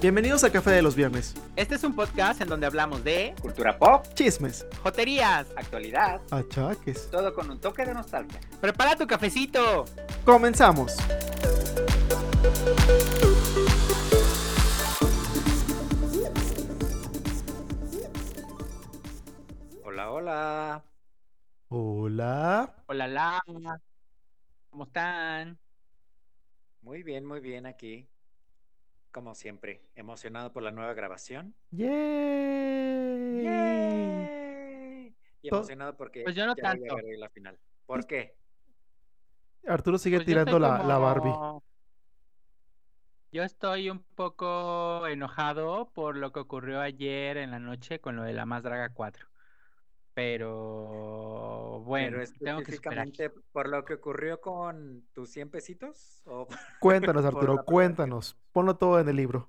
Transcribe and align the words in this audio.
Bienvenidos 0.00 0.42
a 0.42 0.50
Café 0.50 0.70
de 0.72 0.82
los 0.82 0.96
Viernes. 0.96 1.34
Este 1.54 1.76
es 1.76 1.84
un 1.84 1.94
podcast 1.94 2.40
en 2.40 2.48
donde 2.48 2.66
hablamos 2.66 3.04
de 3.04 3.34
Cultura 3.40 3.78
pop, 3.78 4.04
Chismes, 4.14 4.66
joterías. 4.82 5.46
actualidad, 5.54 6.20
achaques. 6.30 7.08
todo 7.08 7.32
con 7.32 7.48
un 7.50 7.60
toque 7.60 7.84
de 7.86 7.94
nostalgia. 7.94 8.40
Prepara 8.60 8.96
tu 8.96 9.06
cafecito. 9.06 9.84
Comenzamos. 10.24 10.96
Hola, 20.22 20.84
hola. 21.68 22.74
Hola. 22.86 22.86
Hola, 22.86 23.08
la. 23.08 23.42
¿Cómo 24.70 24.84
están? 24.84 25.58
Muy 26.80 27.02
bien, 27.02 27.24
muy 27.26 27.40
bien 27.40 27.66
aquí. 27.66 28.08
Como 29.10 29.34
siempre, 29.34 29.82
emocionado 29.96 30.52
por 30.52 30.62
la 30.62 30.70
nueva 30.70 30.94
grabación. 30.94 31.56
Yay. 31.72 33.42
¡Yay! 33.42 35.16
Y 35.42 35.48
emocionado 35.48 35.96
porque 35.96 36.22
Pues 36.22 36.36
yo 36.36 36.46
no 36.46 36.54
ya 36.54 36.62
voy 36.74 36.86
a 36.86 36.88
tanto. 36.88 36.94
ver 36.94 37.04
hoy 37.04 37.16
la 37.16 37.28
final. 37.30 37.58
¿Por 37.84 38.06
qué? 38.06 38.36
Arturo 39.66 39.98
sigue 39.98 40.18
Pues 40.18 40.26
tirando 40.26 40.58
la, 40.60 40.84
la 40.84 40.98
Barbie. 40.98 41.32
Yo 43.32 43.42
estoy 43.42 43.90
un 43.90 44.04
poco 44.14 45.06
enojado 45.08 45.90
por 45.92 46.16
lo 46.16 46.32
que 46.32 46.38
ocurrió 46.40 46.80
ayer 46.80 47.38
en 47.38 47.50
la 47.50 47.58
noche 47.58 48.00
con 48.00 48.14
lo 48.14 48.22
de 48.22 48.34
la 48.34 48.46
Más 48.46 48.62
Draga 48.62 48.90
4. 48.90 49.31
Pero 50.14 51.80
bueno, 51.84 52.18
Pero 52.40 52.60
tengo 52.60 52.62
que 53.12 53.30
por 53.52 53.68
lo 53.68 53.84
que 53.84 53.94
ocurrió 53.94 54.40
con 54.40 55.06
tus 55.14 55.30
100 55.30 55.50
pesitos. 55.50 56.22
¿O 56.26 56.46
Cuéntanos, 56.80 57.24
Arturo, 57.24 57.64
cuéntanos. 57.64 58.36
Ponlo 58.52 58.76
todo 58.76 59.00
en 59.00 59.08
el 59.08 59.16
libro. 59.16 59.48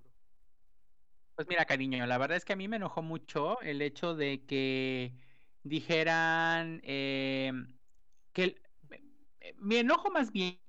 Pues 1.35 1.47
mira, 1.47 1.65
cariño, 1.65 2.05
la 2.05 2.17
verdad 2.17 2.37
es 2.37 2.45
que 2.45 2.53
a 2.53 2.55
mí 2.55 2.67
me 2.67 2.75
enojó 2.75 3.01
mucho 3.01 3.59
el 3.61 3.81
hecho 3.81 4.15
de 4.15 4.45
que 4.45 5.13
dijeran 5.63 6.79
eh, 6.83 7.51
que 8.33 8.43
el- 8.43 8.61
eh, 9.41 9.55
mi 9.57 9.77
enojo 9.77 10.11
más 10.11 10.31
bien 10.31 10.59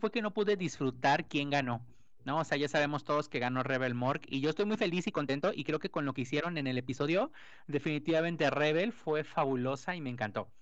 fue 0.00 0.10
que 0.10 0.22
no 0.22 0.32
pude 0.34 0.56
disfrutar 0.56 1.28
quién 1.28 1.50
ganó, 1.50 1.86
¿no? 2.24 2.38
O 2.40 2.44
sea, 2.44 2.58
ya 2.58 2.68
sabemos 2.68 3.04
todos 3.04 3.28
que 3.28 3.38
ganó 3.38 3.62
Rebel 3.62 3.94
Mork 3.94 4.24
y 4.28 4.40
yo 4.40 4.50
estoy 4.50 4.64
muy 4.66 4.76
feliz 4.76 5.06
y 5.06 5.12
contento 5.12 5.52
y 5.54 5.64
creo 5.64 5.78
que 5.78 5.90
con 5.90 6.04
lo 6.04 6.14
que 6.14 6.22
hicieron 6.22 6.58
en 6.58 6.66
el 6.66 6.78
episodio, 6.78 7.32
definitivamente 7.66 8.50
Rebel 8.50 8.92
fue 8.92 9.24
fabulosa 9.24 9.94
y 9.96 10.00
me 10.00 10.10
encantó. 10.10 10.52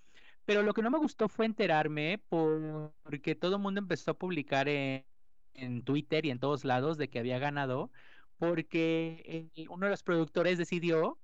Pero 0.45 0.63
lo 0.63 0.75
que 0.75 0.83
no 0.83 0.91
me 0.91 0.99
gustó 0.99 1.29
fue 1.29 1.47
enterarme 1.47 2.19
por- 2.29 2.95
porque 3.03 3.35
todo 3.35 3.57
el 3.57 3.63
mundo 3.63 3.81
empezó 3.81 4.13
a 4.13 4.19
publicar 4.19 4.69
en, 4.69 5.07
en 5.55 5.85
Twitter 5.85 6.27
y 6.27 6.31
en 6.31 6.41
todos 6.41 6.65
lados 6.65 6.99
de 6.99 7.11
que 7.11 7.19
había 7.21 7.39
ganado 7.39 7.93
porque 8.39 9.51
eh, 9.57 9.69
uno 9.69 9.87
de 9.87 9.91
los 9.91 10.03
productores 10.03 10.59
decidió 10.59 11.22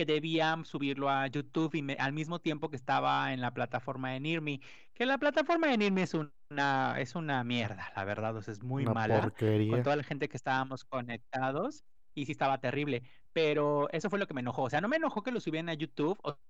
que 0.00 0.06
debían 0.06 0.64
subirlo 0.64 1.10
a 1.10 1.26
YouTube 1.26 1.74
y 1.74 1.82
me- 1.82 1.94
al 1.94 2.12
mismo 2.12 2.40
tiempo 2.40 2.70
que 2.70 2.76
estaba 2.76 3.32
en 3.32 3.40
la 3.40 3.52
plataforma 3.54 4.10
de 4.12 4.20
Nirmi, 4.20 4.60
que 4.94 5.06
la 5.06 5.18
plataforma 5.18 5.68
de 5.68 5.78
Nirmi 5.78 6.02
es 6.02 6.14
una, 6.14 6.98
es 6.98 7.14
una 7.14 7.44
mierda, 7.44 7.92
la 7.96 8.04
verdad, 8.04 8.36
o 8.36 8.42
sea, 8.42 8.52
es 8.52 8.62
muy 8.62 8.86
Una 8.86 8.94
mala 8.94 9.34
con 9.66 9.82
porquería. 9.82 9.82
toda 9.82 9.96
la 9.96 10.02
gente 10.04 10.28
que 10.28 10.36
estábamos 10.36 10.84
conectados 10.84 11.84
y 12.14 12.26
sí 12.26 12.32
estaba 12.32 12.60
terrible, 12.60 13.02
pero 13.32 13.90
eso 13.90 14.10
fue 14.10 14.18
lo 14.18 14.26
que 14.26 14.34
me 14.34 14.40
enojó, 14.40 14.62
o 14.64 14.70
sea, 14.70 14.80
no 14.80 14.88
me 14.88 14.96
enojó 14.96 15.22
que 15.22 15.30
lo 15.32 15.40
subieran 15.40 15.68
a 15.68 15.74
YouTube, 15.74 16.18
o, 16.22 16.40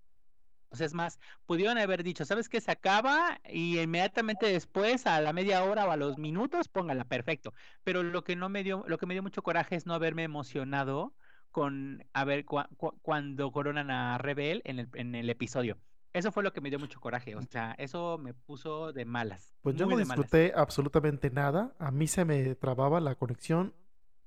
o 0.72 0.76
sea, 0.76 0.86
es 0.86 0.94
más, 0.94 1.18
pudieron 1.46 1.78
haber 1.78 2.04
dicho, 2.04 2.24
¿sabes 2.24 2.48
qué? 2.48 2.60
Se 2.60 2.70
acaba 2.70 3.40
y 3.48 3.80
inmediatamente 3.80 4.46
después, 4.46 5.06
a 5.06 5.20
la 5.20 5.32
media 5.32 5.64
hora 5.64 5.86
o 5.86 5.90
a 5.90 5.96
los 5.96 6.16
minutos, 6.18 6.68
póngala, 6.68 7.04
perfecto. 7.08 7.52
Pero 7.82 8.02
lo 8.04 8.22
que 8.24 8.36
no 8.36 8.48
me 8.48 8.62
dio, 8.62 8.84
lo 8.86 8.96
que 8.98 9.06
me 9.06 9.14
dio 9.14 9.22
mucho 9.22 9.42
coraje 9.42 9.74
es 9.76 9.86
no 9.86 9.94
haberme 9.94 10.22
emocionado 10.24 11.16
con 11.50 12.04
a 12.12 12.24
ver 12.24 12.44
cua- 12.46 12.68
cua- 12.76 12.94
cuando 13.02 13.50
coronan 13.52 13.90
a 13.90 14.18
Rebel 14.18 14.62
en 14.64 14.78
el, 14.80 14.88
en 14.94 15.14
el 15.14 15.28
episodio. 15.30 15.76
Eso 16.12 16.32
fue 16.32 16.42
lo 16.42 16.52
que 16.52 16.60
me 16.60 16.70
dio 16.70 16.78
mucho 16.80 17.00
coraje, 17.00 17.36
o 17.36 17.42
sea, 17.42 17.74
eso 17.78 18.18
me 18.18 18.34
puso 18.34 18.92
de 18.92 19.04
malas, 19.04 19.54
Pues 19.62 19.76
yo 19.76 19.86
no 19.86 19.92
malas. 19.92 20.08
disfruté 20.08 20.52
absolutamente 20.56 21.30
nada. 21.30 21.72
A 21.78 21.90
mí 21.92 22.08
se 22.08 22.24
me 22.24 22.54
trababa 22.56 22.98
la 23.00 23.14
conexión 23.14 23.72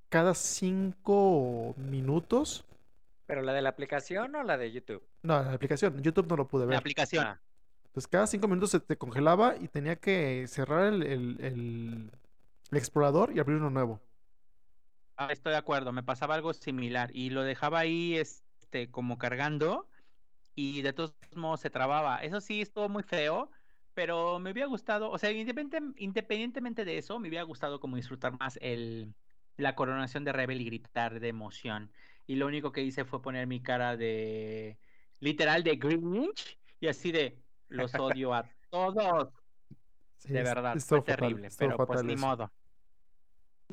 cada 0.07 0.33
cinco 0.33 1.73
minutos. 1.77 2.65
¿Pero 3.25 3.41
la 3.41 3.53
de 3.53 3.61
la 3.61 3.69
aplicación 3.69 4.35
o 4.35 4.43
la 4.43 4.57
de 4.57 4.71
YouTube? 4.71 5.03
No, 5.23 5.41
la 5.43 5.53
aplicación. 5.53 6.01
YouTube 6.01 6.27
no 6.27 6.35
lo 6.37 6.47
pude 6.47 6.63
La 6.63 6.69
ver. 6.71 6.77
aplicación. 6.77 7.25
Ah, 7.25 7.41
Entonces 7.87 8.07
cada 8.07 8.27
cinco 8.27 8.47
minutos 8.47 8.71
se 8.71 8.79
te 8.79 8.97
congelaba 8.97 9.55
y 9.59 9.67
tenía 9.67 9.95
que 9.97 10.45
cerrar 10.47 10.85
el, 10.93 11.03
el- 11.03 11.37
el- 11.41 12.11
el 12.71 12.77
explorador 12.77 13.31
y 13.35 13.39
abrir 13.39 13.57
uno 13.57 13.69
nuevo. 13.69 13.99
Ah, 15.15 15.27
Estoy 15.31 15.51
de 15.51 15.57
acuerdo, 15.59 15.91
me 15.93 16.03
pasaba 16.03 16.35
algo 16.35 16.53
similar 16.53 17.11
y 17.13 17.29
lo 17.29 17.43
dejaba 17.43 17.79
ahí 17.79 18.15
este 18.17 18.89
como 18.91 19.17
cargando 19.17 19.87
y 20.55 20.81
de 20.83 20.93
todos 20.93 21.15
modos 21.35 21.61
se 21.61 21.69
trababa. 21.69 22.19
Eso 22.23 22.41
sí 22.41 22.61
estuvo 22.61 22.89
muy 22.89 23.03
feo, 23.03 23.51
pero 23.93 24.39
me 24.39 24.51
hubiera 24.51 24.67
gustado, 24.69 25.11
o 25.11 25.17
sea, 25.19 25.31
independente- 25.31 25.93
independientemente 25.97 26.85
de 26.85 26.97
eso, 26.99 27.19
me 27.19 27.29
hubiera 27.29 27.43
gustado 27.45 27.79
como 27.79 27.97
disfrutar 27.97 28.37
más 28.39 28.57
el 28.61 29.15
la 29.57 29.75
coronación 29.75 30.23
de 30.25 30.33
Rebel 30.33 30.61
y 30.61 30.65
gritar 30.65 31.19
de 31.19 31.29
emoción. 31.29 31.93
Y 32.27 32.35
lo 32.37 32.47
único 32.47 32.71
que 32.71 32.81
hice 32.83 33.05
fue 33.05 33.21
poner 33.21 33.47
mi 33.47 33.61
cara 33.63 33.97
de 33.97 34.79
literal 35.19 35.63
de 35.63 35.75
Grinch 35.77 36.59
y 36.79 36.87
así 36.87 37.11
de 37.11 37.43
los 37.69 37.97
odio 37.99 38.33
a 38.33 38.49
todos. 38.69 39.33
Sí, 40.17 40.33
De 40.33 40.43
verdad, 40.43 40.79
fue 40.87 41.01
fatal, 41.01 41.05
terrible, 41.05 41.51
pero 41.51 41.83
pues 41.85 42.01
fatal 42.01 42.07
ni 42.07 42.13
eso. 42.13 42.15
modo. 42.15 42.53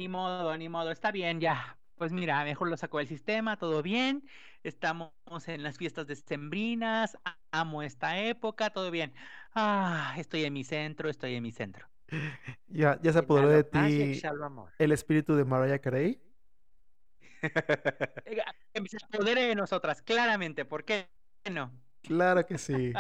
Ni 0.00 0.08
modo, 0.08 0.56
ni 0.56 0.70
modo, 0.70 0.90
está 0.92 1.12
bien 1.12 1.42
ya. 1.42 1.76
Pues 1.96 2.10
mira, 2.10 2.42
mejor 2.42 2.70
lo 2.70 2.76
sacó 2.78 2.96
del 2.96 3.06
sistema, 3.06 3.58
todo 3.58 3.82
bien. 3.82 4.26
Estamos 4.62 5.12
en 5.46 5.62
las 5.62 5.76
fiestas 5.76 6.06
decembrinas, 6.06 7.18
amo 7.50 7.82
esta 7.82 8.18
época, 8.18 8.70
todo 8.70 8.90
bien. 8.90 9.12
Ah, 9.54 10.14
estoy 10.16 10.46
en 10.46 10.54
mi 10.54 10.64
centro, 10.64 11.10
estoy 11.10 11.34
en 11.34 11.42
mi 11.42 11.52
centro. 11.52 11.86
Ya, 12.68 12.98
ya 13.02 13.12
se 13.12 13.18
apoderó 13.18 13.50
de 13.50 13.62
ti 13.62 14.22
el 14.78 14.92
espíritu 14.92 15.36
de 15.36 15.44
Mariah 15.44 15.80
Carey. 15.80 16.18
Que 18.72 18.88
se 18.88 18.96
apodere 19.04 19.42
de 19.42 19.54
nosotras, 19.54 20.00
claramente, 20.00 20.64
¿por 20.64 20.86
qué 20.86 21.10
no? 21.52 21.78
Claro 22.00 22.46
que 22.46 22.56
sí. 22.56 22.94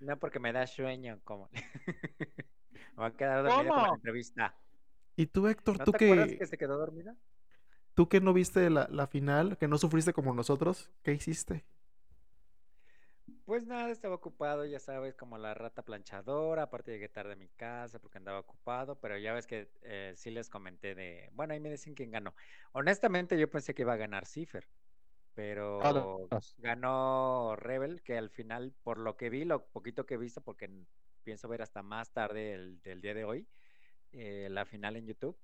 No, 0.00 0.18
porque 0.18 0.38
me 0.38 0.54
da 0.54 0.66
sueño, 0.66 1.20
como. 1.24 1.50
me 2.72 3.02
va 3.02 3.08
a 3.08 3.12
quedar 3.12 3.42
dormida 3.42 3.68
con 3.68 3.82
la 3.82 3.88
¿Cómo? 3.88 3.94
entrevista. 3.96 4.56
Y 5.16 5.26
tú, 5.26 5.46
Héctor, 5.48 5.78
¿No 5.78 5.84
tú 5.84 5.90
te 5.90 5.96
acuerdas 5.98 6.34
que, 6.34 6.38
que 6.38 6.46
se 6.46 6.56
quedó 6.58 6.78
dormida? 6.78 7.16
tú 7.94 8.08
que 8.08 8.20
no 8.20 8.32
viste 8.32 8.68
la, 8.70 8.86
la 8.90 9.06
final, 9.06 9.56
que 9.58 9.68
no 9.68 9.78
sufriste 9.78 10.12
como 10.12 10.34
nosotros, 10.34 10.90
¿qué 11.02 11.12
hiciste? 11.12 11.64
Pues 13.44 13.66
nada, 13.66 13.90
estaba 13.90 14.14
ocupado, 14.14 14.64
ya 14.64 14.78
sabes, 14.78 15.14
como 15.16 15.36
la 15.36 15.52
rata 15.54 15.84
planchadora. 15.84 16.64
Aparte 16.64 16.92
llegué 16.92 17.08
tarde 17.08 17.32
a 17.32 17.36
mi 17.36 17.48
casa 17.48 17.98
porque 17.98 18.18
andaba 18.18 18.38
ocupado, 18.40 19.00
pero 19.00 19.18
ya 19.18 19.32
ves 19.32 19.46
que 19.46 19.68
eh, 19.82 20.12
sí 20.16 20.30
les 20.30 20.48
comenté 20.48 20.94
de. 20.94 21.28
Bueno, 21.32 21.52
ahí 21.52 21.60
me 21.60 21.70
dicen 21.70 21.94
quién 21.94 22.10
ganó. 22.12 22.34
Honestamente, 22.72 23.38
yo 23.38 23.50
pensé 23.50 23.74
que 23.74 23.82
iba 23.82 23.94
a 23.94 23.96
ganar 23.96 24.26
Cipher, 24.26 24.68
pero 25.34 26.30
Todos. 26.30 26.56
ganó 26.58 27.56
Rebel, 27.56 28.02
que 28.02 28.16
al 28.18 28.30
final, 28.30 28.74
por 28.82 28.98
lo 28.98 29.16
que 29.16 29.30
vi, 29.30 29.44
lo 29.44 29.66
poquito 29.68 30.06
que 30.06 30.14
he 30.14 30.18
visto, 30.18 30.40
porque 30.42 30.70
pienso 31.24 31.48
ver 31.48 31.62
hasta 31.62 31.82
más 31.82 32.12
tarde 32.12 32.54
el, 32.54 32.80
del 32.82 33.00
día 33.02 33.14
de 33.14 33.24
hoy, 33.24 33.48
eh, 34.12 34.48
la 34.50 34.64
final 34.64 34.96
en 34.96 35.06
YouTube. 35.06 35.36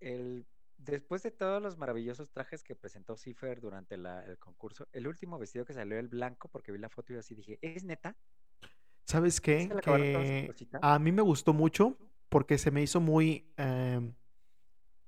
El, 0.00 0.46
después 0.76 1.22
de 1.22 1.30
todos 1.30 1.62
los 1.62 1.76
maravillosos 1.78 2.30
trajes 2.30 2.62
que 2.62 2.74
presentó 2.74 3.16
Cipher 3.16 3.60
durante 3.60 3.96
la- 3.96 4.24
el 4.24 4.38
concurso, 4.38 4.86
el 4.92 5.06
último 5.06 5.38
vestido 5.38 5.64
que 5.64 5.72
salió 5.72 5.98
el 5.98 6.08
blanco, 6.08 6.48
porque 6.48 6.72
vi 6.72 6.78
la 6.78 6.88
foto 6.88 7.12
y 7.12 7.16
así 7.16 7.34
dije, 7.34 7.58
¿es 7.62 7.84
neta? 7.84 8.16
¿Sabes 9.06 9.40
qué? 9.40 9.68
A 10.82 10.98
mí 10.98 11.12
me 11.12 11.22
gustó 11.22 11.52
mucho 11.52 11.96
porque 12.28 12.58
se 12.58 12.70
me 12.70 12.82
hizo 12.82 13.00
muy... 13.00 13.46
em, 13.56 14.12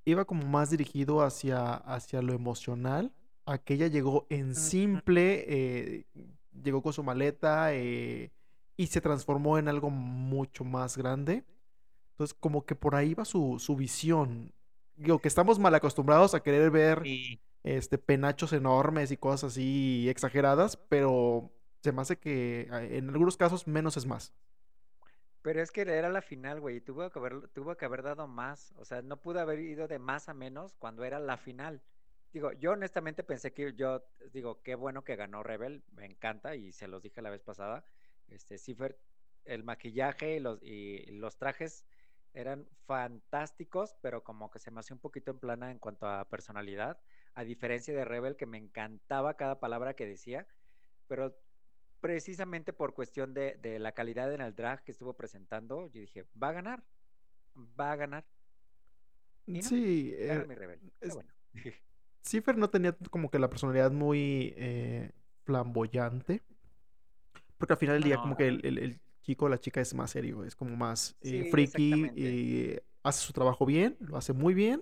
iba 0.05 0.23
como 0.25 0.45
más 0.47 0.69
dirigido 0.69 1.21
hacia, 1.21 1.73
hacia 1.73 2.21
lo 2.21 2.33
emocional. 2.33 3.11
Aquella 3.45 3.87
llegó 3.87 4.25
en 4.29 4.55
simple, 4.55 5.45
eh, 5.47 6.05
llegó 6.63 6.81
con 6.81 6.93
su 6.93 7.03
maleta 7.03 7.73
eh, 7.73 8.31
y 8.77 8.87
se 8.87 9.01
transformó 9.01 9.57
en 9.57 9.67
algo 9.67 9.89
mucho 9.89 10.63
más 10.63 10.95
grande. 10.97 11.43
Entonces, 12.17 12.35
como 12.39 12.65
que 12.65 12.73
por 12.73 12.95
ahí 12.95 13.13
va 13.13 13.25
su, 13.25 13.59
su 13.59 13.75
visión. 13.75 14.51
Digo, 14.95 15.19
que 15.19 15.27
estamos 15.27 15.59
mal 15.59 15.75
acostumbrados 15.75 16.33
a 16.33 16.41
querer 16.41 16.71
ver 16.71 17.03
este, 17.61 17.99
penachos 17.99 18.53
enormes 18.53 19.11
y 19.11 19.17
cosas 19.17 19.51
así 19.51 20.09
exageradas, 20.09 20.77
pero 20.89 21.51
se 21.83 21.91
me 21.91 22.01
hace 22.01 22.17
que 22.17 22.69
ah, 22.71 22.81
en 22.81 23.09
algunos 23.09 23.37
casos 23.37 23.67
menos 23.67 23.97
es 23.97 24.07
más. 24.07 24.33
Pero 25.43 25.61
es 25.61 25.69
que 25.69 25.81
era 25.81 26.09
la 26.09 26.23
final, 26.23 26.59
güey, 26.59 26.77
y 26.77 26.81
tuvo 26.81 27.07
que 27.11 27.19
haber, 27.19 27.49
tuvo 27.49 27.77
que 27.77 27.85
haber 27.85 28.01
dado 28.01 28.27
más. 28.27 28.73
O 28.77 28.83
sea, 28.83 29.03
no 29.03 29.21
pudo 29.21 29.39
haber 29.39 29.59
ido 29.59 29.87
de 29.87 29.99
más 29.99 30.27
a 30.27 30.33
menos 30.33 30.73
cuando 30.79 31.03
era 31.03 31.19
la 31.19 31.37
final. 31.37 31.83
digo, 32.33 32.51
yo 32.53 32.71
honestamente 32.71 33.21
pensé 33.21 33.53
que 33.53 33.75
yo, 33.75 34.03
digo, 34.33 34.63
qué 34.63 34.73
bueno 34.73 35.03
que 35.03 35.15
ganó 35.15 35.43
Rebel, 35.43 35.83
me 35.91 36.07
encanta 36.07 36.55
y 36.55 36.71
se 36.71 36.87
los 36.87 37.03
dije 37.03 37.21
la 37.21 37.29
vez 37.29 37.43
pasada. 37.43 37.85
Este, 38.27 38.57
Cipher, 38.57 38.97
el 39.45 39.63
maquillaje 39.63 40.37
y 40.37 40.39
los, 40.39 40.63
y 40.63 41.05
los 41.11 41.37
trajes 41.37 41.85
eran 42.37 42.67
fantásticos, 42.85 43.95
pero 44.01 44.23
como 44.23 44.51
que 44.51 44.59
se 44.59 44.71
me 44.71 44.79
hacía 44.79 44.95
un 44.95 45.01
poquito 45.01 45.31
en 45.31 45.39
plana 45.39 45.71
en 45.71 45.79
cuanto 45.79 46.07
a 46.07 46.29
personalidad, 46.29 46.99
a 47.33 47.43
diferencia 47.43 47.95
de 47.95 48.05
Rebel, 48.05 48.35
que 48.35 48.45
me 48.45 48.57
encantaba 48.57 49.35
cada 49.35 49.59
palabra 49.59 49.95
que 49.95 50.05
decía, 50.05 50.47
pero 51.07 51.35
precisamente 51.99 52.73
por 52.73 52.93
cuestión 52.93 53.33
de, 53.33 53.57
de 53.57 53.79
la 53.79 53.93
calidad 53.93 54.31
en 54.33 54.41
el 54.41 54.55
drag 54.55 54.83
que 54.83 54.91
estuvo 54.91 55.15
presentando, 55.15 55.87
yo 55.87 55.99
dije, 55.99 56.25
va 56.41 56.49
a 56.49 56.53
ganar, 56.53 56.83
va 57.79 57.91
a 57.91 57.95
ganar. 57.95 58.25
Sí, 59.61 60.13
eh, 60.15 60.45
mi 60.47 60.55
Rebel. 60.55 60.79
Es, 61.01 61.13
bueno. 61.15 61.29
Cipher 62.21 62.57
no 62.57 62.69
tenía 62.69 62.95
como 63.09 63.31
que 63.31 63.39
la 63.39 63.49
personalidad 63.49 63.91
muy 63.91 64.53
eh, 64.57 65.11
flamboyante. 65.43 66.43
Porque 67.57 67.73
al 67.73 67.79
final 67.79 67.95
del 67.95 68.03
día, 68.03 68.17
como 68.17 68.37
que 68.37 68.47
el, 68.47 68.63
el, 68.63 69.01
chico 69.27 69.45
o 69.45 69.49
la 69.49 69.57
chica 69.57 69.81
es 69.81 69.93
más 69.93 70.11
serio, 70.11 70.45
es 70.45 70.55
como 70.55 70.77
más 70.77 71.17
eh, 71.21 71.49
friki 71.51 72.11
y 72.15 72.79
hace 73.03 73.25
su 73.25 73.33
trabajo 73.33 73.65
bien, 73.65 73.97
lo 73.99 74.15
hace 74.15 74.31
muy 74.31 74.53
bien, 74.53 74.81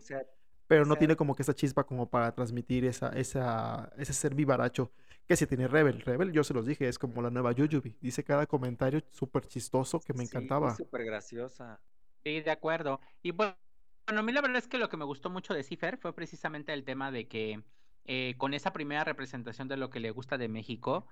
pero 0.68 0.86
no 0.86 0.95
tiene 0.97 1.15
como 1.15 1.36
que 1.36 1.42
esa 1.42 1.56
chispa 1.56 1.83
como 1.83 2.07
para 2.07 2.31
transmitir 2.31 2.86
esa, 2.86 3.09
esa, 3.09 3.92
ese 3.97 4.13
ser 4.13 4.36
vivaracho 4.36 4.92
que 5.27 5.36
si 5.36 5.47
tiene 5.47 5.68
Rebel. 5.68 6.01
Rebel, 6.01 6.31
yo 6.31 6.44
se 6.44 6.53
los 6.53 6.68
dije, 6.68 6.88
es 6.88 7.00
como 7.00 7.24
la 7.24 7.31
nueva 7.31 7.53
Yuyubi. 7.53 7.97
Dice 8.00 8.24
cada 8.24 8.45
comentario 8.45 9.01
súper 9.09 9.47
chistoso 9.47 10.00
que 10.00 10.13
me 10.13 10.24
encantaba. 10.24 10.75
Súper 10.75 11.06
graciosa. 11.06 11.80
Sí, 12.24 12.42
de 12.42 12.51
acuerdo. 12.51 13.00
Y 13.24 13.31
bueno, 13.31 13.56
a 14.06 14.21
mí 14.21 14.31
la 14.31 14.42
verdad 14.42 14.57
es 14.57 14.68
que 14.68 14.77
lo 14.77 14.89
que 14.89 14.97
me 14.97 15.06
gustó 15.06 15.31
mucho 15.31 15.56
de 15.56 15.63
Cipher 15.63 15.97
fue 15.97 16.13
precisamente 16.13 16.71
el 16.71 16.83
tema 16.83 17.09
de 17.09 17.27
que 17.27 17.63
eh, 18.06 18.36
con 18.38 18.53
esa 18.53 18.71
primera 18.71 19.03
representación 19.03 19.68
de 19.68 19.77
lo 19.77 19.89
que 19.89 20.00
le 20.00 20.12
gusta 20.12 20.38
de 20.38 20.47
México, 20.47 21.07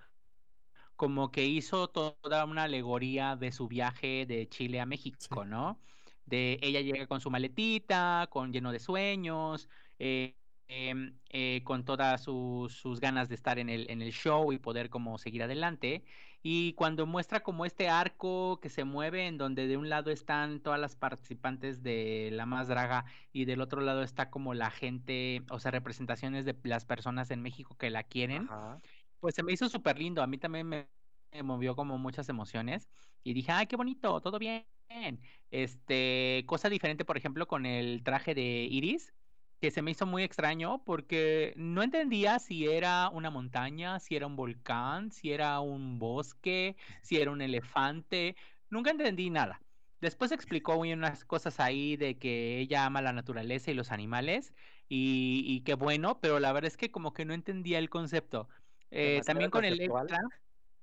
como 0.95 1.31
que 1.31 1.45
hizo 1.45 1.87
toda 1.89 2.45
una 2.45 2.63
alegoría 2.63 3.35
de 3.35 3.51
su 3.51 3.67
viaje 3.67 4.25
de 4.25 4.47
Chile 4.49 4.79
a 4.79 4.85
México, 4.85 5.45
¿no? 5.45 5.79
De 6.25 6.59
ella 6.61 6.81
llega 6.81 7.07
con 7.07 7.21
su 7.21 7.29
maletita, 7.29 8.27
con 8.29 8.53
lleno 8.53 8.71
de 8.71 8.79
sueños, 8.79 9.69
eh, 9.99 10.35
em, 10.67 11.17
eh, 11.29 11.61
con 11.63 11.83
todas 11.83 12.23
sus, 12.23 12.73
sus, 12.73 12.99
ganas 12.99 13.29
de 13.29 13.35
estar 13.35 13.59
en 13.59 13.69
el, 13.69 13.89
en 13.89 14.01
el 14.01 14.11
show 14.11 14.51
y 14.53 14.59
poder 14.59 14.89
como 14.89 15.17
seguir 15.17 15.43
adelante. 15.43 16.03
Y 16.45 16.73
cuando 16.73 17.05
muestra 17.05 17.41
como 17.41 17.65
este 17.65 17.87
arco 17.87 18.59
que 18.61 18.69
se 18.69 18.83
mueve, 18.83 19.27
en 19.27 19.37
donde 19.37 19.65
de 19.65 19.77
un 19.77 19.87
lado 19.87 20.11
están 20.11 20.59
todas 20.59 20.77
las 20.77 20.97
participantes 20.97 21.83
de 21.83 22.31
La 22.33 22.45
Más 22.45 22.67
Draga 22.67 23.05
y 23.31 23.45
del 23.45 23.61
otro 23.61 23.79
lado 23.79 24.03
está 24.03 24.29
como 24.29 24.53
la 24.53 24.69
gente, 24.69 25.43
o 25.49 25.59
sea, 25.59 25.71
representaciones 25.71 26.43
de 26.43 26.53
las 26.63 26.83
personas 26.83 27.31
en 27.31 27.41
México 27.41 27.77
que 27.77 27.89
la 27.89 28.03
quieren, 28.03 28.49
pues 29.23 29.35
se 29.35 29.43
me 29.43 29.53
hizo 29.53 29.69
súper 29.69 29.97
lindo. 29.97 30.21
A 30.21 30.27
mí 30.27 30.37
también 30.37 30.67
me, 30.67 30.89
movió 31.45 31.77
como 31.77 31.97
muchas 31.97 32.27
emociones 32.27 32.89
y 33.23 33.31
dije, 33.33 33.53
ay, 33.53 33.67
qué 33.67 33.77
bonito, 33.77 34.19
todo 34.19 34.37
bien. 34.37 34.65
Este, 35.49 36.43
cosa 36.45 36.67
diferente, 36.67 37.05
por 37.05 37.15
ejemplo, 37.15 37.47
con 37.47 37.65
el 37.65 38.03
traje 38.03 38.35
de 38.35 38.67
Iris 38.69 39.13
que 39.61 39.71
se 39.71 39.81
me 39.81 39.91
hizo 39.91 40.05
muy 40.05 40.23
extraño 40.23 40.83
porque 40.83 41.53
no 41.55 41.83
entendía 41.83 42.37
si 42.37 42.67
era 42.67 43.07
una 43.07 43.29
montaña, 43.29 44.01
si 44.01 44.17
era 44.17 44.27
un 44.27 44.35
volcán, 44.35 45.09
si 45.09 45.31
era 45.31 45.61
un 45.61 45.99
bosque, 45.99 46.75
si 47.01 47.15
era 47.15 47.31
un 47.31 47.41
elefante. 47.41 48.35
Nunca 48.69 48.91
entendí 48.91 49.29
nada. 49.29 49.61
Después 50.01 50.33
explicó 50.33 50.75
unas 50.75 51.23
cosas 51.23 51.61
ahí 51.61 51.95
de 51.95 52.17
que 52.17 52.59
ella 52.59 52.85
ama 52.85 53.01
la 53.01 53.13
naturaleza 53.13 53.71
y 53.71 53.73
los 53.73 53.93
animales 53.93 54.53
y 54.89 55.61
qué 55.61 55.73
bueno, 55.75 56.19
pero 56.19 56.39
la 56.39 56.51
verdad 56.51 56.67
es 56.67 56.77
que 56.77 56.91
como 56.91 57.13
que 57.13 57.23
no 57.23 57.33
entendía 57.33 57.79
el 57.79 57.89
concepto. 57.89 58.49
Eh, 58.95 59.23
también 59.25 59.49
con 59.49 59.65
el 59.65 59.81
extra, 59.81 60.19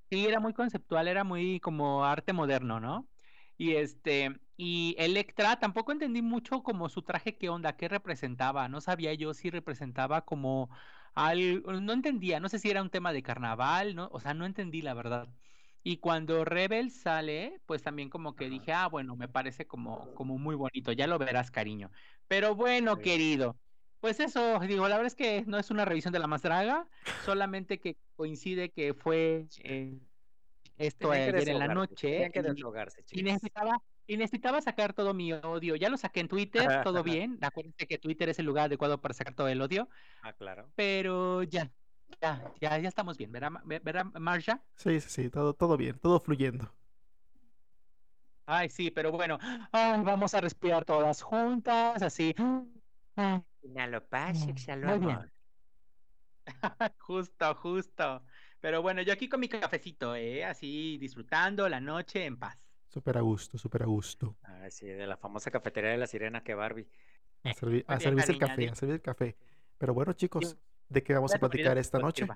sí, 0.09 0.25
era 0.27 0.39
muy 0.39 0.53
conceptual, 0.53 1.07
era 1.07 1.23
muy 1.23 1.59
como 1.59 2.05
arte 2.05 2.33
moderno, 2.33 2.79
¿no? 2.79 3.09
Y 3.57 3.75
este, 3.75 4.39
y 4.57 4.95
Electra, 4.97 5.59
tampoco 5.59 5.91
entendí 5.91 6.21
mucho 6.21 6.63
como 6.63 6.89
su 6.89 7.03
traje, 7.03 7.37
qué 7.37 7.49
onda, 7.49 7.77
qué 7.77 7.87
representaba. 7.87 8.67
No 8.69 8.81
sabía 8.81 9.13
yo 9.13 9.33
si 9.33 9.49
representaba 9.49 10.25
como 10.25 10.69
al, 11.13 11.63
no 11.63 11.93
entendía, 11.93 12.39
no 12.39 12.49
sé 12.49 12.59
si 12.59 12.69
era 12.69 12.81
un 12.81 12.89
tema 12.89 13.13
de 13.13 13.23
carnaval, 13.23 13.95
¿no? 13.95 14.09
O 14.11 14.19
sea, 14.19 14.33
no 14.33 14.45
entendí 14.45 14.81
la 14.81 14.93
verdad. 14.93 15.29
Y 15.83 15.97
cuando 15.97 16.45
Rebel 16.45 16.91
sale, 16.91 17.61
pues 17.65 17.81
también 17.83 18.09
como 18.09 18.35
que 18.35 18.49
dije, 18.49 18.71
ah, 18.73 18.87
bueno, 18.87 19.15
me 19.15 19.27
parece 19.29 19.65
como, 19.67 20.11
como 20.13 20.37
muy 20.37 20.55
bonito, 20.55 20.91
ya 20.91 21.07
lo 21.07 21.17
verás, 21.17 21.49
cariño. 21.51 21.91
Pero 22.27 22.55
bueno, 22.55 23.01
querido, 23.01 23.59
pues 24.01 24.19
eso, 24.19 24.59
digo, 24.59 24.87
la 24.87 24.97
verdad 24.97 25.07
es 25.07 25.15
que 25.15 25.43
no 25.45 25.59
es 25.59 25.69
una 25.69 25.85
revisión 25.85 26.11
de 26.11 26.19
la 26.19 26.27
más 26.27 26.41
draga, 26.41 26.87
solamente 27.23 27.79
que 27.79 27.97
coincide 28.15 28.71
que 28.71 28.95
fue 28.95 29.45
eh, 29.63 29.99
esto 30.77 31.11
ayer 31.11 31.47
en 31.47 31.59
la 31.59 31.67
noche. 31.67 32.31
y, 33.11 33.21
necesitaba, 33.21 33.77
y 34.07 34.17
necesitaba 34.17 34.59
sacar 34.59 34.93
todo 34.93 35.13
mi 35.13 35.31
odio. 35.33 35.75
Ya 35.75 35.89
lo 35.89 35.97
saqué 35.97 36.21
en 36.21 36.27
Twitter, 36.27 36.63
todo 36.83 37.03
bien. 37.03 37.37
Acuérdense 37.41 37.85
que 37.85 37.99
Twitter 37.99 38.27
es 38.29 38.39
el 38.39 38.47
lugar 38.47 38.65
adecuado 38.65 38.99
para 38.99 39.13
sacar 39.13 39.35
todo 39.35 39.47
el 39.47 39.61
odio. 39.61 39.87
Ah, 40.23 40.33
claro. 40.33 40.67
Pero 40.75 41.43
ya, 41.43 41.71
ya, 42.19 42.51
ya, 42.59 42.79
ya 42.79 42.89
estamos 42.89 43.19
bien, 43.19 43.31
¿verdad, 43.31 43.51
¿verdad 43.65 44.05
Marja? 44.19 44.63
Sí, 44.77 44.99
sí, 44.99 45.09
sí, 45.09 45.29
todo, 45.29 45.53
todo 45.53 45.77
bien, 45.77 45.99
todo 45.99 46.19
fluyendo. 46.19 46.73
Ay, 48.47 48.69
sí, 48.69 48.89
pero 48.89 49.11
bueno, 49.11 49.37
ay, 49.71 50.01
vamos 50.03 50.33
a 50.33 50.41
respirar 50.41 50.83
todas 50.83 51.21
juntas, 51.21 52.01
así. 52.01 52.35
Paz, 54.09 54.47
exhalo 54.47 55.25
justo, 56.99 57.55
justo. 57.55 58.23
Pero 58.59 58.81
bueno, 58.81 59.01
yo 59.01 59.13
aquí 59.13 59.27
con 59.27 59.39
mi 59.39 59.49
cafecito, 59.49 60.15
¿eh? 60.15 60.43
Así 60.43 60.97
disfrutando 60.97 61.67
la 61.67 61.79
noche 61.79 62.25
en 62.25 62.37
paz. 62.37 62.57
Súper 62.87 63.17
a 63.17 63.21
gusto, 63.21 63.57
súper 63.57 63.83
a 63.83 63.85
gusto. 63.85 64.37
Ah, 64.43 64.69
sí, 64.69 64.85
de 64.85 65.07
la 65.07 65.17
famosa 65.17 65.49
cafetería 65.49 65.91
de 65.91 65.97
la 65.97 66.07
sirena 66.07 66.43
que 66.43 66.53
Barbie. 66.53 66.87
A, 67.43 67.53
servir, 67.53 67.85
a 67.87 67.99
servirse 67.99 68.33
el 68.33 68.37
café, 68.37 68.69
a 68.69 68.75
servir 68.75 68.95
el 68.95 69.01
café. 69.01 69.37
Pero 69.77 69.93
bueno, 69.93 70.13
chicos, 70.13 70.57
¿de 70.89 71.03
qué 71.03 71.13
vamos 71.13 71.33
a 71.33 71.39
platicar 71.39 71.77
esta 71.77 71.99
noche? 71.99 72.27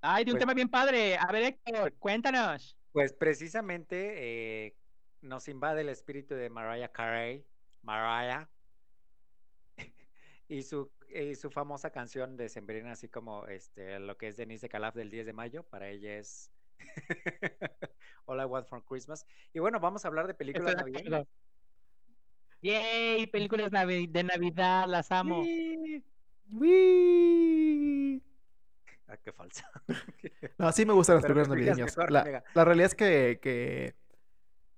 Ay, 0.00 0.24
de 0.24 0.32
un 0.32 0.34
pues 0.34 0.40
tema 0.40 0.54
bien 0.54 0.68
padre. 0.68 1.16
A 1.16 1.30
ver, 1.32 1.44
Héctor, 1.44 1.94
cuéntanos. 1.98 2.76
Pues 2.92 3.12
precisamente 3.12 4.66
eh, 4.66 4.76
nos 5.22 5.48
invade 5.48 5.82
el 5.82 5.88
espíritu 5.88 6.34
de 6.34 6.50
Mariah 6.50 6.92
Carey. 6.92 7.46
Mariah. 7.82 8.48
Y 10.48 10.62
su 10.62 10.90
y 11.08 11.34
su 11.34 11.50
famosa 11.50 11.90
canción 11.90 12.36
de 12.36 12.48
Sembrina, 12.48 12.92
así 12.92 13.08
como 13.08 13.46
este, 13.46 13.98
lo 14.00 14.16
que 14.16 14.28
es 14.28 14.36
Denise 14.36 14.68
Calaf 14.68 14.94
del 14.94 15.10
10 15.10 15.26
de 15.26 15.32
mayo, 15.32 15.62
para 15.62 15.88
ella 15.88 16.18
es 16.18 16.50
All 18.26 18.40
I 18.40 18.44
Want 18.44 18.66
for 18.66 18.84
Christmas. 18.84 19.26
Y 19.54 19.60
bueno, 19.60 19.80
vamos 19.80 20.04
a 20.04 20.08
hablar 20.08 20.26
de 20.26 20.34
películas 20.34 20.76
navideñas. 20.76 21.26
¡Yay! 22.62 23.26
Películas 23.28 23.70
de 23.70 24.24
Navidad, 24.24 24.86
las 24.88 25.12
amo. 25.12 25.44
¡Wii! 26.50 28.22
Ah, 29.08 29.16
qué 29.18 29.32
falsa. 29.32 29.70
no, 30.58 30.72
sí 30.72 30.84
me 30.84 30.92
gustan 30.92 31.16
las 31.16 31.22
películas 31.22 31.48
navideñas. 31.48 31.96
la, 32.08 32.44
la, 32.54 32.64
realidad 32.64 32.86
es 32.86 32.94
que, 32.94 33.38
que 33.40 33.94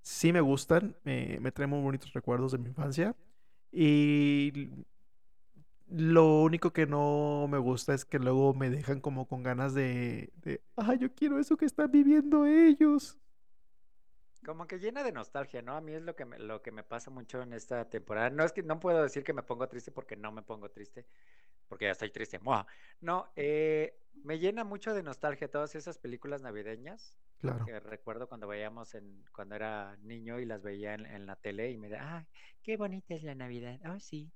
sí 0.03 0.33
me 0.33 0.41
gustan, 0.41 0.97
me, 1.05 1.39
me 1.41 1.51
traen 1.51 1.71
muy 1.71 1.81
bonitos 1.81 2.13
recuerdos 2.13 2.53
de 2.53 2.59
mi 2.59 2.69
infancia. 2.69 3.17
Y 3.73 4.71
lo 5.91 6.43
único 6.43 6.73
que 6.73 6.87
no 6.87 7.47
me 7.49 7.59
gusta 7.59 7.95
es 7.95 8.05
que 8.05 8.19
luego 8.19 8.55
me 8.55 8.71
dejan 8.71 9.01
como 9.01 9.27
con 9.27 9.43
ganas 9.43 9.75
de, 9.75 10.33
de, 10.37 10.63
ay, 10.77 10.99
yo 10.99 11.15
quiero 11.15 11.39
eso 11.39 11.57
que 11.57 11.65
están 11.65 11.91
viviendo 11.91 12.47
ellos. 12.47 13.19
Como 14.45 14.67
que 14.67 14.79
llena 14.79 15.03
de 15.03 15.13
nostalgia, 15.13 15.63
¿no? 15.63 15.77
A 15.77 15.81
mí 15.81 15.93
es 15.93 16.03
lo 16.03 16.15
que 16.15 16.25
me, 16.25 16.39
lo 16.39 16.63
que 16.63 16.73
me 16.73 16.83
pasa 16.83 17.11
mucho 17.11 17.43
en 17.43 17.53
esta 17.53 17.89
temporada. 17.89 18.31
No 18.31 18.45
es 18.45 18.53
que 18.53 18.63
no 18.63 18.81
puedo 18.81 19.03
decir 19.03 19.25
que 19.25 19.33
me 19.33 19.43
pongo 19.43 19.69
triste 19.69 19.91
porque 19.91 20.17
no 20.17 20.31
me 20.31 20.43
pongo 20.43 20.71
triste, 20.71 21.07
porque 21.69 21.87
ya 21.87 21.93
estoy 21.93 22.11
triste. 22.11 22.39
No, 23.01 23.27
eh, 23.35 23.99
me 24.25 24.39
llena 24.39 24.65
mucho 24.65 24.95
de 24.95 25.03
nostalgia 25.03 25.51
todas 25.51 25.75
esas 25.75 25.99
películas 25.99 26.43
navideñas. 26.43 27.15
Claro. 27.39 27.65
Que 27.65 27.79
recuerdo 27.79 28.29
cuando 28.29 28.49
veíamos 28.49 28.95
en, 28.95 29.25
cuando 29.33 29.55
era 29.55 29.97
niño 30.03 30.41
y 30.41 30.45
las 30.45 30.63
veía 30.63 30.95
en, 30.95 31.27
la 31.27 31.37
tele 31.37 31.71
y 31.71 31.77
me 31.77 31.89
da, 31.89 32.19
ay, 32.19 32.27
qué 32.63 32.77
bonita 32.77 33.15
es 33.15 33.23
la 33.23 33.37
Navidad. 33.37 33.79
Oh, 33.89 34.01
sí. 34.01 34.33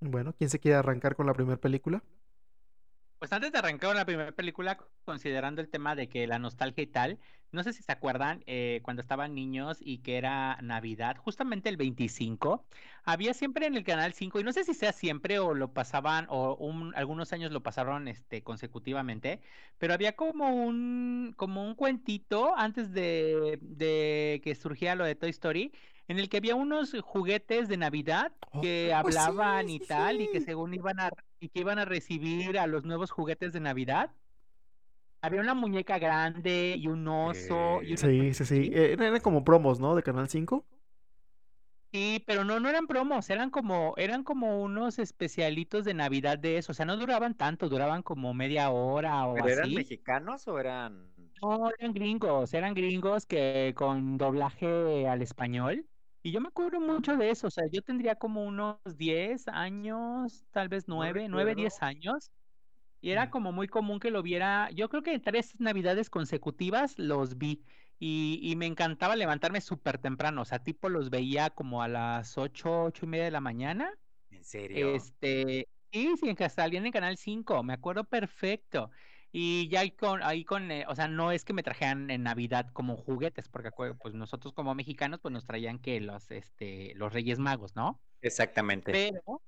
Bueno, 0.00 0.34
¿quién 0.36 0.50
se 0.50 0.58
quiere 0.58 0.76
arrancar 0.76 1.14
con 1.16 1.26
la 1.26 1.34
primera 1.34 1.60
película? 1.60 2.02
Pues 3.18 3.32
antes 3.32 3.50
de 3.50 3.58
arrancar 3.58 3.90
con 3.90 3.96
la 3.96 4.04
primera 4.04 4.30
película, 4.30 4.78
considerando 5.04 5.60
el 5.60 5.68
tema 5.68 5.96
de 5.96 6.08
que 6.08 6.28
la 6.28 6.38
nostalgia 6.38 6.82
y 6.84 6.86
tal, 6.86 7.18
no 7.50 7.64
sé 7.64 7.72
si 7.72 7.82
se 7.82 7.90
acuerdan 7.90 8.44
eh, 8.46 8.80
cuando 8.84 9.02
estaban 9.02 9.34
niños 9.34 9.78
y 9.80 9.98
que 9.98 10.18
era 10.18 10.56
Navidad, 10.62 11.16
justamente 11.16 11.68
el 11.68 11.76
25, 11.76 12.64
había 13.02 13.34
siempre 13.34 13.66
en 13.66 13.74
el 13.74 13.82
canal 13.82 14.12
5, 14.12 14.38
y 14.38 14.44
no 14.44 14.52
sé 14.52 14.62
si 14.62 14.72
sea 14.72 14.92
siempre 14.92 15.40
o 15.40 15.54
lo 15.54 15.72
pasaban, 15.72 16.26
o 16.30 16.72
algunos 16.94 17.32
años 17.32 17.50
lo 17.50 17.60
pasaron 17.62 18.06
este, 18.06 18.44
consecutivamente, 18.44 19.40
pero 19.78 19.94
había 19.94 20.14
como 20.14 20.50
un, 20.54 21.34
como 21.36 21.64
un 21.66 21.74
cuentito 21.74 22.56
antes 22.56 22.92
de, 22.92 23.58
de 23.62 24.40
que 24.44 24.54
surgiera 24.54 24.94
lo 24.94 25.04
de 25.04 25.16
Toy 25.16 25.30
Story, 25.30 25.72
en 26.08 26.18
el 26.18 26.28
que 26.28 26.38
había 26.38 26.56
unos 26.56 26.96
juguetes 27.02 27.68
de 27.68 27.76
Navidad 27.76 28.32
que 28.62 28.90
oh, 28.92 28.96
hablaban 28.96 29.68
y 29.68 29.78
tal, 29.80 30.20
y 30.20 30.30
que 30.30 30.40
según 30.40 30.74
iban 30.74 30.98
a, 31.00 31.10
y 31.40 31.48
que 31.50 31.60
iban 31.60 31.78
a 31.78 31.84
recibir 31.84 32.58
a 32.58 32.66
los 32.66 32.84
nuevos 32.84 33.10
juguetes 33.10 33.52
de 33.52 33.60
Navidad. 33.60 34.10
Había 35.20 35.40
una 35.40 35.54
muñeca 35.54 35.98
grande 35.98 36.76
y 36.78 36.86
un 36.86 37.06
oso 37.08 37.82
y 37.82 37.94
una 37.94 37.96
Sí, 37.96 38.34
sí, 38.34 38.44
sí. 38.44 38.70
Eh, 38.72 38.92
Eran 38.92 39.20
como 39.20 39.44
promos, 39.44 39.80
¿no? 39.80 39.94
De 39.96 40.02
Canal 40.02 40.28
5. 40.28 40.64
Sí, 41.92 42.22
pero 42.26 42.44
no, 42.44 42.60
no 42.60 42.68
eran 42.68 42.86
promos, 42.86 43.30
eran 43.30 43.50
como, 43.50 43.94
eran 43.96 44.22
como 44.22 44.62
unos 44.62 44.98
especialitos 44.98 45.84
de 45.86 45.94
Navidad 45.94 46.38
de 46.38 46.58
eso, 46.58 46.72
o 46.72 46.74
sea, 46.74 46.84
no 46.84 46.98
duraban 46.98 47.34
tanto, 47.34 47.68
duraban 47.70 48.02
como 48.02 48.34
media 48.34 48.68
hora 48.70 49.26
o 49.26 49.34
¿Pero 49.34 49.48
eran 49.48 49.64
así. 49.64 49.74
mexicanos 49.74 50.46
o 50.48 50.58
eran...? 50.58 51.14
No, 51.40 51.70
eran 51.78 51.94
gringos, 51.94 52.52
eran 52.52 52.74
gringos 52.74 53.24
que 53.26 53.72
con 53.76 54.18
doblaje 54.18 55.06
al 55.08 55.22
español. 55.22 55.86
Y 56.22 56.32
yo 56.32 56.40
me 56.40 56.48
acuerdo 56.48 56.80
mucho 56.80 57.16
de 57.16 57.30
eso, 57.30 57.46
o 57.46 57.50
sea, 57.50 57.64
yo 57.70 57.82
tendría 57.82 58.16
como 58.16 58.44
unos 58.44 58.78
10 58.96 59.48
años, 59.48 60.46
tal 60.50 60.68
vez 60.68 60.88
No 60.96 61.12
9, 61.12 61.28
9, 61.28 61.54
10 61.54 61.80
recuerdo. 61.80 61.82
años. 61.82 62.32
Y 63.00 63.10
era 63.12 63.30
como 63.30 63.52
muy 63.52 63.68
común 63.68 64.00
que 64.00 64.10
lo 64.10 64.22
viera, 64.22 64.70
yo 64.72 64.88
creo 64.88 65.02
que 65.02 65.18
tres 65.20 65.60
navidades 65.60 66.10
consecutivas 66.10 66.98
los 66.98 67.38
vi. 67.38 67.64
Y, 68.00 68.40
y 68.42 68.56
me 68.56 68.66
encantaba 68.66 69.16
levantarme 69.16 69.60
súper 69.60 69.98
temprano, 69.98 70.42
o 70.42 70.44
sea, 70.44 70.64
tipo 70.64 70.88
los 70.88 71.10
veía 71.10 71.50
como 71.50 71.82
a 71.82 71.88
las 71.88 72.38
8, 72.38 72.84
8 72.84 73.06
y 73.06 73.08
media 73.08 73.24
de 73.26 73.30
la 73.32 73.40
mañana. 73.40 73.98
¿En 74.30 74.44
serio? 74.44 74.96
Este, 74.96 75.68
sí, 75.92 76.16
sí, 76.18 76.34
que 76.34 76.48
salían 76.50 76.86
en 76.86 76.92
Canal 76.92 77.16
5, 77.16 77.62
me 77.62 77.72
acuerdo 77.74 78.04
perfecto. 78.04 78.90
Y 79.30 79.68
ya 79.68 79.80
ahí 79.80 79.90
con, 79.90 80.22
ahí 80.22 80.44
con, 80.44 80.70
eh, 80.70 80.84
o 80.88 80.94
sea, 80.94 81.06
no 81.06 81.32
es 81.32 81.44
que 81.44 81.52
me 81.52 81.62
trajeran 81.62 82.10
en 82.10 82.22
Navidad 82.22 82.70
como 82.72 82.96
juguetes, 82.96 83.48
porque 83.48 83.70
pues 84.00 84.14
nosotros 84.14 84.54
como 84.54 84.74
mexicanos 84.74 85.20
pues 85.20 85.32
nos 85.32 85.46
traían 85.46 85.78
que 85.78 86.00
los, 86.00 86.30
este, 86.30 86.94
los 86.94 87.12
Reyes 87.12 87.38
Magos, 87.38 87.76
¿no? 87.76 88.00
Exactamente. 88.22 88.92
Pero, 88.92 89.42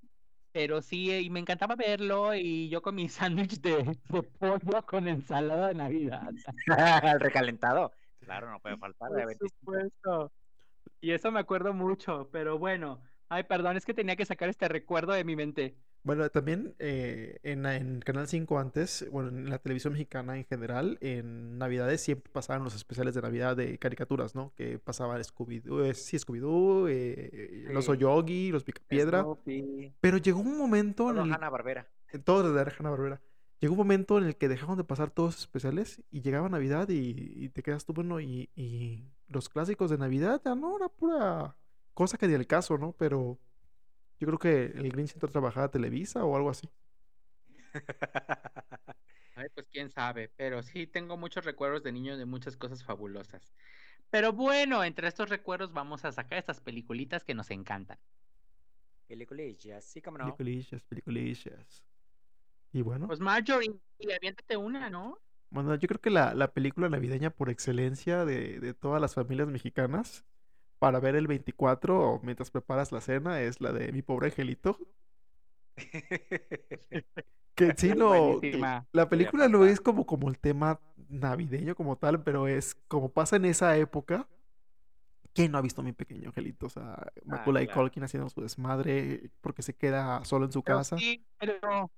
pero 0.52 0.82
sí, 0.82 1.10
eh, 1.10 1.22
y 1.22 1.30
me 1.30 1.40
encantaba 1.40 1.76
verlo 1.76 2.34
y 2.34 2.68
yo 2.68 2.82
con 2.82 2.94
mi 2.94 3.08
sándwich 3.08 3.60
de, 3.60 3.98
de 4.08 4.22
pollo 4.22 4.84
con 4.86 5.08
ensalada 5.08 5.68
de 5.68 5.74
Navidad. 5.74 6.28
Al 6.68 7.20
recalentado. 7.20 7.92
Claro, 8.20 8.50
no 8.50 8.60
puede 8.60 8.76
faltar. 8.76 9.08
Por 9.08 9.18
de 9.18 9.26
25. 9.26 9.56
supuesto. 9.60 10.32
Y 11.00 11.12
eso 11.12 11.32
me 11.32 11.40
acuerdo 11.40 11.72
mucho, 11.72 12.28
pero 12.30 12.58
bueno, 12.58 13.02
ay, 13.28 13.44
perdón, 13.44 13.76
es 13.76 13.86
que 13.86 13.94
tenía 13.94 14.16
que 14.16 14.26
sacar 14.26 14.50
este 14.50 14.68
recuerdo 14.68 15.12
de 15.12 15.24
mi 15.24 15.36
mente. 15.36 15.78
Bueno, 16.02 16.28
también 16.30 16.74
eh, 16.78 17.38
en, 17.42 17.66
en 17.66 18.00
Canal 18.00 18.26
5 18.26 18.58
antes, 18.58 19.06
bueno, 19.10 19.28
en 19.28 19.50
la 19.50 19.58
televisión 19.58 19.92
mexicana 19.92 20.38
en 20.38 20.44
general, 20.46 20.96
en 21.02 21.58
Navidades 21.58 22.00
siempre 22.00 22.32
pasaban 22.32 22.64
los 22.64 22.74
especiales 22.74 23.14
de 23.14 23.20
Navidad 23.20 23.54
de 23.56 23.76
caricaturas, 23.78 24.34
¿no? 24.34 24.52
Que 24.56 24.78
pasaban 24.78 25.20
Scooby-Doo, 25.22 25.84
eh, 25.84 25.94
sí, 25.94 26.16
Scooby-Doo, 26.16 26.88
eh, 26.88 27.66
el 27.68 27.76
oso 27.76 27.92
Sí. 27.94 28.00
Yogi, 28.00 28.50
los 28.50 28.64
Picapiedra. 28.64 29.20
Snoopy, 29.22 29.92
Pero 30.00 30.16
llegó 30.16 30.40
un 30.40 30.56
momento 30.56 31.10
en 31.10 31.18
el 31.18 31.32
Hanna-Barbera. 31.32 31.86
en 32.12 32.22
todos 32.22 32.44
los 32.46 32.54
de 32.54 32.60
Hanna-Barbera. 32.78 33.20
Llegó 33.60 33.74
un 33.74 33.78
momento 33.78 34.16
en 34.16 34.24
el 34.24 34.36
que 34.36 34.48
dejaron 34.48 34.78
de 34.78 34.84
pasar 34.84 35.10
todos 35.10 35.34
los 35.34 35.40
especiales 35.40 36.00
y 36.10 36.22
llegaba 36.22 36.48
Navidad 36.48 36.88
y, 36.88 37.34
y 37.36 37.50
te 37.50 37.62
quedas 37.62 37.84
tú, 37.84 37.92
bueno, 37.92 38.18
y, 38.20 38.48
y 38.56 39.04
los 39.28 39.50
clásicos 39.50 39.90
de 39.90 39.98
Navidad 39.98 40.40
ya 40.42 40.54
no, 40.54 40.78
era 40.78 40.88
pura 40.88 41.54
cosa 41.92 42.16
que 42.16 42.26
ni 42.26 42.32
el 42.32 42.46
caso, 42.46 42.78
¿no? 42.78 42.92
Pero 42.92 43.38
yo 44.20 44.26
creo 44.28 44.38
que 44.40 44.66
el 44.66 44.90
Grinch 44.92 45.14
entró 45.14 45.28
a 45.28 45.32
trabajar 45.32 45.64
a 45.64 45.70
Televisa 45.72 46.24
o 46.24 46.36
algo 46.36 46.50
así. 46.50 46.70
Ay, 49.34 49.48
pues 49.54 49.66
quién 49.70 49.90
sabe, 49.90 50.28
pero 50.36 50.62
sí 50.62 50.86
tengo 50.86 51.16
muchos 51.16 51.44
recuerdos 51.44 51.82
de 51.82 51.92
niño 51.92 52.16
de 52.16 52.26
muchas 52.26 52.56
cosas 52.56 52.84
fabulosas. 52.84 53.54
Pero 54.10 54.32
bueno, 54.32 54.84
entre 54.84 55.08
estos 55.08 55.28
recuerdos 55.30 55.72
vamos 55.72 56.04
a 56.04 56.12
sacar 56.12 56.38
estas 56.38 56.60
peliculitas 56.60 57.24
que 57.24 57.34
nos 57.34 57.50
encantan. 57.50 57.98
Peliculillas, 59.06 59.84
sí, 59.84 60.00
como 60.00 60.16
no. 60.18 60.38
Peliculillas, 60.38 60.82
peliculillas. 60.84 61.84
Y 62.72 62.82
bueno, 62.82 63.08
Pues 63.08 63.20
Marjorie, 63.20 63.78
aviéntate 64.16 64.56
una, 64.56 64.88
¿no? 64.88 65.18
bueno, 65.50 65.74
yo 65.74 65.88
creo 65.88 66.00
que 66.00 66.10
la, 66.10 66.34
la 66.34 66.52
película 66.52 66.88
navideña 66.88 67.30
por 67.30 67.50
excelencia 67.50 68.24
de, 68.24 68.60
de 68.60 68.74
todas 68.74 69.00
las 69.00 69.14
familias 69.14 69.48
mexicanas 69.48 70.24
para 70.80 70.98
ver 70.98 71.14
el 71.14 71.28
24 71.28 72.00
o 72.00 72.20
mientras 72.22 72.50
preparas 72.50 72.90
la 72.90 73.00
cena 73.00 73.40
es 73.42 73.60
la 73.60 73.72
de 73.72 73.92
Mi 73.92 74.02
Pobre 74.02 74.28
Angelito. 74.28 74.78
Que 77.54 77.74
sí, 77.76 77.92
no, 77.96 78.40
la 78.92 79.08
película 79.08 79.48
no 79.48 79.66
es 79.66 79.80
como, 79.80 80.06
como 80.06 80.28
el 80.30 80.38
tema 80.38 80.80
navideño 81.08 81.74
como 81.74 81.96
tal, 81.96 82.22
pero 82.24 82.48
es 82.48 82.74
como 82.88 83.10
pasa 83.10 83.36
en 83.36 83.44
esa 83.44 83.76
época. 83.76 84.26
¿Quién 85.34 85.52
no 85.52 85.58
ha 85.58 85.62
visto 85.62 85.82
a 85.82 85.84
mi 85.84 85.92
pequeño 85.92 86.30
angelito? 86.30 86.66
O 86.66 86.70
sea, 86.70 87.12
Macaulay 87.24 87.66
claro. 87.66 87.82
Culkin 87.82 88.02
haciendo 88.02 88.28
su 88.30 88.40
desmadre 88.40 89.30
porque 89.42 89.62
se 89.62 89.74
queda 89.74 90.24
solo 90.24 90.46
en 90.46 90.52
su 90.52 90.64
Pero 90.64 90.78
casa. 90.78 90.96
sí, 90.98 91.24
pero, 91.38 91.90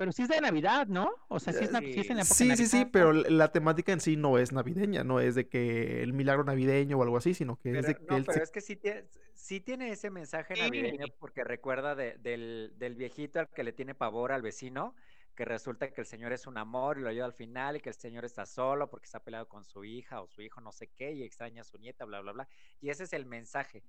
pero 0.00 0.12
sí 0.12 0.22
es 0.22 0.28
de 0.30 0.40
Navidad, 0.40 0.86
¿no? 0.86 1.10
O 1.28 1.38
sea, 1.38 1.52
sí 1.52 1.62
es, 1.64 1.70
nav- 1.70 1.92
sí 1.92 2.00
es 2.00 2.08
en 2.08 2.16
la 2.16 2.22
época 2.22 2.34
de 2.38 2.56
Sí, 2.56 2.56
sí, 2.56 2.66
sí, 2.66 2.76
Navidad, 2.78 2.90
pero 2.90 3.12
la 3.12 3.52
temática 3.52 3.92
en 3.92 4.00
sí 4.00 4.16
no 4.16 4.38
es 4.38 4.50
navideña, 4.50 5.04
no 5.04 5.20
es 5.20 5.34
de 5.34 5.46
que 5.46 6.02
el 6.02 6.14
milagro 6.14 6.42
navideño 6.42 6.96
o 6.96 7.02
algo 7.02 7.18
así, 7.18 7.34
sino 7.34 7.56
que 7.58 7.78
es 7.78 7.86
de 7.86 7.94
que 7.96 8.04
no, 8.08 8.16
él 8.16 8.24
pero 8.24 8.38
se... 8.38 8.44
es 8.44 8.50
que 8.50 8.62
sí 8.62 8.76
tiene, 8.76 9.04
sí 9.34 9.60
tiene 9.60 9.90
ese 9.92 10.08
mensaje 10.08 10.54
navideño 10.54 11.04
Sí. 11.04 11.12
porque 11.18 11.44
recuerda 11.44 11.94
de- 11.94 12.16
del, 12.16 12.72
del 12.78 12.94
viejito 12.94 13.40
al 13.40 13.48
que 13.50 13.62
le 13.62 13.74
tiene 13.74 13.94
pavor 13.94 14.32
al 14.32 14.40
vecino, 14.40 14.94
que 15.34 15.44
resulta 15.44 15.90
que 15.92 16.00
el 16.00 16.06
señor 16.06 16.32
es 16.32 16.46
un 16.46 16.56
amor 16.56 16.96
y 16.98 17.02
lo 17.02 17.10
ayuda 17.10 17.26
al 17.26 17.34
final 17.34 17.76
y 17.76 17.80
que 17.80 17.90
el 17.90 17.94
señor 17.94 18.24
está 18.24 18.46
solo 18.46 18.88
porque 18.88 19.04
está 19.04 19.20
peleado 19.22 19.48
con 19.48 19.64
su 19.66 19.84
hija 19.84 20.22
o 20.22 20.26
su 20.28 20.40
hijo 20.40 20.62
no 20.62 20.72
sé 20.72 20.88
qué 20.96 21.12
y 21.12 21.22
extraña 21.24 21.60
a 21.60 21.64
su 21.64 21.76
nieta, 21.76 22.06
bla, 22.06 22.22
bla, 22.22 22.32
bla. 22.32 22.48
Y 22.80 22.88
ese 22.88 23.04
es 23.04 23.12
el 23.12 23.26
mensaje. 23.26 23.84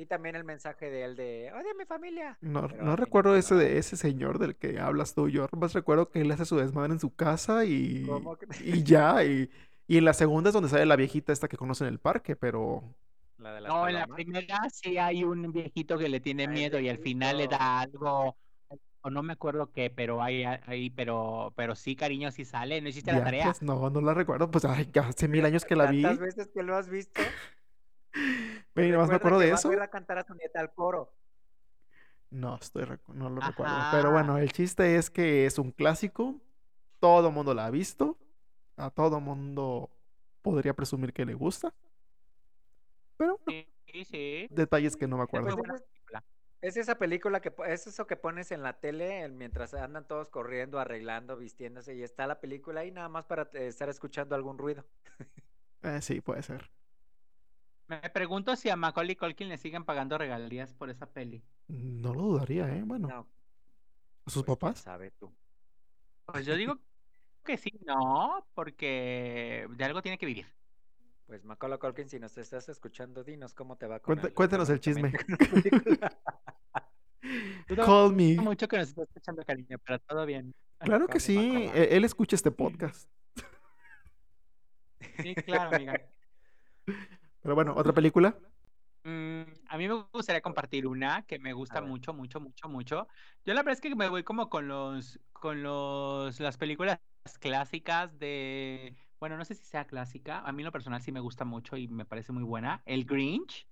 Y 0.00 0.06
también 0.06 0.34
el 0.36 0.44
mensaje 0.44 0.90
de 0.90 1.04
él 1.04 1.16
de, 1.16 1.52
odia 1.52 1.72
a 1.72 1.74
mi 1.74 1.84
familia. 1.84 2.38
No, 2.40 2.68
Pero 2.68 2.84
no 2.84 2.96
recuerdo 2.96 3.36
ese 3.36 3.54
no. 3.54 3.60
de 3.60 3.76
ese 3.78 3.96
señor 3.98 4.38
del 4.38 4.56
que 4.56 4.80
hablas 4.80 5.14
tú, 5.14 5.28
yo 5.28 5.46
más 5.58 5.74
recuerdo 5.74 6.10
que 6.10 6.22
él 6.22 6.30
hace 6.30 6.46
su 6.46 6.56
desmadre 6.56 6.92
en 6.94 6.98
su 7.00 7.14
casa 7.14 7.66
y, 7.66 8.06
¿Cómo 8.06 8.36
que- 8.36 8.46
y 8.64 8.82
ya, 8.82 9.22
y, 9.24 9.50
y 9.86 9.98
en 9.98 10.06
la 10.06 10.14
segunda 10.14 10.48
es 10.48 10.54
donde 10.54 10.70
sale 10.70 10.86
la 10.86 10.96
viejita 10.96 11.34
esta 11.34 11.48
que 11.48 11.58
conoce 11.58 11.84
en 11.84 11.90
el 11.90 11.98
parque, 12.00 12.36
pero 12.36 12.82
La 13.38 13.52
de 13.54 13.60
las 13.60 13.72
No, 13.72 13.88
en 13.88 13.94
la 13.94 14.06
primera 14.06 14.58
sí 14.70 14.98
hay 14.98 15.24
un 15.24 15.52
viejito 15.52 15.98
que 15.98 16.08
le 16.08 16.20
tiene 16.20 16.46
Ah, 16.46 16.52
miedo 16.52 16.78
y 16.80 16.88
al 16.88 16.98
final 16.98 17.38
le 17.38 17.46
da 17.48 17.80
algo, 17.80 18.36
o 19.02 19.10
no 19.10 19.22
me 19.22 19.32
acuerdo 19.34 19.70
qué, 19.72 19.90
pero 19.90 20.22
hay 20.22 20.44
ahí, 20.44 20.90
pero, 20.90 21.52
pero 21.56 21.74
sí, 21.74 21.96
cariño, 21.96 22.30
sí 22.30 22.44
sale, 22.44 22.80
no 22.80 22.88
hiciste 22.88 23.12
la 23.12 23.22
tarea. 23.22 23.52
no, 23.62 23.90
no 23.90 24.00
la 24.00 24.14
recuerdo, 24.14 24.50
pues 24.50 24.64
ay, 24.64 24.90
hace 25.02 25.28
mil 25.28 25.44
años 25.44 25.64
que 25.64 25.76
la 25.76 25.86
vi, 25.86 26.02
Tantas 26.02 26.18
veces 26.18 26.48
que 26.54 26.62
lo 26.62 26.76
has 26.76 26.88
visto. 26.88 27.20
pero 28.80 28.92
nada 28.92 28.98
más 29.02 29.08
me 29.10 29.16
acuerdo 29.16 29.38
que 29.38 29.44
de 29.46 29.52
eso. 29.52 29.70
a 29.82 29.88
cantar 29.88 30.18
a 30.18 30.24
su 30.24 30.34
nieta 30.34 30.60
al 30.60 30.72
coro. 30.72 31.12
No, 32.30 32.56
estoy, 32.60 32.86
no 33.08 33.28
lo 33.28 33.40
recuerdo. 33.40 33.74
Pero 33.90 34.12
bueno, 34.12 34.38
el 34.38 34.52
chiste 34.52 34.96
es 34.96 35.10
que 35.10 35.46
es 35.46 35.58
un 35.58 35.72
clásico. 35.72 36.40
Todo 37.00 37.30
mundo 37.30 37.54
la 37.54 37.66
ha 37.66 37.70
visto. 37.70 38.16
A 38.76 38.90
todo 38.90 39.20
mundo 39.20 39.90
podría 40.42 40.74
presumir 40.74 41.12
que 41.12 41.24
le 41.26 41.34
gusta. 41.34 41.74
Pero 43.16 43.38
bueno, 43.44 43.66
Sí, 43.92 44.04
sí. 44.04 44.46
detalles 44.50 44.96
que 44.96 45.08
no 45.08 45.16
me 45.16 45.24
acuerdo. 45.24 45.48
Es- 46.62 46.76
esa 46.76 46.96
película 46.96 47.40
que 47.40 47.52
es 47.68 47.86
eso 47.86 48.06
que 48.06 48.16
pones 48.16 48.52
en 48.52 48.62
la 48.62 48.74
tele 48.78 49.22
el- 49.22 49.32
mientras 49.32 49.72
andan 49.74 50.06
todos 50.06 50.28
corriendo, 50.28 50.78
arreglando, 50.78 51.36
vistiéndose 51.38 51.94
y 51.94 52.02
está 52.02 52.26
la 52.26 52.38
película 52.38 52.82
ahí 52.82 52.90
nada 52.90 53.08
más 53.08 53.24
para 53.24 53.44
estar 53.54 53.88
escuchando 53.88 54.34
algún 54.36 54.58
ruido. 54.58 54.84
Eh, 55.82 56.02
sí, 56.02 56.20
puede 56.20 56.42
ser. 56.42 56.70
Me 57.90 58.08
pregunto 58.10 58.54
si 58.54 58.70
a 58.70 58.76
Macaulay 58.76 59.16
Culkin 59.16 59.48
le 59.48 59.56
siguen 59.58 59.84
pagando 59.84 60.16
regalías 60.16 60.72
por 60.74 60.90
esa 60.90 61.06
peli. 61.06 61.42
No 61.66 62.14
lo 62.14 62.20
dudaría, 62.22 62.68
¿eh? 62.72 62.82
Bueno, 62.84 63.08
No, 63.08 63.26
a 64.26 64.30
sus 64.30 64.44
pues, 64.44 64.56
papás. 64.58 64.78
sabe 64.78 65.10
tú. 65.18 65.32
Pues 66.26 66.46
yo 66.46 66.54
digo 66.54 66.78
que 67.44 67.56
sí, 67.56 67.72
no, 67.84 68.46
porque 68.54 69.66
de 69.70 69.84
algo 69.84 70.02
tiene 70.02 70.18
que 70.18 70.26
vivir. 70.26 70.46
Pues 71.26 71.44
Macaulay 71.44 71.78
Culkin, 71.80 72.08
si 72.08 72.20
nos 72.20 72.38
estás 72.38 72.68
escuchando, 72.68 73.24
dinos 73.24 73.54
cómo 73.54 73.74
te 73.76 73.86
va 73.88 73.98
con 73.98 74.14
Cuenta- 74.14 74.28
el- 74.28 74.34
cuéntanos 74.34 74.70
el 74.70 74.78
chisme. 74.80 75.12
Call 77.76 78.14
me. 78.14 78.36
mucho 78.36 78.66
que 78.68 78.78
nos 78.78 78.88
esté 78.88 79.02
escuchando, 79.02 79.44
cariño, 79.44 79.78
pero 79.84 79.98
todo 80.00 80.26
bien. 80.26 80.54
Claro 80.78 81.06
que 81.08 81.18
sí. 81.20 81.36
Macaulay. 81.36 81.70
e- 81.74 81.96
Él 81.96 82.04
escucha 82.04 82.36
este 82.36 82.50
podcast. 82.52 83.08
Sí, 85.22 85.34
claro, 85.34 85.74
amiga. 85.76 86.00
Pero 87.42 87.54
bueno, 87.54 87.74
otra 87.76 87.92
película. 87.92 88.36
Mm, 89.02 89.42
a 89.68 89.78
mí 89.78 89.88
me 89.88 90.04
gustaría 90.12 90.42
compartir 90.42 90.86
una 90.86 91.22
que 91.22 91.38
me 91.38 91.52
gusta 91.52 91.80
mucho, 91.80 92.12
mucho, 92.12 92.40
mucho, 92.40 92.68
mucho. 92.68 93.08
Yo 93.44 93.54
la 93.54 93.62
verdad 93.62 93.72
es 93.74 93.80
que 93.80 93.94
me 93.94 94.08
voy 94.08 94.24
como 94.24 94.50
con 94.50 94.68
los, 94.68 95.18
con 95.32 95.62
los, 95.62 96.38
las 96.38 96.58
películas 96.58 97.00
clásicas 97.40 98.18
de, 98.18 98.96
bueno, 99.18 99.36
no 99.38 99.44
sé 99.44 99.54
si 99.54 99.64
sea 99.64 99.86
clásica, 99.86 100.40
a 100.40 100.52
mí 100.52 100.62
en 100.62 100.66
lo 100.66 100.72
personal 100.72 101.00
sí 101.00 101.12
me 101.12 101.20
gusta 101.20 101.44
mucho 101.44 101.76
y 101.76 101.88
me 101.88 102.04
parece 102.04 102.32
muy 102.32 102.42
buena. 102.42 102.82
El 102.84 103.04
Grinch. 103.04 103.66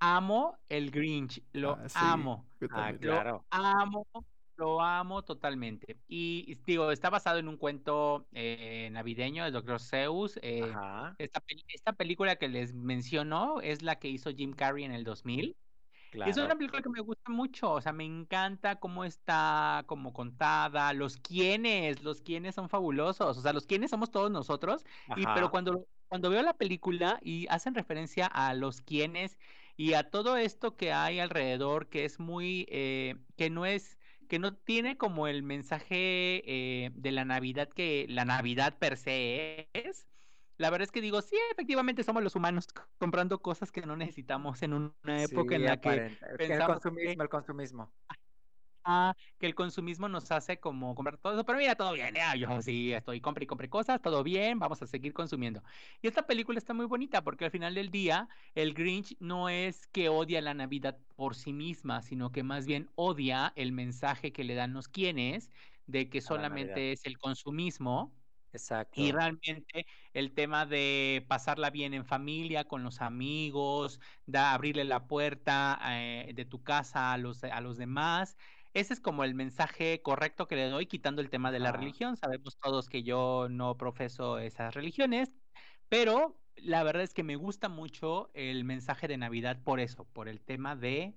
Amo 0.00 0.58
el 0.68 0.90
Grinch, 0.90 1.42
lo 1.52 1.72
Ah, 1.72 1.88
sí, 1.88 1.96
amo. 1.98 2.46
Ah, 2.70 2.92
claro. 3.00 3.44
Amo, 3.50 4.06
lo 4.58 4.80
amo 4.80 5.22
totalmente. 5.22 5.96
Y 6.08 6.54
digo, 6.66 6.90
está 6.90 7.08
basado 7.08 7.38
en 7.38 7.48
un 7.48 7.56
cuento 7.56 8.26
eh, 8.32 8.90
navideño 8.92 9.44
del 9.44 9.52
Dr. 9.52 9.80
Seuss. 9.80 10.38
eh, 10.42 10.72
esta, 11.18 11.42
esta 11.68 11.92
película 11.94 12.36
que 12.36 12.48
les 12.48 12.74
menciono 12.74 13.60
es 13.60 13.82
la 13.82 13.98
que 13.98 14.08
hizo 14.08 14.30
Jim 14.30 14.52
Carrey 14.52 14.84
en 14.84 14.92
el 14.92 15.04
2000. 15.04 15.56
Y 16.12 16.30
es 16.30 16.36
una 16.38 16.56
película 16.56 16.82
que 16.82 16.88
me 16.88 17.00
gusta 17.00 17.30
mucho, 17.30 17.72
o 17.72 17.80
sea, 17.80 17.92
me 17.92 18.04
encanta 18.04 18.76
cómo 18.76 19.04
está, 19.04 19.84
como 19.86 20.12
contada, 20.14 20.92
los 20.94 21.18
quienes, 21.18 22.02
los 22.02 22.22
quienes 22.22 22.54
son 22.54 22.70
fabulosos, 22.70 23.36
o 23.36 23.40
sea, 23.42 23.52
los 23.52 23.66
quienes 23.66 23.90
somos 23.90 24.10
todos 24.10 24.30
nosotros, 24.30 24.84
y 25.16 25.26
pero 25.26 25.50
cuando, 25.50 25.86
cuando 26.08 26.30
veo 26.30 26.42
la 26.42 26.54
película 26.54 27.18
y 27.22 27.46
hacen 27.48 27.74
referencia 27.74 28.26
a 28.26 28.54
los 28.54 28.80
quienes 28.80 29.38
y 29.76 29.92
a 29.92 30.10
todo 30.10 30.36
esto 30.38 30.76
que 30.76 30.92
hay 30.92 31.20
alrededor, 31.20 31.88
que 31.88 32.04
es 32.06 32.18
muy, 32.18 32.66
eh, 32.70 33.16
que 33.36 33.50
no 33.50 33.66
es, 33.66 33.97
que 34.28 34.38
no 34.38 34.54
tiene 34.54 34.96
como 34.96 35.26
el 35.26 35.42
mensaje 35.42 36.42
eh, 36.46 36.90
de 36.94 37.12
la 37.12 37.24
Navidad 37.24 37.68
que 37.68 38.06
la 38.08 38.24
Navidad 38.24 38.78
per 38.78 38.96
se 38.96 39.68
es, 39.72 40.06
la 40.58 40.70
verdad 40.70 40.84
es 40.84 40.92
que 40.92 41.00
digo, 41.00 41.22
sí, 41.22 41.36
efectivamente 41.52 42.02
somos 42.02 42.22
los 42.22 42.36
humanos 42.36 42.66
comprando 42.98 43.40
cosas 43.40 43.72
que 43.72 43.82
no 43.82 43.96
necesitamos 43.96 44.62
en 44.62 44.74
una 44.74 45.22
época 45.22 45.54
en 45.54 45.64
la 45.64 45.80
que 45.80 46.18
el 46.38 46.64
consumismo, 46.64 47.22
el 47.22 47.28
consumismo. 47.28 47.92
Que 49.38 49.46
el 49.46 49.54
consumismo 49.54 50.08
nos 50.08 50.30
hace 50.32 50.58
como 50.60 50.94
comprar 50.94 51.18
todo 51.18 51.34
eso, 51.34 51.44
pero 51.44 51.58
mira, 51.58 51.74
todo 51.74 51.92
bien, 51.92 52.14
ya, 52.14 52.34
yo 52.34 52.62
sí 52.62 52.92
estoy, 52.92 53.20
compré 53.20 53.44
y 53.44 53.46
compré 53.46 53.68
cosas, 53.68 54.00
todo 54.00 54.22
bien, 54.22 54.58
vamos 54.58 54.80
a 54.82 54.86
seguir 54.86 55.12
consumiendo. 55.12 55.62
Y 56.00 56.08
esta 56.08 56.26
película 56.26 56.58
está 56.58 56.74
muy 56.74 56.86
bonita 56.86 57.22
porque 57.22 57.44
al 57.44 57.50
final 57.50 57.74
del 57.74 57.90
día 57.90 58.28
el 58.54 58.74
Grinch 58.74 59.16
no 59.20 59.48
es 59.48 59.86
que 59.88 60.08
odia 60.08 60.40
la 60.40 60.54
Navidad 60.54 60.98
por 61.16 61.34
sí 61.34 61.52
misma, 61.52 62.02
sino 62.02 62.32
que 62.32 62.42
más 62.42 62.66
bien 62.66 62.90
odia 62.94 63.52
el 63.56 63.72
mensaje 63.72 64.32
que 64.32 64.44
le 64.44 64.54
dan 64.54 64.72
los 64.72 64.88
quienes 64.88 65.50
de 65.86 66.08
que 66.08 66.20
solamente 66.20 66.92
es 66.92 67.04
el 67.04 67.18
consumismo 67.18 68.14
Exacto. 68.52 69.00
Y 69.00 69.12
realmente 69.12 69.86
el 70.14 70.32
tema 70.32 70.64
de 70.66 71.24
pasarla 71.28 71.70
bien 71.70 71.94
en 71.94 72.04
familia, 72.04 72.64
con 72.64 72.82
los 72.82 73.00
amigos, 73.00 74.00
da, 74.26 74.54
abrirle 74.54 74.84
la 74.84 75.06
puerta 75.06 75.78
eh, 75.84 76.32
de 76.34 76.44
tu 76.44 76.62
casa 76.62 77.12
a 77.12 77.18
los, 77.18 77.44
a 77.44 77.60
los 77.60 77.76
demás. 77.76 78.36
Ese 78.78 78.94
es 78.94 79.00
como 79.00 79.24
el 79.24 79.34
mensaje 79.34 80.02
correcto 80.02 80.46
que 80.46 80.54
le 80.54 80.68
doy, 80.68 80.86
quitando 80.86 81.20
el 81.20 81.30
tema 81.30 81.50
de 81.50 81.58
la 81.58 81.72
religión. 81.72 82.16
Sabemos 82.16 82.58
todos 82.60 82.88
que 82.88 83.02
yo 83.02 83.48
no 83.50 83.76
profeso 83.76 84.38
esas 84.38 84.72
religiones, 84.72 85.32
pero 85.88 86.40
la 86.54 86.84
verdad 86.84 87.02
es 87.02 87.12
que 87.12 87.24
me 87.24 87.34
gusta 87.34 87.68
mucho 87.68 88.30
el 88.34 88.62
mensaje 88.62 89.08
de 89.08 89.16
Navidad 89.16 89.60
por 89.64 89.80
eso, 89.80 90.04
por 90.04 90.28
el 90.28 90.40
tema 90.40 90.76
de 90.76 91.16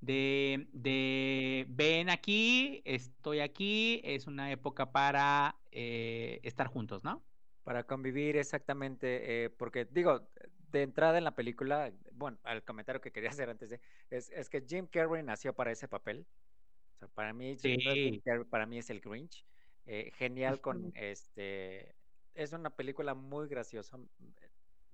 de, 0.00 0.68
de 0.72 1.66
ven 1.68 2.10
aquí, 2.10 2.80
estoy 2.84 3.40
aquí, 3.40 4.00
es 4.04 4.28
una 4.28 4.52
época 4.52 4.92
para 4.92 5.56
eh, 5.72 6.38
estar 6.44 6.68
juntos, 6.68 7.02
¿no? 7.02 7.24
Para 7.64 7.82
convivir 7.88 8.36
exactamente, 8.36 9.44
eh, 9.44 9.50
porque 9.50 9.84
digo, 9.84 10.28
de 10.70 10.82
entrada 10.82 11.18
en 11.18 11.24
la 11.24 11.34
película, 11.34 11.92
bueno, 12.12 12.38
el 12.44 12.62
comentario 12.62 13.00
que 13.00 13.10
quería 13.10 13.30
hacer 13.30 13.50
antes 13.50 13.68
de, 13.70 13.80
es, 14.10 14.30
es 14.30 14.48
que 14.48 14.64
Jim 14.64 14.86
Carrey 14.86 15.24
nació 15.24 15.54
para 15.56 15.72
ese 15.72 15.88
papel. 15.88 16.24
Para 17.08 17.32
mí, 17.32 17.56
para 18.50 18.66
mí 18.66 18.78
es 18.78 18.90
el 18.90 19.00
Grinch. 19.00 19.44
Eh, 19.86 20.12
genial 20.16 20.60
con 20.60 20.92
este, 20.94 21.94
es 22.34 22.52
una 22.52 22.70
película 22.70 23.14
muy 23.14 23.48
graciosa. 23.48 23.98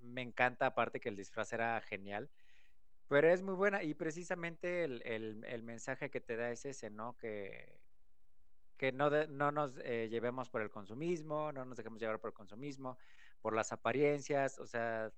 Me 0.00 0.22
encanta, 0.22 0.66
aparte 0.66 1.00
que 1.00 1.08
el 1.08 1.16
disfraz 1.16 1.52
era 1.52 1.80
genial. 1.80 2.30
Pero 3.08 3.28
es 3.28 3.42
muy 3.42 3.54
buena 3.54 3.82
y 3.82 3.94
precisamente 3.94 4.84
el, 4.84 5.62
mensaje 5.62 6.10
que 6.10 6.20
te 6.20 6.36
da 6.36 6.50
es 6.50 6.64
ese, 6.64 6.90
¿no? 6.90 7.16
Que, 7.18 7.78
que 8.76 8.90
no, 8.90 9.10
no 9.26 9.52
nos 9.52 9.78
eh, 9.84 10.08
llevemos 10.10 10.48
por 10.48 10.62
el 10.62 10.70
consumismo, 10.70 11.52
no 11.52 11.64
nos 11.64 11.76
dejemos 11.76 12.00
llevar 12.00 12.18
por 12.18 12.30
el 12.30 12.34
consumismo, 12.34 12.98
por 13.40 13.54
las 13.54 13.70
apariencias, 13.70 14.58
o 14.58 14.66
sea, 14.66 15.12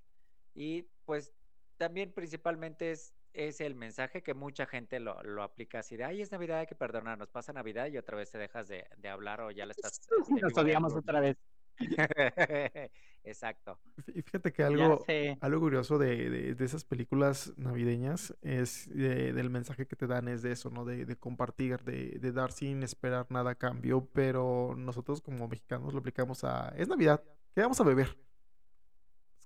y 0.55 0.83
pues 1.07 1.33
también 1.79 2.13
principalmente 2.13 2.91
es, 2.93 3.15
es 3.33 3.61
el 3.61 3.75
mensaje 3.75 4.23
que 4.23 4.35
mucha 4.35 4.67
gente 4.67 5.01
lo, 5.01 5.43
aplica 5.43 5.81
así 5.81 5.97
de, 5.97 6.05
ay, 6.05 6.23
es 6.23 6.33
Navidad, 6.33 6.61
hay 6.61 6.67
que 6.67 6.75
perdonarnos, 6.75 7.29
pasa 7.29 7.53
Navidad 7.53 7.87
y 7.87 7.99
otra 7.99 8.17
vez 8.17 8.31
te 8.31 8.39
dejas 8.39 8.69
de, 8.69 8.85
hablar 9.09 9.41
o 9.41 9.51
ya 9.51 9.67
le 9.67 9.73
estás... 9.73 10.01
nos 10.43 10.57
odiamos 10.57 10.95
otra 10.95 11.21
vez. 11.21 11.37
Exacto. 13.25 13.79
Y 14.15 14.23
fíjate 14.23 14.53
que 14.53 14.63
algo, 14.63 15.05
algo 15.41 15.61
curioso 15.61 15.99
de, 15.99 16.57
esas 16.59 16.85
películas 16.85 17.53
navideñas 17.57 18.35
es 18.43 18.89
del 18.89 19.51
mensaje 19.51 19.87
que 19.87 19.97
te 19.97 20.07
dan 20.07 20.29
es 20.29 20.43
de 20.43 20.53
eso, 20.53 20.71
¿no? 20.71 20.85
De, 20.85 21.17
compartir, 21.17 21.83
de, 21.85 22.33
dar 22.33 22.53
sin 22.53 22.83
esperar 22.83 23.27
nada 23.31 23.53
a 23.53 23.55
cambio, 23.55 24.09
pero 24.13 24.75
nosotros 24.77 25.21
como 25.21 25.47
mexicanos 25.47 25.93
lo 25.93 26.01
aplicamos 26.01 26.43
a, 26.45 26.75
es 26.77 26.89
Navidad, 26.89 27.23
¿qué 27.55 27.61
vamos 27.61 27.81
a 27.81 27.85
beber? 27.85 28.17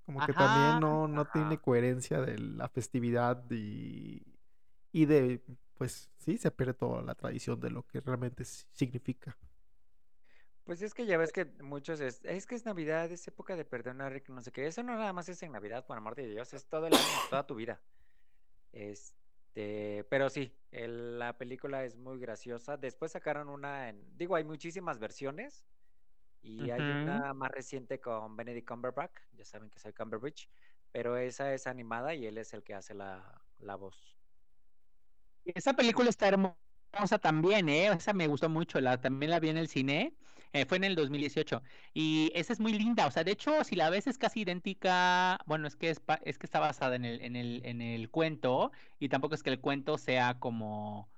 Como 0.04 0.24
que 0.26 0.32
también 0.32 0.80
no, 0.80 1.06
no 1.06 1.26
tiene 1.26 1.58
coherencia 1.58 2.20
de 2.20 2.38
la 2.38 2.68
festividad 2.68 3.44
y, 3.50 4.22
y 4.90 5.06
de, 5.06 5.42
pues 5.78 6.10
sí, 6.18 6.38
se 6.38 6.50
pierde 6.50 6.74
toda 6.74 7.02
la 7.02 7.14
tradición 7.14 7.60
de 7.60 7.70
lo 7.70 7.86
que 7.86 8.00
realmente 8.00 8.44
significa. 8.44 9.36
Pues 10.64 10.82
es 10.82 10.94
que 10.94 11.06
ya 11.06 11.18
ves 11.18 11.32
que 11.32 11.44
muchos 11.60 12.00
es, 12.00 12.24
es 12.24 12.46
que 12.46 12.54
es 12.54 12.64
Navidad, 12.64 13.10
es 13.10 13.26
época 13.26 13.56
de 13.56 13.64
perdonar, 13.64 14.22
no 14.28 14.40
sé 14.40 14.52
qué. 14.52 14.66
Eso 14.66 14.82
no 14.82 14.94
nada 14.94 15.12
más 15.12 15.28
es 15.28 15.42
en 15.42 15.52
Navidad, 15.52 15.84
por 15.86 15.96
amor 15.96 16.14
de 16.14 16.28
Dios, 16.28 16.52
es 16.54 16.66
todo 16.66 16.86
el 16.86 16.94
año, 16.94 17.02
toda 17.30 17.46
tu 17.46 17.56
vida. 17.56 17.80
Este, 18.72 20.04
pero 20.08 20.30
sí, 20.30 20.56
la 20.70 21.36
película 21.36 21.84
es 21.84 21.96
muy 21.96 22.18
graciosa. 22.18 22.76
Después 22.76 23.12
sacaron 23.12 23.48
una 23.48 23.88
en, 23.88 24.04
digo, 24.16 24.36
hay 24.36 24.44
muchísimas 24.44 24.98
versiones 24.98 25.64
y 26.42 26.70
hay 26.70 26.80
una 26.80 27.32
más 27.34 27.50
reciente 27.50 28.00
con 28.00 28.36
Benedict 28.36 28.68
Cumberbatch, 28.68 29.20
ya 29.32 29.44
saben 29.44 29.70
que 29.70 29.78
soy 29.78 29.92
Cumberbatch, 29.92 30.46
pero 30.90 31.16
esa 31.16 31.54
es 31.54 31.66
animada 31.66 32.14
y 32.14 32.26
él 32.26 32.38
es 32.38 32.52
el 32.52 32.62
que 32.62 32.74
hace 32.74 32.94
la, 32.94 33.42
la 33.58 33.76
voz. 33.76 34.16
Esa 35.44 35.74
película 35.74 36.10
está 36.10 36.28
hermosa 36.28 37.18
también, 37.20 37.68
¿eh? 37.68 37.86
Esa 37.88 38.12
me 38.12 38.26
gustó 38.26 38.48
mucho, 38.48 38.80
la, 38.80 39.00
también 39.00 39.30
la 39.30 39.40
vi 39.40 39.48
en 39.48 39.56
el 39.56 39.68
cine 39.68 40.16
eh, 40.52 40.66
fue 40.66 40.76
en 40.76 40.84
el 40.84 40.94
2018. 40.94 41.62
Y 41.94 42.30
esa 42.34 42.52
es 42.52 42.60
muy 42.60 42.72
linda. 42.74 43.06
O 43.06 43.10
sea, 43.10 43.24
de 43.24 43.32
hecho, 43.32 43.64
si 43.64 43.74
la 43.74 43.90
ves 43.90 44.06
es 44.06 44.18
casi 44.18 44.40
idéntica. 44.42 45.38
Bueno, 45.46 45.66
es 45.66 45.76
que 45.76 45.90
es, 45.90 46.02
es 46.24 46.38
que 46.38 46.46
está 46.46 46.60
basada 46.60 46.96
en 46.96 47.04
el, 47.04 47.22
en 47.22 47.36
el, 47.36 47.62
en 47.64 47.80
el 47.80 48.10
cuento. 48.10 48.70
Y 48.98 49.08
tampoco 49.08 49.34
es 49.34 49.42
que 49.42 49.50
el 49.50 49.60
cuento 49.60 49.98
sea 49.98 50.38
como 50.38 51.10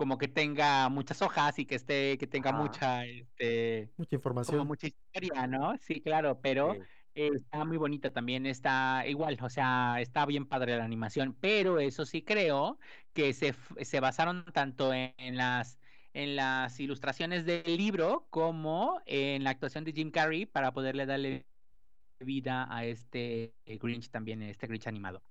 como 0.00 0.16
que 0.16 0.28
tenga 0.28 0.88
muchas 0.88 1.20
hojas 1.20 1.58
y 1.58 1.66
que 1.66 1.74
esté, 1.74 2.16
que 2.16 2.26
tenga 2.26 2.52
mucha, 2.52 3.04
este, 3.04 3.90
mucha 3.98 4.16
información. 4.16 4.66
mucha 4.66 4.86
historia, 4.86 5.46
¿no? 5.46 5.76
Sí, 5.76 6.00
claro, 6.00 6.40
pero 6.40 6.74
está 7.12 7.66
muy 7.66 7.76
bonita 7.76 8.10
también, 8.10 8.46
está 8.46 9.04
igual, 9.06 9.36
o 9.42 9.50
sea, 9.50 10.00
está 10.00 10.24
bien 10.24 10.46
padre 10.46 10.78
la 10.78 10.84
animación, 10.86 11.36
pero 11.38 11.80
eso 11.80 12.06
sí 12.06 12.22
creo 12.22 12.78
que 13.12 13.34
se, 13.34 13.54
se 13.82 14.00
basaron 14.00 14.46
tanto 14.54 14.94
en 14.94 15.36
las 15.36 15.78
en 16.14 16.34
las 16.34 16.80
ilustraciones 16.80 17.44
del 17.44 17.76
libro 17.76 18.26
como 18.30 19.02
en 19.04 19.44
la 19.44 19.50
actuación 19.50 19.84
de 19.84 19.92
Jim 19.92 20.10
Carrey 20.10 20.46
para 20.46 20.72
poderle 20.72 21.04
darle 21.04 21.44
vida 22.20 22.66
a 22.74 22.86
este 22.86 23.52
Grinch 23.66 24.08
también, 24.08 24.40
este 24.40 24.66
Grinch 24.66 24.86
animado. 24.86 25.22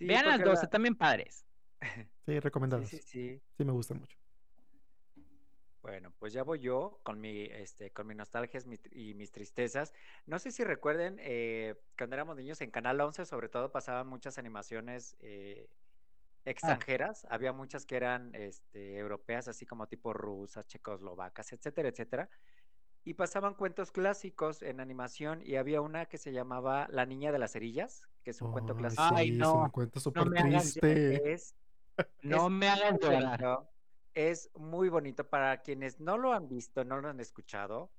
Vean 0.00 0.26
las 0.26 0.42
dos, 0.42 0.60
están 0.64 0.82
bien 0.82 0.96
padres. 0.96 1.46
Sí, 2.26 2.38
recomendados. 2.40 2.88
Sí, 2.88 2.98
sí, 2.98 3.42
sí. 3.56 3.64
me 3.64 3.72
gustan 3.72 3.98
mucho. 4.00 4.16
Bueno, 5.82 6.12
pues 6.18 6.32
ya 6.32 6.42
voy 6.42 6.60
yo 6.60 7.00
con 7.02 7.20
mi, 7.20 7.44
este, 7.44 7.90
con 7.90 8.06
mis 8.06 8.16
nostalgias 8.16 8.66
y 8.92 9.14
mis 9.14 9.32
tristezas. 9.32 9.94
No 10.26 10.38
sé 10.38 10.52
si 10.52 10.62
recuerden, 10.62 11.16
eh, 11.20 11.74
cuando 11.96 12.14
éramos 12.14 12.36
niños 12.36 12.60
en 12.60 12.70
Canal 12.70 13.00
11 13.00 13.24
sobre 13.24 13.48
todo 13.48 13.72
pasaban 13.72 14.06
muchas 14.06 14.36
animaciones 14.38 15.16
eh, 15.20 15.70
Ah. 16.40 16.50
extranjeras, 16.50 17.26
había 17.28 17.52
muchas 17.52 17.84
que 17.84 17.96
eran 17.96 18.34
este, 18.34 18.96
europeas, 18.96 19.48
así 19.48 19.66
como 19.66 19.86
tipo 19.86 20.12
rusas, 20.12 20.66
checoslovacas, 20.66 21.52
etcétera, 21.52 21.88
etcétera. 21.88 22.30
Y 23.04 23.14
pasaban 23.14 23.54
cuentos 23.54 23.92
clásicos 23.92 24.62
en 24.62 24.80
animación 24.80 25.40
y 25.44 25.56
había 25.56 25.80
una 25.80 26.06
que 26.06 26.18
se 26.18 26.32
llamaba 26.32 26.86
La 26.90 27.06
Niña 27.06 27.32
de 27.32 27.38
las 27.38 27.52
Cerillas, 27.52 28.02
que 28.22 28.30
es 28.30 28.42
un 28.42 28.52
cuento 28.52 28.74
clásico. 28.76 29.02
Ay, 29.14 29.30
no. 29.32 29.48
Es 29.48 29.54
un 29.54 29.70
cuento 29.70 30.00
súper 30.00 30.30
triste. 30.30 31.32
Es, 31.32 31.54
no 32.22 32.50
me 32.50 32.68
hagan 32.68 32.98
llorar. 32.98 33.60
Es 34.14 34.50
muy 34.56 34.88
bonito 34.88 35.28
para 35.28 35.62
quienes 35.62 36.00
no 36.00 36.18
lo 36.18 36.32
han 36.32 36.48
visto, 36.48 36.84
no 36.84 37.00
lo 37.00 37.08
han 37.08 37.20
escuchado 37.20 37.90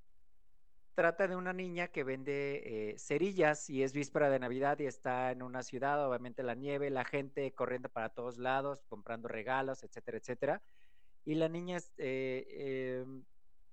trata 0.94 1.26
de 1.26 1.36
una 1.36 1.52
niña 1.52 1.88
que 1.88 2.04
vende 2.04 2.90
eh, 2.92 2.98
cerillas 2.98 3.70
y 3.70 3.82
es 3.82 3.92
víspera 3.92 4.30
de 4.30 4.38
Navidad 4.38 4.78
y 4.78 4.86
está 4.86 5.30
en 5.30 5.42
una 5.42 5.62
ciudad, 5.62 6.06
obviamente 6.06 6.42
la 6.42 6.54
nieve, 6.54 6.90
la 6.90 7.04
gente 7.04 7.52
corriendo 7.52 7.88
para 7.88 8.10
todos 8.10 8.38
lados, 8.38 8.84
comprando 8.88 9.28
regalos, 9.28 9.82
etcétera, 9.82 10.18
etcétera. 10.18 10.62
Y 11.24 11.34
la 11.36 11.48
niña 11.48 11.78
eh, 11.98 13.00
em, 13.02 13.24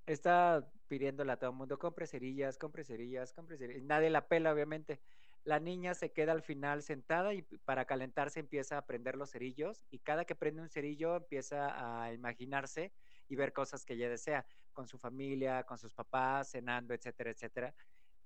está 0.06 0.68
pidiéndole 0.88 1.32
a 1.32 1.38
todo 1.38 1.50
el 1.52 1.56
mundo, 1.58 1.78
compre 1.78 2.08
cerillas, 2.08 2.58
compre 2.58 2.84
cerillas, 2.84 3.34
compre 3.34 3.58
cerillas. 3.58 3.84
nadie 3.84 4.10
la 4.10 4.28
pela, 4.28 4.54
obviamente. 4.54 5.02
La 5.43 5.60
niña 5.60 5.93
se 5.93 6.12
queda 6.12 6.34
al 6.34 6.41
final 6.41 6.84
sentada 6.84 7.34
y 7.34 7.41
para 7.41 7.86
calentarse 7.86 8.39
empieza 8.39 8.78
a 8.78 8.86
prender 8.86 9.15
los 9.15 9.32
cerillos 9.32 9.86
y 9.89 9.99
cada 9.99 10.25
que 10.25 10.36
prende 10.36 10.62
un 10.62 10.69
cerillo 10.69 11.15
empieza 11.15 12.04
a 12.04 12.13
imaginarse 12.13 12.93
y 13.28 13.36
ver 13.36 13.54
cosas 13.54 13.86
que 13.86 13.93
ella 13.93 14.10
desea 14.10 14.45
con 14.73 14.88
su 14.88 14.97
familia, 14.97 15.63
con 15.63 15.78
sus 15.78 15.93
papás, 15.93 16.52
cenando, 16.52 16.93
etcétera, 16.93 17.32
etcétera. 17.32 17.75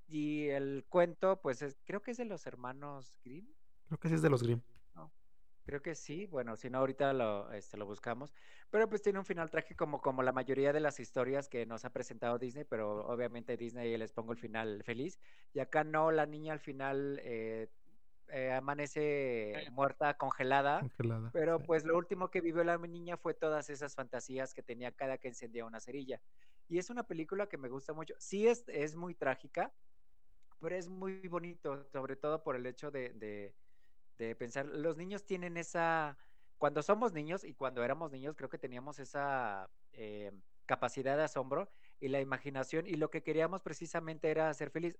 Y 0.07 0.47
el 0.47 0.85
cuento, 0.89 1.39
pues 1.41 1.63
creo 1.85 2.01
que 2.01 2.11
es 2.11 2.17
de 2.17 2.25
los 2.25 2.45
hermanos 2.45 3.17
Grimm. 3.23 3.47
Creo 3.87 3.99
que 3.99 4.09
sí 4.09 4.15
es 4.15 4.21
de 4.21 4.29
los 4.29 4.43
Grimm. 4.43 4.61
Creo 5.65 5.81
que 5.81 5.95
sí, 5.95 6.25
bueno, 6.25 6.55
si 6.57 6.69
no 6.69 6.79
ahorita 6.79 7.13
lo, 7.13 7.51
este, 7.51 7.77
lo 7.77 7.85
buscamos, 7.85 8.33
pero 8.69 8.89
pues 8.89 9.01
tiene 9.01 9.19
un 9.19 9.25
final 9.25 9.49
trágico 9.49 9.85
como, 9.85 10.01
como 10.01 10.21
la 10.21 10.33
mayoría 10.33 10.73
de 10.73 10.81
las 10.81 10.99
historias 10.99 11.47
que 11.47 11.65
nos 11.65 11.85
ha 11.85 11.89
presentado 11.89 12.37
Disney, 12.37 12.65
pero 12.65 13.05
obviamente 13.07 13.55
Disney 13.55 13.95
les 13.97 14.11
pongo 14.11 14.33
el 14.33 14.37
final 14.39 14.83
feliz, 14.83 15.19
y 15.53 15.59
acá 15.59 15.83
no, 15.83 16.11
la 16.11 16.25
niña 16.25 16.53
al 16.53 16.59
final 16.59 17.19
eh, 17.23 17.69
eh, 18.29 18.51
amanece 18.51 19.53
muerta, 19.71 20.15
congelada, 20.15 20.79
Congelada. 20.79 21.29
pero 21.31 21.59
sí. 21.59 21.63
pues 21.67 21.85
lo 21.85 21.97
último 21.97 22.29
que 22.29 22.41
vivió 22.41 22.63
la 22.63 22.77
niña 22.77 23.15
fue 23.15 23.33
todas 23.33 23.69
esas 23.69 23.95
fantasías 23.95 24.53
que 24.53 24.63
tenía 24.63 24.91
cada 24.91 25.17
que 25.17 25.27
encendía 25.27 25.65
una 25.65 25.79
cerilla. 25.79 26.21
Y 26.67 26.77
es 26.77 26.89
una 26.89 27.03
película 27.03 27.47
que 27.47 27.57
me 27.57 27.69
gusta 27.69 27.93
mucho. 27.93 28.15
Sí 28.17 28.47
es, 28.47 28.63
es 28.67 28.95
muy 28.95 29.13
trágica, 29.13 29.71
pero 30.59 30.75
es 30.75 30.89
muy 30.89 31.27
bonito, 31.27 31.83
sobre 31.91 32.15
todo 32.15 32.41
por 32.41 32.55
el 32.55 32.65
hecho 32.65 32.89
de, 32.89 33.09
de, 33.13 33.53
de 34.17 34.35
pensar, 34.35 34.65
los 34.65 34.97
niños 34.97 35.25
tienen 35.25 35.57
esa, 35.57 36.17
cuando 36.57 36.81
somos 36.83 37.13
niños 37.13 37.43
y 37.43 37.53
cuando 37.53 37.83
éramos 37.83 38.11
niños, 38.11 38.35
creo 38.35 38.49
que 38.49 38.57
teníamos 38.57 38.99
esa 38.99 39.69
eh, 39.91 40.31
capacidad 40.65 41.17
de 41.17 41.23
asombro 41.23 41.71
y 41.99 42.07
la 42.09 42.21
imaginación 42.21 42.87
y 42.87 42.95
lo 42.95 43.09
que 43.09 43.23
queríamos 43.23 43.61
precisamente 43.61 44.29
era 44.31 44.53
ser 44.53 44.69
feliz. 44.71 44.97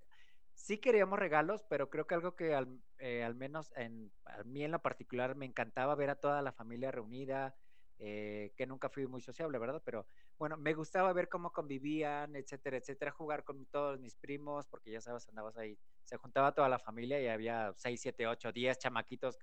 Sí 0.54 0.78
queríamos 0.78 1.20
regalos, 1.20 1.64
pero 1.70 1.90
creo 1.90 2.06
que 2.06 2.16
algo 2.16 2.36
que 2.36 2.54
al, 2.54 2.80
eh, 3.00 3.24
al 3.24 3.36
menos 3.36 3.72
en, 3.76 4.12
a 4.26 4.44
mí 4.44 4.64
en 4.64 4.72
lo 4.72 4.82
particular 4.82 5.36
me 5.36 5.46
encantaba 5.46 5.96
ver 5.96 6.12
a 6.12 6.16
toda 6.16 6.42
la 6.42 6.52
familia 6.52 6.92
reunida, 6.92 7.56
eh, 8.00 8.54
que 8.58 8.68
nunca 8.68 8.90
fui 8.90 9.08
muy 9.08 9.22
sociable, 9.22 9.58
¿verdad? 9.60 9.82
Pero 9.86 10.08
bueno, 10.38 10.58
me 10.58 10.74
gustaba 10.74 11.14
ver 11.14 11.30
cómo 11.30 11.52
convivían, 11.54 12.36
etcétera, 12.36 12.78
etcétera, 12.78 13.12
jugar 13.12 13.44
con 13.44 13.66
todos 13.68 14.00
mis 14.00 14.16
primos, 14.16 14.68
porque 14.68 14.92
ya 14.92 15.02
sabes, 15.02 15.28
andabas 15.30 15.58
ahí, 15.58 15.80
se 16.14 16.18
juntaba 16.18 16.54
toda 16.54 16.70
la 16.70 16.78
familia 16.78 17.20
y 17.20 17.28
había 17.28 17.74
6, 17.76 18.00
7, 18.00 18.28
8, 18.28 18.52
10 18.52 18.78
chamaquitos 18.78 19.40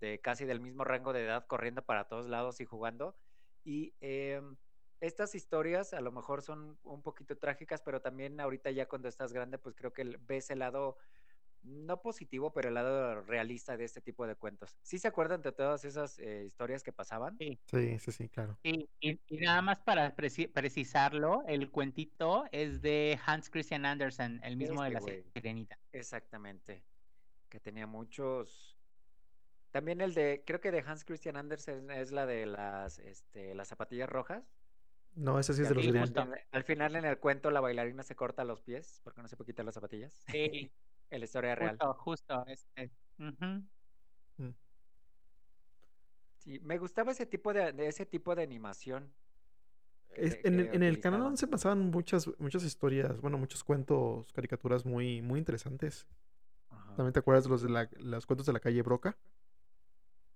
de 0.00 0.20
casi 0.20 0.44
del 0.44 0.60
mismo 0.60 0.84
rango 0.84 1.14
de 1.14 1.24
edad 1.24 1.46
corriendo 1.46 1.80
para 1.80 2.08
todos 2.08 2.26
lados 2.26 2.60
y 2.60 2.66
jugando. 2.66 3.16
Y 3.64 3.94
eh, 4.02 4.42
estas 5.00 5.34
historias 5.34 5.94
a 5.94 6.02
lo 6.02 6.12
mejor 6.12 6.42
son 6.42 6.78
un 6.82 7.00
poquito 7.00 7.38
trágicas, 7.38 7.80
pero 7.80 8.02
también 8.02 8.38
ahorita 8.38 8.70
ya 8.70 8.86
cuando 8.86 9.08
estás 9.08 9.32
grande, 9.32 9.56
pues 9.56 9.74
creo 9.74 9.94
que 9.94 10.18
ves 10.20 10.50
el 10.50 10.58
lado 10.58 10.98
no 11.64 12.00
positivo, 12.02 12.52
pero 12.52 12.68
el 12.68 12.74
lado 12.74 13.22
realista 13.22 13.76
de 13.76 13.84
este 13.84 14.00
tipo 14.00 14.26
de 14.26 14.36
cuentos. 14.36 14.76
¿Sí 14.82 14.98
se 14.98 15.08
acuerdan 15.08 15.42
de 15.42 15.52
todas 15.52 15.84
esas 15.84 16.18
eh, 16.18 16.44
historias 16.46 16.82
que 16.82 16.92
pasaban? 16.92 17.36
Sí. 17.38 17.58
Sí, 17.64 17.98
sí, 17.98 18.12
sí, 18.12 18.28
claro. 18.28 18.58
Y, 18.62 18.88
y- 19.00 19.20
y 19.26 19.36
nada 19.38 19.62
más 19.62 19.80
para 19.80 20.14
preci- 20.14 20.52
precisarlo, 20.52 21.42
el 21.46 21.70
cuentito 21.70 22.44
es 22.52 22.82
de 22.82 23.18
Hans 23.26 23.50
Christian 23.50 23.86
Andersen, 23.86 24.40
el 24.44 24.56
mismo 24.56 24.82
de 24.82 24.90
Este 24.92 25.16
la. 25.24 25.32
Sirenita. 25.32 25.78
Exactamente. 25.92 26.84
Que 27.48 27.60
tenía 27.60 27.86
muchos. 27.86 28.78
También 29.70 30.00
el 30.00 30.14
de, 30.14 30.44
creo 30.46 30.60
que 30.60 30.70
de 30.70 30.80
Hans 30.86 31.04
Christian 31.04 31.36
Andersen 31.36 31.90
es 31.90 32.12
la 32.12 32.26
de 32.26 32.46
las, 32.46 32.98
este, 32.98 33.54
las 33.54 33.68
zapatillas 33.68 34.08
rojas. 34.08 34.44
No, 35.16 35.38
ese 35.38 35.54
sí 35.54 35.62
es 35.62 35.68
de 35.68 35.74
al, 35.80 35.86
los 35.92 36.08
final, 36.10 36.28
en- 36.28 36.44
al 36.50 36.64
final 36.64 36.96
en 36.96 37.04
el 37.04 37.18
cuento 37.18 37.50
la 37.50 37.60
bailarina 37.60 38.02
se 38.02 38.16
corta 38.16 38.44
los 38.44 38.62
pies 38.62 39.00
porque 39.04 39.22
no 39.22 39.28
se 39.28 39.36
puede 39.36 39.52
quitar 39.52 39.64
las 39.64 39.74
zapatillas. 39.74 40.24
Sí, 40.30 40.72
En 41.10 41.20
la 41.20 41.24
historia 41.24 41.54
real. 41.54 41.76
justo, 41.78 41.94
justo. 41.94 42.46
este. 42.46 42.90
Mm. 43.18 43.58
Sí, 46.38 46.60
me 46.60 46.76
gustaba 46.78 47.12
ese 47.12 47.24
tipo 47.26 47.52
de, 47.54 47.72
de 47.72 47.86
ese 47.86 48.04
tipo 48.04 48.34
de 48.34 48.42
animación. 48.42 49.12
Es- 50.10 50.36
que- 50.36 50.48
en, 50.48 50.56
que 50.56 50.62
el, 50.68 50.74
en 50.74 50.82
el 50.82 51.00
canal 51.00 51.36
se 51.38 51.46
pasaban 51.46 51.90
muchas, 51.90 52.28
muchas 52.38 52.62
historias, 52.64 53.20
bueno, 53.20 53.38
muchos 53.38 53.64
cuentos, 53.64 54.30
caricaturas 54.32 54.84
muy, 54.84 55.22
muy 55.22 55.38
interesantes. 55.38 56.06
Ajá. 56.70 56.96
¿También 56.96 57.12
te 57.12 57.20
acuerdas 57.20 57.44
de 57.44 57.50
los 57.50 57.62
de 57.62 57.70
la, 57.70 57.88
los 57.98 58.26
cuentos 58.26 58.46
de 58.46 58.52
la 58.52 58.60
calle 58.60 58.82
Broca? 58.82 59.16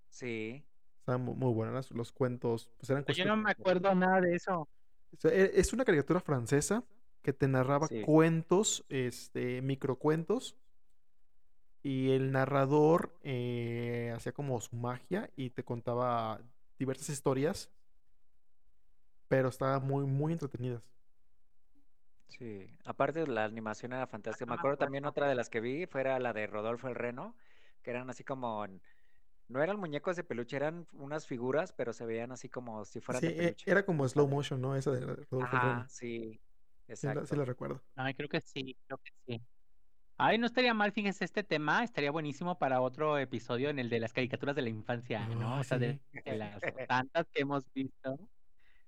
Sí. 0.09 0.65
Estaban 0.99 1.21
mu- 1.21 1.35
muy, 1.35 1.53
buenas 1.53 1.91
los 1.91 2.11
cuentos. 2.11 2.69
Pues 2.77 2.89
eran 2.89 3.05
Yo 3.05 3.25
no 3.25 3.37
me 3.37 3.51
acuerdo 3.51 3.93
nada 3.93 4.19
de 4.19 4.35
eso. 4.35 4.61
o 4.61 5.17
sea, 5.17 5.31
e- 5.31 5.51
es 5.59 5.71
una 5.73 5.85
caricatura 5.85 6.19
francesa 6.19 6.83
que 7.21 7.33
te 7.33 7.47
narraba 7.47 7.89
Sí. 7.89 8.05
cuentos, 8.05 8.85
este, 8.89 9.61
microcuentos. 9.61 10.57
Y 11.83 12.11
el 12.11 12.31
narrador 12.31 13.13
eh, 13.23 14.13
hacía 14.15 14.33
como 14.33 14.59
su 14.61 14.75
magia 14.75 15.29
y 15.35 15.49
te 15.51 15.63
contaba 15.63 16.41
diversas 16.77 17.09
historias. 17.09 17.71
Pero 19.29 19.47
estaban 19.49 19.85
muy, 19.87 20.05
muy 20.05 20.33
entretenidas. 20.33 20.83
Sí, 22.27 22.69
aparte 22.85 23.25
la 23.27 23.43
animación 23.45 23.93
era 23.93 24.07
fantástica. 24.07 24.45
Me 24.45 24.55
acuerdo 24.55 24.77
también 24.77 25.05
otra 25.05 25.27
de 25.27 25.35
las 25.35 25.49
que 25.49 25.59
vi, 25.61 25.85
fuera 25.87 26.19
la 26.19 26.31
de 26.33 26.47
Rodolfo 26.47 26.87
el 26.87 26.95
Reno, 26.95 27.35
que 27.81 27.91
eran 27.91 28.09
así 28.09 28.23
como, 28.23 28.63
en- 28.65 28.81
no 29.49 29.63
eran 29.63 29.79
muñecos 29.79 30.15
de 30.17 30.23
peluche, 30.25 30.57
eran 30.57 30.87
unas 30.93 31.27
figuras, 31.27 31.73
pero 31.73 31.93
se 31.93 32.05
veían 32.05 32.31
así 32.31 32.49
como 32.49 32.85
si 32.85 33.01
fueran 33.01 33.23
Sí, 33.23 33.25
de 33.25 33.31
e- 33.31 33.33
peluche. 33.33 33.65
era 33.65 33.85
como 33.85 34.07
slow 34.07 34.27
motion, 34.27 34.61
¿no? 34.61 34.75
Esa 34.75 34.91
de 34.91 35.01
Rodolfo 35.29 35.57
el 35.57 35.61
Ajá, 35.61 35.89
Reno. 36.89 36.95
sí, 36.95 37.01
Sí, 37.01 37.07
la, 37.07 37.13
exacto. 37.13 37.35
la 37.37 37.45
recuerdo. 37.45 37.81
Ay, 37.95 38.13
creo 38.13 38.29
que 38.29 38.41
sí, 38.41 38.77
creo 38.87 38.97
que 38.99 39.11
sí. 39.25 39.41
Ay, 40.17 40.37
no 40.37 40.47
estaría 40.47 40.73
mal, 40.73 40.91
fíjense, 40.91 41.23
este 41.23 41.43
tema 41.43 41.81
estaría 41.83 42.11
buenísimo 42.11 42.57
para 42.59 42.81
otro 42.81 43.17
episodio 43.17 43.69
en 43.69 43.79
el 43.79 43.89
de 43.89 43.99
las 44.01 44.11
caricaturas 44.11 44.53
de 44.55 44.61
la 44.63 44.69
infancia, 44.69 45.25
¿no? 45.27 45.55
Ah, 45.55 45.59
O 45.61 45.63
sea, 45.63 45.77
de, 45.77 45.99
sí. 46.11 46.19
de 46.25 46.35
las 46.37 46.61
tantas 46.87 47.25
que 47.31 47.41
hemos 47.41 47.63
visto. 47.73 48.19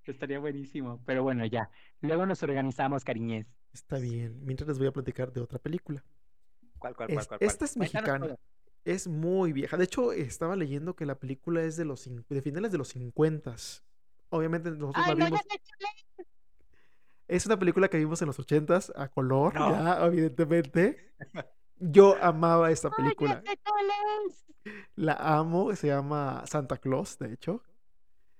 Estaría 0.04 0.38
buenísimo. 0.40 1.00
Pero 1.06 1.22
bueno, 1.22 1.46
ya. 1.46 1.70
Luego 2.00 2.26
nos 2.26 2.42
organizamos, 2.42 3.04
cariñez. 3.04 3.46
Está 3.72 3.98
bien. 3.98 4.44
Mientras 4.44 4.68
les 4.68 4.78
voy 4.78 4.88
a 4.88 4.92
platicar 4.92 5.32
de 5.32 5.40
otra 5.40 5.58
película. 5.58 6.04
¿Cuál, 6.78 6.94
cuál, 6.96 7.08
Es- 7.10 7.14
cuál, 7.14 7.26
cuál, 7.28 7.38
cuál? 7.38 7.48
esta 7.50 7.64
es 7.64 7.76
mexicana. 7.78 8.26
todo. 8.26 8.38
Es 8.84 9.06
muy 9.08 9.52
vieja. 9.52 9.76
De 9.76 9.84
hecho, 9.84 10.12
estaba 10.12 10.56
leyendo 10.56 10.96
que 10.96 11.06
la 11.06 11.14
película 11.14 11.62
es 11.62 11.76
de 11.76 11.84
los 11.84 12.10
de 12.28 12.42
finales 12.42 12.72
de 12.72 12.78
los 12.78 12.88
50. 12.88 13.54
Obviamente 14.30 14.70
nosotros 14.72 15.06
la 15.06 15.12
Ay, 15.12 15.14
no, 15.14 15.18
ya 15.20 15.24
vimos. 15.26 15.40
cuál 15.46 15.58
es. 17.32 17.42
Es 17.42 17.46
una 17.46 17.58
película 17.58 17.88
que 17.88 17.98
vimos 17.98 18.20
en 18.22 18.26
los 18.28 18.38
80 18.38 18.78
a 18.96 19.08
color, 19.08 19.54
No. 19.54 19.70
ya, 19.70 20.04
evidentemente. 20.06 21.12
Yo 21.78 22.16
amaba 22.22 22.70
esta 22.70 22.90
película. 22.90 23.42
es. 23.44 24.44
La 24.94 25.14
amo. 25.14 25.74
Se 25.74 25.88
llama 25.88 26.44
Santa 26.46 26.76
Claus, 26.78 27.18
de 27.18 27.32
hecho. 27.32 27.62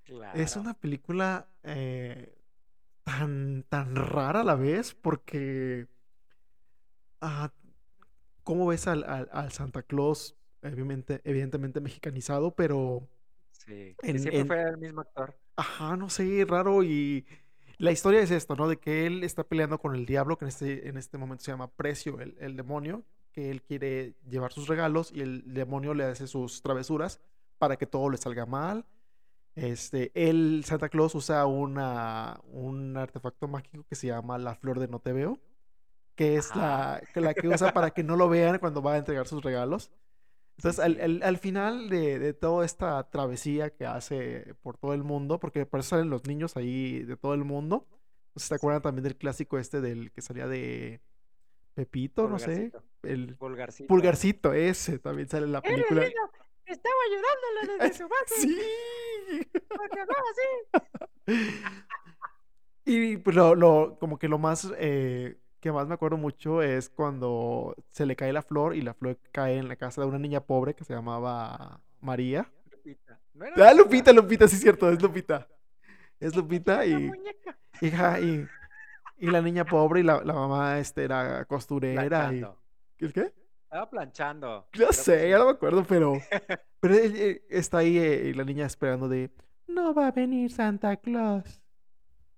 Es 0.05 0.51
Claro. 0.53 0.61
una 0.61 0.73
película 0.73 1.47
eh, 1.63 2.37
tan, 3.03 3.63
tan 3.69 3.95
rara 3.95 4.41
a 4.41 4.43
la 4.43 4.55
vez 4.55 4.93
porque... 4.93 5.87
ah, 7.21 7.51
¿cómo 8.43 8.67
ves 8.67 8.87
al, 8.87 9.03
al- 9.05 9.29
al 9.31 9.51
Santa 9.51 9.83
Claus? 9.83 10.35
Evidentemente, 10.61 11.21
evidentemente 11.23 11.81
mexicanizado, 11.81 12.55
pero... 12.55 13.07
Sí, 13.51 13.95
que 14.01 14.11
en- 14.11 14.19
siempre 14.19 14.39
en- 14.41 14.47
fue 14.47 14.61
el 14.63 14.77
mismo 14.77 15.01
actor. 15.01 15.37
Ajá, 15.55 15.95
no 15.97 16.09
sé, 16.09 16.45
raro 16.47 16.83
y... 16.83 17.25
La 17.77 17.91
historia 17.91 18.21
es 18.21 18.31
esto, 18.31 18.55
¿no? 18.55 18.67
De 18.67 18.77
que 18.77 19.05
él 19.05 19.23
está 19.23 19.43
peleando 19.43 19.79
con 19.79 19.95
el 19.95 20.05
diablo, 20.05 20.37
que 20.37 20.45
en 20.45 20.49
este, 20.49 20.87
en 20.87 20.97
este 20.97 21.17
momento 21.17 21.43
se 21.43 21.51
llama 21.51 21.67
Precio, 21.67 22.19
el, 22.19 22.35
el 22.39 22.55
demonio, 22.55 23.03
que 23.31 23.49
él 23.49 23.61
quiere 23.63 24.15
llevar 24.29 24.53
sus 24.53 24.67
regalos 24.67 25.11
y 25.11 25.21
el 25.21 25.53
demonio 25.53 25.93
le 25.93 26.05
hace 26.05 26.27
sus 26.27 26.61
travesuras 26.61 27.19
para 27.57 27.75
que 27.77 27.87
todo 27.87 28.09
le 28.09 28.17
salga 28.17 28.45
mal. 28.45 28.85
Este, 29.55 30.11
él, 30.15 30.63
Santa 30.65 30.89
Claus, 30.89 31.13
usa 31.15 31.45
una, 31.45 32.39
un 32.45 32.97
artefacto 32.97 33.47
mágico 33.47 33.85
que 33.87 33.95
se 33.95 34.07
llama 34.07 34.37
la 34.37 34.55
flor 34.55 34.79
de 34.79 34.87
no 34.87 34.99
te 34.99 35.13
veo, 35.13 35.39
que 36.15 36.37
es 36.37 36.55
la, 36.55 37.01
que 37.13 37.21
la 37.21 37.33
que 37.33 37.47
usa 37.47 37.73
para 37.73 37.91
que 37.91 38.03
no 38.03 38.15
lo 38.15 38.29
vean 38.29 38.59
cuando 38.59 38.81
va 38.81 38.93
a 38.93 38.97
entregar 38.97 39.27
sus 39.27 39.43
regalos. 39.43 39.91
Entonces, 40.57 40.79
al, 40.83 40.99
al- 41.01 41.23
al 41.23 41.37
final 41.37 41.89
de, 41.89 42.19
de 42.19 42.33
toda 42.33 42.65
esta 42.65 43.09
travesía 43.09 43.71
que 43.71 43.85
hace 43.85 44.55
por 44.61 44.77
todo 44.77 44.93
el 44.93 45.03
mundo, 45.03 45.39
porque 45.39 45.65
por 45.65 45.79
eso 45.79 45.89
salen 45.89 46.09
los 46.09 46.25
niños 46.27 46.55
ahí 46.57 47.03
de 47.03 47.17
todo 47.17 47.33
el 47.33 47.43
mundo, 47.43 47.87
no 47.89 48.39
sé 48.39 48.45
si 48.45 48.49
te 48.49 48.55
acuerdan 48.55 48.81
también 48.81 49.03
del 49.03 49.15
clásico 49.17 49.57
este 49.57 49.81
del 49.81 50.11
que 50.11 50.21
salía 50.21 50.47
de 50.47 51.01
Pepito, 51.73 52.27
no 52.29 52.37
sé, 52.37 52.71
el 53.01 53.35
Pulgarcito. 53.35 53.87
Pulgarcito, 53.87 54.53
ese 54.53 54.99
también 54.99 55.27
sale 55.27 55.45
en 55.47 55.51
la 55.53 55.61
película. 55.61 56.03
Estaba 56.65 56.95
ayudándole 57.09 57.83
desde 57.83 57.97
su 57.97 58.07
base. 58.07 58.35
Sí. 58.41 59.47
porque 59.69 59.99
no, 60.05 60.13
así. 61.27 61.63
Y 62.85 63.17
pues 63.17 63.35
lo, 63.35 63.55
lo- 63.55 63.97
como 63.99 64.17
que 64.19 64.27
lo 64.27 64.37
más 64.37 64.71
eh, 64.77 65.37
que 65.63 65.71
más 65.71 65.87
me 65.87 65.93
acuerdo 65.93 66.17
mucho 66.17 66.61
es 66.61 66.89
cuando 66.89 67.73
se 67.89 68.05
le 68.05 68.17
cae 68.17 68.33
la 68.33 68.41
flor 68.41 68.75
y 68.75 68.81
la 68.81 68.93
flor 68.93 69.17
cae 69.31 69.57
en 69.57 69.69
la 69.69 69.77
casa 69.77 70.01
de 70.01 70.07
una 70.07 70.19
niña 70.19 70.41
pobre 70.41 70.73
que 70.73 70.83
se 70.83 70.93
llamaba 70.93 71.79
María. 72.01 72.51
Lupita. 72.69 73.17
¿No 73.33 73.45
era 73.45 73.69
Ah, 73.69 73.73
Lupita, 73.73 74.11
Lupita, 74.11 74.45
sí 74.45 74.57
es 74.57 74.61
cierto, 74.61 74.91
es 74.91 75.01
Lupita. 75.01 75.47
Es 76.19 76.35
Lupita 76.35 76.85
y, 76.85 77.09
hija, 77.79 78.19
y, 78.19 78.45
y 79.15 79.27
la 79.31 79.41
niña 79.41 79.63
pobre 79.63 80.01
y 80.01 80.03
la, 80.03 80.21
la 80.21 80.33
mamá 80.33 80.79
este, 80.79 81.05
era 81.05 81.45
costurera 81.45 82.33
y... 82.33 82.39
Planchando. 82.41 82.57
¿Qué? 82.97 83.33
Estaba 83.63 83.89
planchando. 83.89 84.67
Ya 84.73 84.91
sé, 84.91 85.29
ya 85.29 85.37
no 85.37 85.45
me 85.45 85.51
acuerdo, 85.51 85.85
pero... 85.87 86.15
Pero 86.81 86.95
él, 86.95 87.41
está 87.49 87.77
ahí 87.77 87.97
eh, 87.97 88.25
y 88.25 88.33
la 88.33 88.43
niña 88.43 88.65
esperando 88.65 89.07
de... 89.07 89.31
No 89.67 89.93
va 89.93 90.07
a 90.07 90.11
venir 90.11 90.51
Santa 90.51 90.97
Claus. 90.97 91.61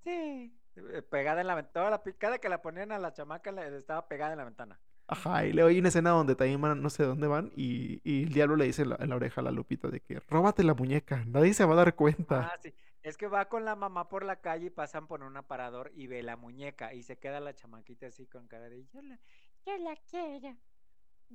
Sí. 0.04 0.55
Eh, 0.76 1.02
Pegada 1.02 1.42
en 1.42 1.48
la 1.48 1.56
ventana. 1.56 2.02
Cada 2.18 2.40
que 2.40 2.50
la 2.50 2.62
ponían 2.62 2.92
a 2.92 3.00
la 3.00 3.14
chamaca 3.14 3.52
le- 3.52 3.78
estaba 3.78 4.08
pegada 4.08 4.34
en 4.34 4.38
la 4.40 4.46
ventana. 4.46 4.80
Ajá, 5.08 5.46
y 5.46 5.54
luego 5.54 5.70
hay 5.70 5.78
una 5.80 5.90
escena 5.90 6.10
donde 6.10 6.36
también 6.36 6.60
van, 6.60 6.82
no 6.82 6.90
sé 6.90 7.04
dónde 7.04 7.28
van, 7.28 7.52
y, 7.56 8.02
y 8.04 8.24
el 8.24 8.34
diablo 8.34 8.56
le 8.56 8.66
dice 8.66 8.82
en 8.82 8.90
la, 8.90 8.96
en 9.00 9.10
la 9.10 9.16
oreja 9.18 9.42
a 9.42 9.44
la 9.44 9.52
Lupita 9.52 9.88
de 9.90 10.00
que 10.02 10.20
róbate 10.22 10.64
la 10.64 10.74
muñeca, 10.74 11.24
nadie 11.28 11.54
se 11.54 11.64
va 11.64 11.74
a 11.74 11.78
dar 11.78 11.96
cuenta. 11.96 12.52
Ah, 12.52 12.58
sí. 12.62 12.74
Es 13.04 13.16
que 13.18 13.28
va 13.28 13.48
con 13.48 13.66
la 13.66 13.76
mamá 13.76 14.10
por 14.10 14.24
la 14.26 14.42
calle 14.42 14.66
y 14.66 14.70
pasan 14.72 15.06
por 15.06 15.22
un 15.22 15.38
aparador 15.38 15.92
y 15.94 16.08
ve 16.08 16.24
la 16.24 16.38
muñeca 16.38 16.92
y 16.96 17.04
se 17.04 17.20
queda 17.20 17.40
la 17.40 17.54
chamaquita 17.54 18.08
así 18.08 18.26
con 18.26 18.48
cara 18.48 18.68
de 18.68 18.84
yo 18.88 19.02
la, 19.04 19.20
yo 19.68 19.78
la 19.78 19.96
quiero. 20.10 20.58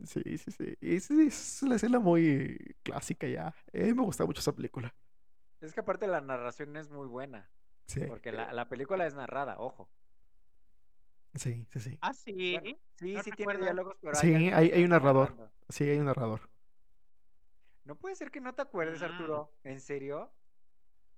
Sí, 0.05 0.39
sí, 0.39 0.51
sí. 0.51 0.75
Es, 0.81 1.11
es 1.11 1.63
una 1.63 1.77
escena 1.77 1.99
muy 2.01 2.57
clásica 2.83 3.27
ya. 3.29 3.55
Eh, 3.73 3.95
me 3.95 4.03
gusta 4.03 4.25
mucho 4.25 4.41
esa 4.41 4.53
película. 4.55 4.93
Es 5.61 5.73
que 5.75 5.81
aparte 5.81 6.07
la 6.07 6.21
narración 6.21 6.77
es 6.77 6.91
muy 6.91 7.07
buena, 7.07 7.51
Sí, 7.93 8.01
porque 8.07 8.33
la, 8.33 8.53
la 8.53 8.69
película 8.69 9.07
es 9.07 9.15
narrada, 9.15 9.57
ojo. 9.59 9.89
sí, 11.35 11.67
sí, 11.71 11.81
sí. 11.81 11.99
Ah, 12.01 12.13
sí. 12.13 12.59
Bueno, 12.61 12.79
sí, 12.99 13.15
no 13.15 13.23
sí 13.23 13.31
tiene 13.33 13.59
diálogos, 13.59 13.97
pero 14.01 14.17
Sí, 14.17 14.35
hay, 14.35 14.71
hay 14.71 14.85
un 14.85 14.91
narrador. 14.91 15.53
Sí, 15.69 15.85
hay 15.85 15.99
un 15.99 16.07
narrador. 16.07 16.41
No 17.85 17.97
puede 17.97 18.15
ser 18.17 18.31
que 18.31 18.41
no 18.41 18.55
te 18.55 18.63
acuerdes, 18.63 19.01
Mm. 19.01 19.05
Arturo. 19.05 19.53
¿En 19.65 19.81
serio? 19.81 20.33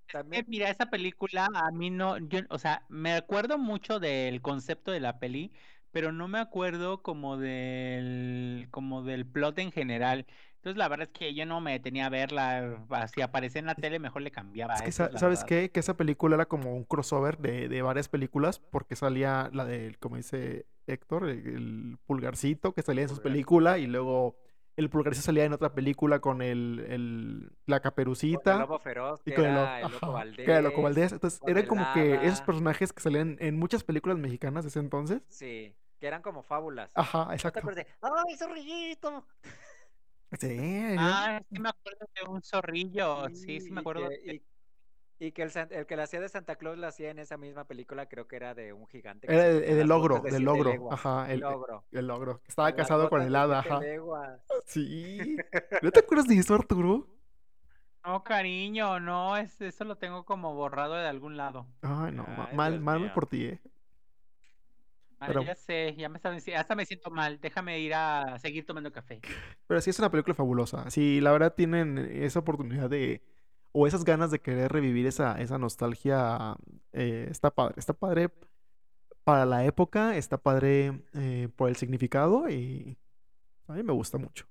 Eh, 0.08 0.10
También. 0.12 0.44
mira, 0.48 0.70
esa 0.70 0.86
película 0.86 1.48
a 1.54 1.70
mí 1.72 1.90
no, 1.90 2.18
yo, 2.18 2.40
o 2.50 2.58
sea, 2.58 2.84
me 2.88 3.12
acuerdo 3.14 3.58
mucho 3.58 3.98
del 4.00 4.40
concepto 4.42 4.90
de 4.90 5.00
la 5.00 5.18
peli, 5.18 5.52
pero 5.90 6.12
no 6.12 6.28
me 6.28 6.38
acuerdo 6.38 7.02
como 7.02 7.36
del, 7.36 8.68
como 8.70 9.02
del 9.02 9.26
plot 9.26 9.58
en 9.58 9.72
general. 9.72 10.26
Entonces, 10.62 10.78
la 10.78 10.86
verdad 10.86 11.08
es 11.12 11.18
que 11.18 11.34
yo 11.34 11.44
no 11.44 11.60
me 11.60 11.72
detenía 11.72 12.06
a 12.06 12.08
verla. 12.08 12.78
ah, 12.90 13.08
Si 13.08 13.20
aparecía 13.20 13.58
en 13.58 13.66
la 13.66 13.74
tele, 13.74 13.98
mejor 13.98 14.22
le 14.22 14.30
cambiaba. 14.30 14.74
Es 14.74 14.82
que, 14.82 14.88
Esa 14.90 15.06
es 15.06 15.18
¿sabes 15.18 15.38
verdad. 15.40 15.48
qué? 15.48 15.70
Que 15.72 15.80
esa 15.80 15.96
película 15.96 16.36
era 16.36 16.46
como 16.46 16.72
un 16.76 16.84
crossover 16.84 17.38
de, 17.38 17.68
de 17.68 17.82
varias 17.82 18.08
películas, 18.08 18.60
porque 18.60 18.94
salía 18.94 19.50
la 19.52 19.64
del, 19.64 19.98
como 19.98 20.16
dice 20.18 20.66
Héctor, 20.86 21.28
el, 21.28 21.46
el 21.48 21.98
pulgarcito 22.06 22.74
que 22.74 22.82
salía 22.82 23.02
en 23.02 23.08
sus 23.08 23.18
películas, 23.18 23.78
y 23.78 23.88
luego 23.88 24.36
el 24.76 24.88
pulgarcito 24.88 25.24
salía 25.26 25.44
en 25.44 25.52
otra 25.52 25.74
película 25.74 26.20
con 26.20 26.42
el, 26.42 26.84
el- 26.88 27.40
la 27.66 27.76
Con 27.76 27.76
el 27.76 27.82
caperucita 27.82 28.56
lobo 28.56 28.78
feroz, 28.78 29.20
y 29.26 29.32
con 29.32 29.44
el, 29.46 29.54
lo- 29.54 29.62
era 29.64 29.80
el 29.80 29.90
loco 29.92 30.12
que 30.36 30.44
era 30.44 30.62
Loco 30.62 30.82
Valdés. 30.82 31.12
Entonces, 31.12 31.40
eran 31.44 31.66
como 31.66 31.90
que 31.92 32.14
esos 32.22 32.40
personajes 32.40 32.92
que 32.92 33.02
salían 33.02 33.36
en 33.40 33.58
muchas 33.58 33.82
películas 33.82 34.16
mexicanas 34.18 34.62
de 34.64 34.68
ese 34.68 34.78
entonces. 34.78 35.22
Sí, 35.28 35.74
que 35.98 36.06
eran 36.06 36.22
como 36.22 36.42
fábulas. 36.42 36.90
Ajá, 36.94 37.24
¿No 37.24 37.28
te 37.28 37.34
exacto. 37.34 37.58
acuerdas? 37.60 37.84
de, 37.86 37.92
¡Ay, 38.00 38.36
zorrillito! 38.36 39.26
Sí, 40.40 40.58
Ah, 40.98 41.40
sí 41.48 41.58
me 41.60 41.68
acuerdo 41.68 42.06
de 42.14 42.30
un 42.30 42.42
zorrillo. 42.42 43.28
Sí, 43.30 43.36
sí 43.36 43.60
Sí, 43.60 43.70
me 43.72 43.80
acuerdo. 43.80 44.08
que, 44.08 44.16
de- 44.16 44.34
y, 45.20 45.26
y 45.26 45.32
que 45.32 45.42
el, 45.42 45.52
el 45.70 45.86
que 45.86 45.96
la 45.96 46.04
hacía 46.04 46.20
de 46.20 46.28
Santa 46.28 46.56
Claus 46.56 46.78
la 46.78 46.88
hacía 46.88 47.10
en 47.10 47.18
esa 47.18 47.36
misma 47.36 47.64
película, 47.66 48.06
creo 48.08 48.26
que 48.26 48.36
era 48.36 48.54
de 48.54 48.72
un 48.72 48.86
gigante 48.88 49.26
era 49.32 49.42
se 49.42 49.58
el, 49.58 49.64
el 49.64 49.78
las 49.80 49.88
logro, 49.88 50.20
del 50.20 50.42
logro. 50.42 50.92
Ajá, 50.92 51.30
el, 51.32 51.40
Logro. 51.40 51.84
el 51.92 52.06
logro. 52.06 52.40
Estaba 52.48 52.74
casado 52.74 53.08
con 53.08 53.22
el 53.22 53.34
hada, 53.36 53.60
ajá. 53.60 53.80
Sí. 54.66 55.36
¿No 55.82 55.90
te 55.90 56.00
acuerdas 56.00 56.26
de 56.26 56.36
eso, 56.38 56.54
Arturo? 56.54 57.06
No, 58.04 58.24
cariño, 58.24 58.98
no, 58.98 59.36
es, 59.36 59.60
eso 59.60 59.84
lo 59.84 59.96
tengo 59.96 60.24
como 60.24 60.54
borrado 60.54 60.94
de 60.94 61.06
algún 61.06 61.36
lado. 61.36 61.68
Ay, 61.82 62.10
no, 62.12 62.24
Ay, 62.26 62.56
mal, 62.56 62.72
Dios 62.72 62.82
mal 62.82 63.00
mío. 63.00 63.12
por 63.14 63.26
ti, 63.28 63.44
eh. 63.46 63.60
Ya 65.44 65.54
sé, 65.54 65.94
ya 65.96 66.08
me 66.08 66.16
está, 66.16 66.34
hasta 66.56 66.74
me 66.74 66.86
siento 66.86 67.10
mal. 67.10 67.40
Déjame 67.40 67.80
ir 67.80 67.94
a 67.94 68.38
seguir 68.38 68.66
tomando 68.66 68.92
café. 68.92 69.20
Pero 69.66 69.80
sí 69.80 69.90
es 69.90 69.98
una 69.98 70.10
película 70.10 70.34
fabulosa. 70.34 70.90
Si 70.90 71.20
la 71.20 71.32
verdad 71.32 71.54
tienen 71.54 71.98
esa 71.98 72.40
oportunidad 72.40 72.90
de, 72.90 73.22
o 73.72 73.86
esas 73.86 74.04
ganas 74.04 74.30
de 74.30 74.40
querer 74.40 74.72
revivir 74.72 75.06
esa, 75.06 75.40
esa 75.40 75.58
nostalgia, 75.58 76.56
eh, 76.92 77.28
está 77.30 77.50
padre. 77.50 77.74
Está 77.76 77.92
padre 77.92 78.30
para 79.24 79.46
la 79.46 79.64
época, 79.64 80.16
está 80.16 80.38
padre 80.38 81.02
eh, 81.14 81.48
por 81.56 81.68
el 81.68 81.76
significado 81.76 82.48
y 82.48 82.98
a 83.68 83.74
mí 83.74 83.82
me 83.82 83.92
gusta 83.92 84.18
mucho. 84.18 84.46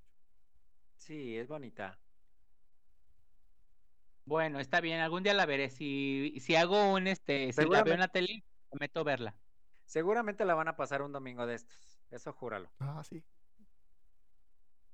Sí, 0.96 1.36
es 1.36 1.48
bonita. 1.48 1.98
Bueno, 4.24 4.60
está 4.60 4.80
bien, 4.80 5.00
algún 5.00 5.22
día 5.22 5.34
la 5.34 5.46
veré. 5.46 5.68
Si, 5.68 6.34
si 6.40 6.54
hago 6.54 6.92
un, 6.92 7.06
este, 7.06 7.52
si 7.52 7.64
la 7.66 7.82
veo 7.82 7.94
en 7.94 8.00
la 8.00 8.08
tele, 8.08 8.44
prometo 8.70 9.04
verla. 9.04 9.34
Seguramente 9.92 10.46
la 10.46 10.54
van 10.54 10.68
a 10.68 10.74
pasar 10.74 11.02
un 11.02 11.12
domingo 11.12 11.44
de 11.44 11.56
estos. 11.56 12.00
Eso 12.10 12.32
júralo. 12.32 12.72
Ah, 12.78 13.02
sí. 13.04 13.22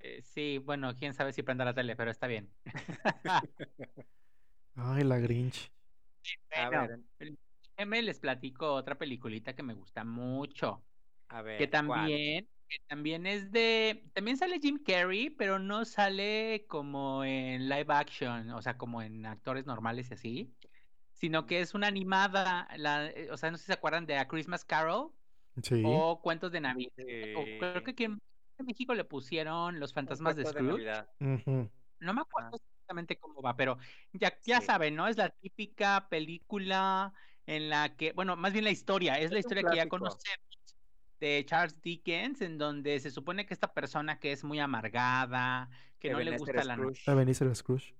Eh, 0.00 0.22
sí, 0.22 0.58
bueno, 0.58 0.96
quién 0.96 1.14
sabe 1.14 1.32
si 1.32 1.44
prenda 1.44 1.64
la 1.64 1.72
tele, 1.72 1.94
pero 1.94 2.10
está 2.10 2.26
bien. 2.26 2.52
Ay, 4.74 5.04
la 5.04 5.20
Grinch. 5.20 5.70
A 6.50 6.68
ver, 6.68 6.98
déjenme 7.76 8.02
les 8.02 8.18
platico 8.18 8.74
otra 8.74 8.98
peliculita 8.98 9.54
que 9.54 9.62
me 9.62 9.74
gusta 9.74 10.02
mucho. 10.02 10.84
a 11.28 11.42
ver. 11.42 11.58
Que 11.58 11.70
¿cuál? 11.70 11.70
también, 11.70 12.48
que 12.68 12.78
también 12.88 13.26
es 13.28 13.52
de, 13.52 14.10
también 14.14 14.36
sale 14.36 14.58
Jim 14.58 14.82
Carrey, 14.84 15.30
pero 15.30 15.60
no 15.60 15.84
sale 15.84 16.66
como 16.66 17.22
en 17.22 17.68
live 17.68 17.94
action, 17.94 18.50
o 18.50 18.60
sea, 18.62 18.76
como 18.76 19.00
en 19.00 19.26
actores 19.26 19.64
normales 19.64 20.10
y 20.10 20.14
así, 20.14 20.54
sino 21.18 21.46
que 21.46 21.60
es 21.60 21.74
una 21.74 21.86
animada, 21.88 22.68
la, 22.76 23.06
eh, 23.08 23.28
o 23.30 23.36
sea, 23.36 23.50
no 23.50 23.56
sé 23.56 23.64
si 23.64 23.66
se 23.68 23.72
acuerdan 23.74 24.06
de 24.06 24.16
A 24.16 24.28
Christmas 24.28 24.64
Carol 24.64 25.12
Sí. 25.62 25.82
o 25.84 26.20
Cuentos 26.22 26.52
de 26.52 26.60
Navidad. 26.60 26.92
o 27.36 27.44
creo 27.58 27.82
que 27.82 27.90
aquí 27.90 28.04
en, 28.04 28.20
México 28.64 28.92
le 28.94 29.04
pusieron 29.04 29.78
Los 29.78 29.92
Fantasmas 29.92 30.34
de 30.36 30.44
Scrooge. 30.44 31.04
No 32.00 32.14
me 32.14 32.20
acuerdo 32.20 32.50
Ah. 32.52 32.56
exactamente 32.56 33.16
cómo 33.18 33.40
va, 33.42 33.56
pero 33.56 33.78
ya, 34.12 34.36
ya 34.44 34.60
Sí. 34.60 34.66
saben, 34.66 34.96
¿no? 34.96 35.06
Es 35.06 35.16
la 35.16 35.30
típica 35.30 36.08
película 36.08 37.12
en 37.46 37.68
la 37.70 37.96
que, 37.96 38.12
bueno, 38.12 38.36
más 38.36 38.52
bien 38.52 38.64
la 38.64 38.70
historia, 38.70 39.18
es 39.18 39.30
la 39.30 39.38
Es 39.38 39.44
historia 39.46 39.62
que 39.68 39.76
ya 39.76 39.88
conocemos 39.88 40.44
de 41.20 41.44
Charles 41.46 41.80
Dickens, 41.82 42.40
en 42.42 42.58
donde 42.58 42.98
se 43.00 43.10
supone 43.10 43.46
que 43.46 43.54
esta 43.54 43.72
persona 43.72 44.18
que 44.20 44.30
es 44.32 44.44
muy 44.44 44.58
amargada, 44.60 45.68
que 45.98 46.10
no 46.10 46.20
le 46.20 46.36
gusta 46.36 46.64
la 46.64 46.74
Scrooge. 46.74 47.10
Ebenezer 47.10 47.56
Scrooge. 47.56 47.94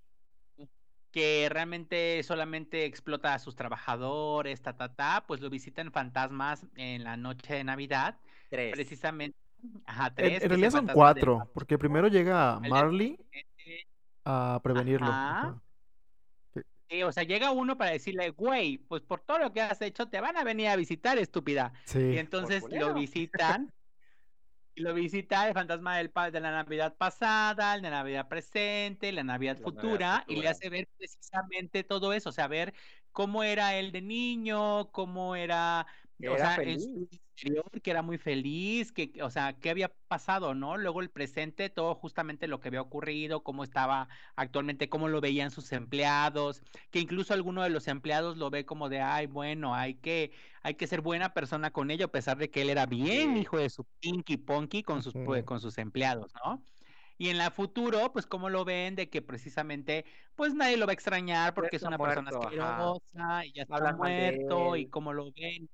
Que 1.11 1.49
realmente 1.51 2.23
solamente 2.23 2.85
explota 2.85 3.35
a 3.35 3.39
sus 3.39 3.57
trabajadores, 3.57 4.63
ta, 4.63 4.77
ta, 4.77 4.95
ta, 4.95 5.25
pues 5.27 5.41
lo 5.41 5.51
visitan 5.51 5.91
fantasmas 5.93 6.67
en 6.77 7.05
la 7.05 7.17
noche 7.17 7.55
de 7.55 7.65
Navidad, 7.65 8.19
Tres. 8.51 8.73
precisamente, 8.73 9.37
ajá, 9.87 10.09
En, 10.09 10.15
tres, 10.15 10.43
en 10.43 10.49
realidad 10.51 10.71
son 10.71 10.87
cuatro, 10.87 11.51
porque 11.55 11.79
primero 11.79 12.09
llega 12.09 12.61
Marley 12.61 13.19
a 14.25 14.61
prevenirlo. 14.63 15.07
Ajá. 15.07 15.41
ajá. 15.41 15.63
Sí, 16.91 17.03
o 17.03 17.13
sea, 17.13 17.23
llega 17.23 17.51
uno 17.51 17.77
para 17.77 17.91
decirle, 17.91 18.31
güey, 18.31 18.79
pues 18.79 19.03
por 19.03 19.21
todo 19.21 19.39
lo 19.39 19.53
que 19.53 19.61
has 19.61 19.81
hecho, 19.83 20.09
te 20.09 20.23
van 20.23 20.39
a 20.39 20.45
venir 20.45 20.69
a 20.69 20.77
visitar, 20.77 21.19
estúpida. 21.19 21.73
Y 21.85 21.89
Sí. 21.91 22.19
entonces 22.19 22.65
lo 22.71 22.95
visitan, 22.95 23.71
y 23.71 23.78
lo 24.81 24.95
visita 24.95 25.47
el 25.49 25.55
fantasma 25.55 25.97
del 25.99 26.11
de 26.33 26.41
la 26.41 26.51
Navidad 26.51 26.97
pasada, 26.97 27.75
el 27.75 27.83
de 27.83 27.91
la 27.91 27.97
Navidad 27.99 28.29
presente, 28.29 29.13
la 29.13 29.25
Navidad 29.25 29.57
La 29.57 29.71
Navidad 29.71 30.01
futura, 30.03 30.25
y 30.29 30.37
le 30.37 30.49
futura. 30.49 30.49
hace 30.49 30.69
ver 30.71 30.89
precisamente 30.97 31.85
todo 31.85 32.13
eso, 32.13 32.31
o 32.31 32.33
sea, 32.33 32.49
ver 32.49 32.75
cómo 33.13 33.43
era 33.45 33.77
él 33.77 33.93
de 33.93 34.03
niño, 34.03 34.91
cómo 34.93 35.37
era, 35.37 35.87
Que 36.21 36.29
o 36.29 36.35
era 36.35 36.57
sea, 36.57 36.65
en 36.65 36.81
su 36.81 37.09
interior, 37.11 37.71
que 37.81 37.91
era 37.91 38.03
muy 38.03 38.19
feliz, 38.19 38.91
que, 38.93 39.13
o 39.23 39.31
sea, 39.31 39.53
qué 39.61 39.71
había 39.71 39.95
pasado, 40.09 40.55
¿no? 40.55 40.77
Luego 40.77 41.01
el 41.01 41.11
presente, 41.11 41.71
todo 41.71 41.95
justamente 41.95 42.49
lo 42.49 42.59
que 42.61 42.69
había 42.69 42.83
ocurrido, 42.83 43.45
cómo 43.45 43.63
estaba 43.63 44.09
actualmente, 44.35 44.89
cómo 44.89 45.09
lo 45.09 45.21
veían 45.21 45.53
sus 45.53 45.71
empleados, 45.73 46.63
que 46.91 46.99
incluso 46.99 47.35
alguno 47.35 47.63
de 47.63 47.71
los 47.71 47.87
empleados 47.87 48.37
lo 48.37 48.51
ve 48.51 48.67
como 48.67 48.89
de, 48.89 49.01
ay, 49.01 49.27
bueno, 49.27 49.75
hay 49.77 49.95
que, 49.95 50.33
hay 50.63 50.75
que 50.75 50.89
ser 50.89 51.01
buena 51.03 51.35
persona 51.35 51.71
con 51.73 51.91
ello, 51.93 52.07
a 52.07 52.11
pesar 52.13 52.37
de 52.39 52.51
que 52.51 52.63
él 52.63 52.71
era 52.71 52.87
bien 52.87 53.37
Sí. 53.37 53.37
hijo 53.37 53.59
de 53.59 53.71
su 53.71 53.85
pinky 54.01 54.37
ponky 54.39 54.83
con 54.83 55.03
sus, 55.03 55.15
con 55.45 55.61
sus 55.61 55.79
empleados, 55.79 56.33
¿no? 56.45 56.65
Y 57.17 57.31
en 57.31 57.39
la 57.39 57.51
futuro, 57.51 58.13
pues 58.13 58.27
cómo 58.27 58.49
lo 58.49 58.65
ven 58.65 58.95
de 58.95 59.11
que 59.11 59.23
precisamente, 59.23 60.05
pues 60.37 60.55
nadie 60.55 60.77
lo 60.77 60.87
va 60.87 60.93
a 60.93 60.95
extrañar 60.95 61.55
porque 61.55 61.77
es 61.77 61.85
una 61.85 61.99
persona 61.99 62.31
muerto, 62.31 62.39
ajá. 62.47 62.99
asquerosa 63.01 63.45
y 63.47 63.53
ya 63.55 63.63
está 63.65 63.77
Hablan 63.77 63.97
muerto 63.97 64.77
y 64.77 64.89
cómo 64.89 65.13
lo 65.13 65.33
ven. 65.33 65.69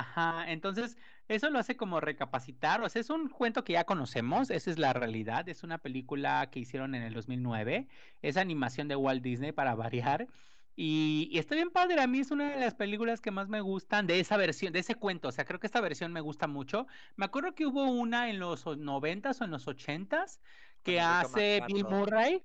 Ajá, 0.00 0.48
entonces 0.52 0.96
eso 1.26 1.50
lo 1.50 1.58
hace 1.58 1.76
como 1.76 2.00
recapacitar, 2.00 2.80
o 2.82 2.88
sea, 2.88 3.00
es 3.00 3.10
un 3.10 3.28
cuento 3.28 3.64
que 3.64 3.72
ya 3.72 3.82
conocemos, 3.84 4.48
esa 4.48 4.70
es 4.70 4.78
la 4.78 4.92
realidad, 4.92 5.48
es 5.48 5.64
una 5.64 5.78
película 5.78 6.50
que 6.52 6.60
hicieron 6.60 6.94
en 6.94 7.02
el 7.02 7.14
2009, 7.14 7.88
es 8.22 8.36
animación 8.36 8.86
de 8.86 8.94
Walt 8.94 9.22
Disney 9.24 9.50
para 9.50 9.74
variar, 9.74 10.28
y, 10.76 11.28
y 11.32 11.38
está 11.38 11.56
bien 11.56 11.70
padre, 11.70 12.00
a 12.00 12.06
mí 12.06 12.20
es 12.20 12.30
una 12.30 12.48
de 12.52 12.60
las 12.60 12.76
películas 12.76 13.20
que 13.20 13.32
más 13.32 13.48
me 13.48 13.60
gustan 13.60 14.06
de 14.06 14.20
esa 14.20 14.36
versión, 14.36 14.72
de 14.72 14.78
ese 14.78 14.94
cuento, 14.94 15.26
o 15.28 15.32
sea, 15.32 15.44
creo 15.44 15.58
que 15.58 15.66
esta 15.66 15.80
versión 15.80 16.12
me 16.12 16.20
gusta 16.20 16.46
mucho. 16.46 16.86
Me 17.16 17.24
acuerdo 17.24 17.56
que 17.56 17.66
hubo 17.66 17.90
una 17.90 18.30
en 18.30 18.38
los 18.38 18.64
noventas 18.78 19.40
o 19.40 19.44
en 19.44 19.50
los 19.50 19.66
ochentas 19.66 20.40
que 20.84 21.00
hace 21.00 21.60
Bill. 21.66 21.84
Murray. 21.84 22.44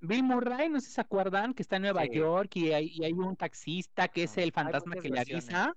Bill 0.00 0.22
Murray, 0.22 0.70
no 0.70 0.80
sé 0.80 0.86
si 0.88 0.92
se 0.94 1.00
acuerdan, 1.02 1.52
que 1.52 1.62
está 1.62 1.76
en 1.76 1.82
Nueva 1.82 2.02
Sí. 2.02 2.14
York 2.14 2.56
y 2.56 2.72
hay, 2.72 2.88
y 2.90 3.04
hay 3.04 3.12
un 3.12 3.36
taxista 3.36 4.08
que 4.08 4.22
es 4.22 4.38
el 4.38 4.52
fantasma 4.52 4.96
que 4.96 5.10
le 5.10 5.16
versiones. 5.16 5.74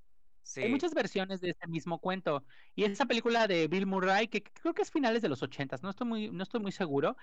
Hay 0.56 0.70
muchas 0.70 0.94
versiones 0.94 1.42
de 1.42 1.50
este 1.50 1.68
mismo 1.68 2.00
cuento. 2.00 2.44
Y 2.76 2.84
esa 2.84 3.06
película 3.06 3.48
de 3.48 3.68
Bill 3.68 3.86
Murray, 3.86 4.28
que 4.28 4.44
creo 4.44 4.74
que 4.74 4.82
es 4.82 4.92
finales 4.92 5.22
de 5.22 5.30
los 5.30 5.44
ochentas, 5.44 5.84
no 5.84 5.90
estoy 5.90 6.08
muy, 6.08 6.30
no 6.30 6.44
estoy 6.44 6.62
muy 6.62 6.72
seguro, 6.72 7.18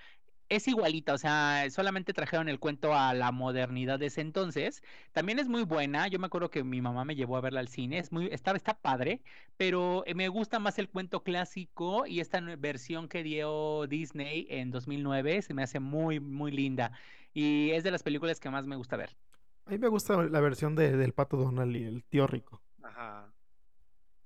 es 0.49 0.69
igualita, 0.69 1.15
o 1.15 1.19
sea, 1.19 1.67
solamente 1.71 2.13
trajeron 2.13 2.49
el 2.49 2.59
cuento 2.59 2.95
a 2.95 3.15
la 3.15 3.33
modernidad 3.33 3.99
de 3.99 4.07
ese 4.07 4.21
entonces. 4.21 4.83
También 5.13 5.39
es 5.39 5.49
muy 5.49 5.63
buena. 5.63 6.07
Yo 6.09 6.19
me 6.19 6.27
acuerdo 6.27 6.51
que 6.51 6.63
mi 6.65 6.81
mamá 6.81 7.05
me 7.05 7.17
llevó 7.17 7.37
a 7.37 7.41
verla 7.41 7.61
al 7.61 7.69
cine. 7.69 7.99
Es 7.99 8.13
muy, 8.13 8.29
está, 8.31 8.53
está 8.53 8.75
padre, 8.75 9.23
pero 9.57 10.05
eh, 10.07 10.15
me 10.15 10.29
gusta 10.29 10.59
más 10.59 10.79
el 10.79 10.89
cuento 10.89 11.23
clásico 11.23 12.07
y 12.07 12.21
esta 12.21 12.41
versión 12.59 13.09
que 13.09 13.23
dio 13.23 13.87
Disney 13.87 14.47
en 14.51 14.71
2009 14.71 15.43
se 15.43 15.55
me 15.55 15.63
hace 15.63 15.81
muy, 15.81 16.21
muy 16.21 16.53
linda. 16.53 16.93
Y 17.33 17.71
es 17.71 17.83
de 17.83 17.91
las 17.91 18.03
películas 18.03 18.39
que 18.39 18.51
más 18.51 18.67
me 18.67 18.77
gusta 18.77 18.97
ver. 18.97 19.17
A 19.67 19.71
mí 19.71 19.79
me 19.79 19.89
gusta 19.89 20.23
la 20.25 20.41
versión 20.41 20.75
de, 20.77 20.97
del 20.97 21.15
Pato 21.15 21.37
Donald 21.39 21.75
y 21.75 21.85
el 21.85 22.05
tío 22.05 22.27
rico. 22.27 22.64
Ajá. 22.85 23.33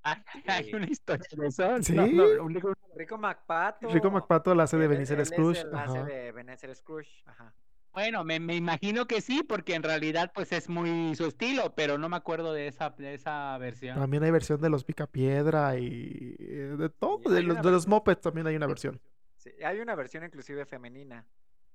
Ay, 0.02 0.22
hay 0.46 0.74
una 0.74 0.86
historia 0.86 1.26
de 1.30 1.46
eso. 1.46 1.82
Sí. 1.82 1.94
No, 1.94 2.06
no, 2.06 2.24
un- 2.44 2.56
un- 2.56 2.74
Rico 2.96 3.16
MacPato. 3.16 3.88
Rico 3.88 4.10
MacPato 4.10 4.54
la 4.54 4.64
hace 4.64 4.76
de 4.76 5.02
es 5.02 5.28
Scrooge. 5.28 5.60
el 5.60 5.74
hace 5.74 6.02
de 6.04 6.26
Ebenezer 6.28 6.74
Scrooge. 6.74 7.22
Ajá. 7.26 7.54
Bueno, 7.92 8.22
me, 8.22 8.38
me 8.38 8.54
imagino 8.54 9.06
que 9.06 9.20
sí, 9.20 9.42
porque 9.42 9.74
en 9.74 9.82
realidad 9.82 10.30
pues 10.34 10.52
es 10.52 10.68
muy 10.68 11.14
su 11.16 11.26
estilo, 11.26 11.74
pero 11.74 11.98
no 11.98 12.08
me 12.08 12.16
acuerdo 12.16 12.52
de 12.52 12.68
esa, 12.68 12.90
de 12.90 13.14
esa 13.14 13.56
versión. 13.58 13.98
También 13.98 14.22
hay 14.22 14.30
versión 14.30 14.60
de 14.60 14.68
los 14.70 14.84
Picapiedra 14.84 15.76
y 15.78 16.36
eh, 16.38 16.74
de 16.78 16.88
todo. 16.90 17.18
De 17.32 17.42
los, 17.42 17.60
de 17.62 17.70
los 17.70 17.86
Muppets 17.88 18.20
también 18.20 18.46
hay 18.46 18.56
una 18.56 18.66
versión. 18.66 19.00
Sí, 19.36 19.50
hay 19.64 19.80
una 19.80 19.94
versión 19.94 20.22
inclusive 20.24 20.66
femenina, 20.66 21.26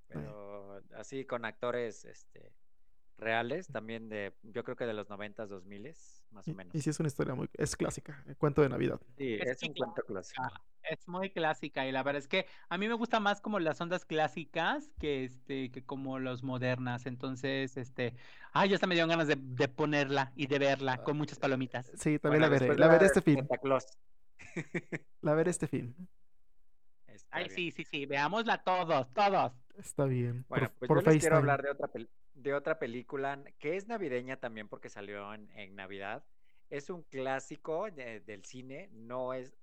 pero 0.07 0.81
así 0.95 1.25
con 1.25 1.45
actores 1.45 2.05
este, 2.05 2.53
reales, 3.17 3.67
también 3.67 4.09
de, 4.09 4.33
yo 4.43 4.63
creo 4.63 4.75
que 4.75 4.85
de 4.85 4.93
los 4.93 5.09
90s, 5.09 5.49
2000 5.49 5.93
más 6.31 6.47
o 6.47 6.53
menos. 6.53 6.75
y 6.75 6.81
sí 6.81 6.89
es 6.89 6.99
una 6.99 7.07
historia 7.07 7.35
muy... 7.35 7.49
Es 7.53 7.75
clásica, 7.75 8.23
el 8.27 8.35
cuento 8.37 8.61
de 8.61 8.69
Navidad. 8.69 8.99
Sí, 9.17 9.37
Es 9.41 9.61
un 9.63 9.73
cuento 9.73 10.01
clásico. 10.03 10.41
Ah, 10.43 10.61
Es 10.89 11.07
muy 11.07 11.29
clásica 11.29 11.85
y 11.87 11.91
la 11.91 12.03
verdad 12.03 12.19
es 12.19 12.27
que 12.27 12.45
a 12.69 12.77
mí 12.77 12.87
me 12.87 12.95
gusta 12.95 13.19
más 13.19 13.39
como 13.39 13.59
las 13.59 13.79
ondas 13.79 14.05
clásicas 14.05 14.89
que 14.99 15.23
este 15.23 15.71
que 15.71 15.83
como 15.85 16.19
las 16.19 16.43
modernas. 16.43 17.05
Entonces, 17.05 17.77
este, 17.77 18.15
ay, 18.51 18.69
ya 18.69 18.75
hasta 18.75 18.87
me 18.87 18.95
dieron 18.95 19.09
ganas 19.09 19.27
de, 19.27 19.37
de 19.37 19.67
ponerla 19.67 20.33
y 20.35 20.47
de 20.47 20.59
verla 20.59 20.97
con 21.03 21.17
muchas 21.17 21.39
palomitas. 21.39 21.91
Sí, 21.95 22.19
también 22.19 22.41
Bueno, 22.41 22.41
la 22.41 22.49
veré. 22.49 22.67
después 22.67 22.79
La 22.79 22.87
veré 22.87 23.05
este 23.05 23.21
fin. 23.21 23.47
La 25.21 25.33
veré 25.35 25.51
este 25.51 25.67
fin. 25.67 25.95
Está 27.07 27.37
Ay, 27.37 27.43
bien. 27.45 27.55
sí, 27.55 27.71
sí, 27.71 27.83
sí, 27.85 28.05
veámosla 28.05 28.63
todos, 28.63 29.13
todos. 29.13 29.53
Está 29.77 30.05
bien. 30.05 30.45
Bueno, 30.49 30.67
por 30.69 30.79
pues 30.79 30.87
por 30.89 31.03
yo 31.03 31.11
les 31.11 31.21
quiero 31.21 31.37
hablar 31.37 31.61
de 31.61 31.69
otra, 31.71 31.87
pel- 31.87 32.09
de 32.43 32.53
otra 32.53 32.79
película 32.79 33.43
que 33.59 33.77
es 33.77 33.87
navideña 33.87 34.37
también 34.39 34.69
porque 34.69 34.89
salió 34.89 35.33
en, 35.33 35.49
en 35.51 35.75
Navidad. 35.75 36.25
Es 36.69 36.89
un 36.89 37.03
clásico 37.03 37.89
de- 37.91 38.19
del 38.21 38.45
cine, 38.45 38.89
no 38.91 39.33
es, 39.33 39.53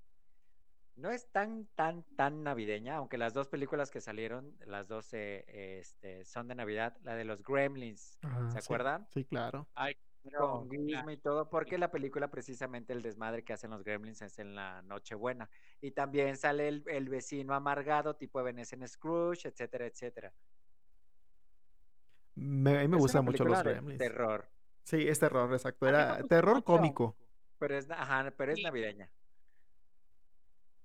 no 0.94 1.10
es 1.10 1.30
tan, 1.32 1.66
tan, 1.74 2.04
tan 2.16 2.42
navideña, 2.42 2.96
aunque 2.96 3.16
las 3.18 3.32
dos 3.32 3.48
películas 3.48 3.90
que 3.90 4.00
salieron, 4.00 4.56
las 4.66 4.88
dos 4.88 5.12
eh, 5.14 5.78
este, 5.80 6.24
son 6.24 6.48
de 6.48 6.54
Navidad, 6.54 6.98
la 7.02 7.14
de 7.14 7.24
los 7.24 7.42
Gremlins, 7.42 8.18
Ajá, 8.22 8.50
¿se 8.50 8.58
sí, 8.60 8.64
acuerdan? 8.64 9.08
Sí, 9.08 9.24
claro. 9.24 9.68
Ay, 9.74 9.94
Con 10.34 10.68
pero, 10.68 10.68
Gizmo 10.70 11.10
y 11.10 11.16
todo, 11.18 11.48
porque 11.50 11.78
la 11.78 11.90
película 11.90 12.30
precisamente 12.30 12.92
el 12.92 13.02
desmadre 13.02 13.44
que 13.44 13.52
hacen 13.54 13.70
los 13.70 13.84
Gremlins 13.84 14.22
es 14.22 14.38
en 14.38 14.54
la 14.54 14.82
Nochebuena. 14.82 15.50
Y 15.80 15.92
también 15.92 16.36
sale 16.36 16.68
el, 16.68 16.84
el 16.88 17.08
vecino 17.08 17.54
amargado, 17.54 18.16
tipo 18.16 18.40
Ebenezer 18.40 18.86
Scrooge, 18.88 19.48
etcétera, 19.48 19.86
etcétera. 19.86 20.34
Me, 22.40 22.78
a 22.78 22.82
mí 22.82 22.88
me 22.88 22.96
Es 22.96 23.02
gustan 23.02 23.24
mucho 23.24 23.44
los 23.44 23.62
Gremlins. 23.62 23.98
terror. 23.98 24.48
Sí, 24.84 25.08
es 25.08 25.18
terror, 25.20 25.52
exacto. 25.52 25.86
Era 25.88 26.18
gusta 26.18 26.28
terror 26.28 26.56
mucho. 26.56 26.64
cómico. 26.64 27.16
Pero 27.58 27.76
es, 27.78 27.90
ajá, 27.90 28.32
pero 28.36 28.52
es 28.52 28.58
Sí. 28.58 28.62
navideña. 28.62 29.12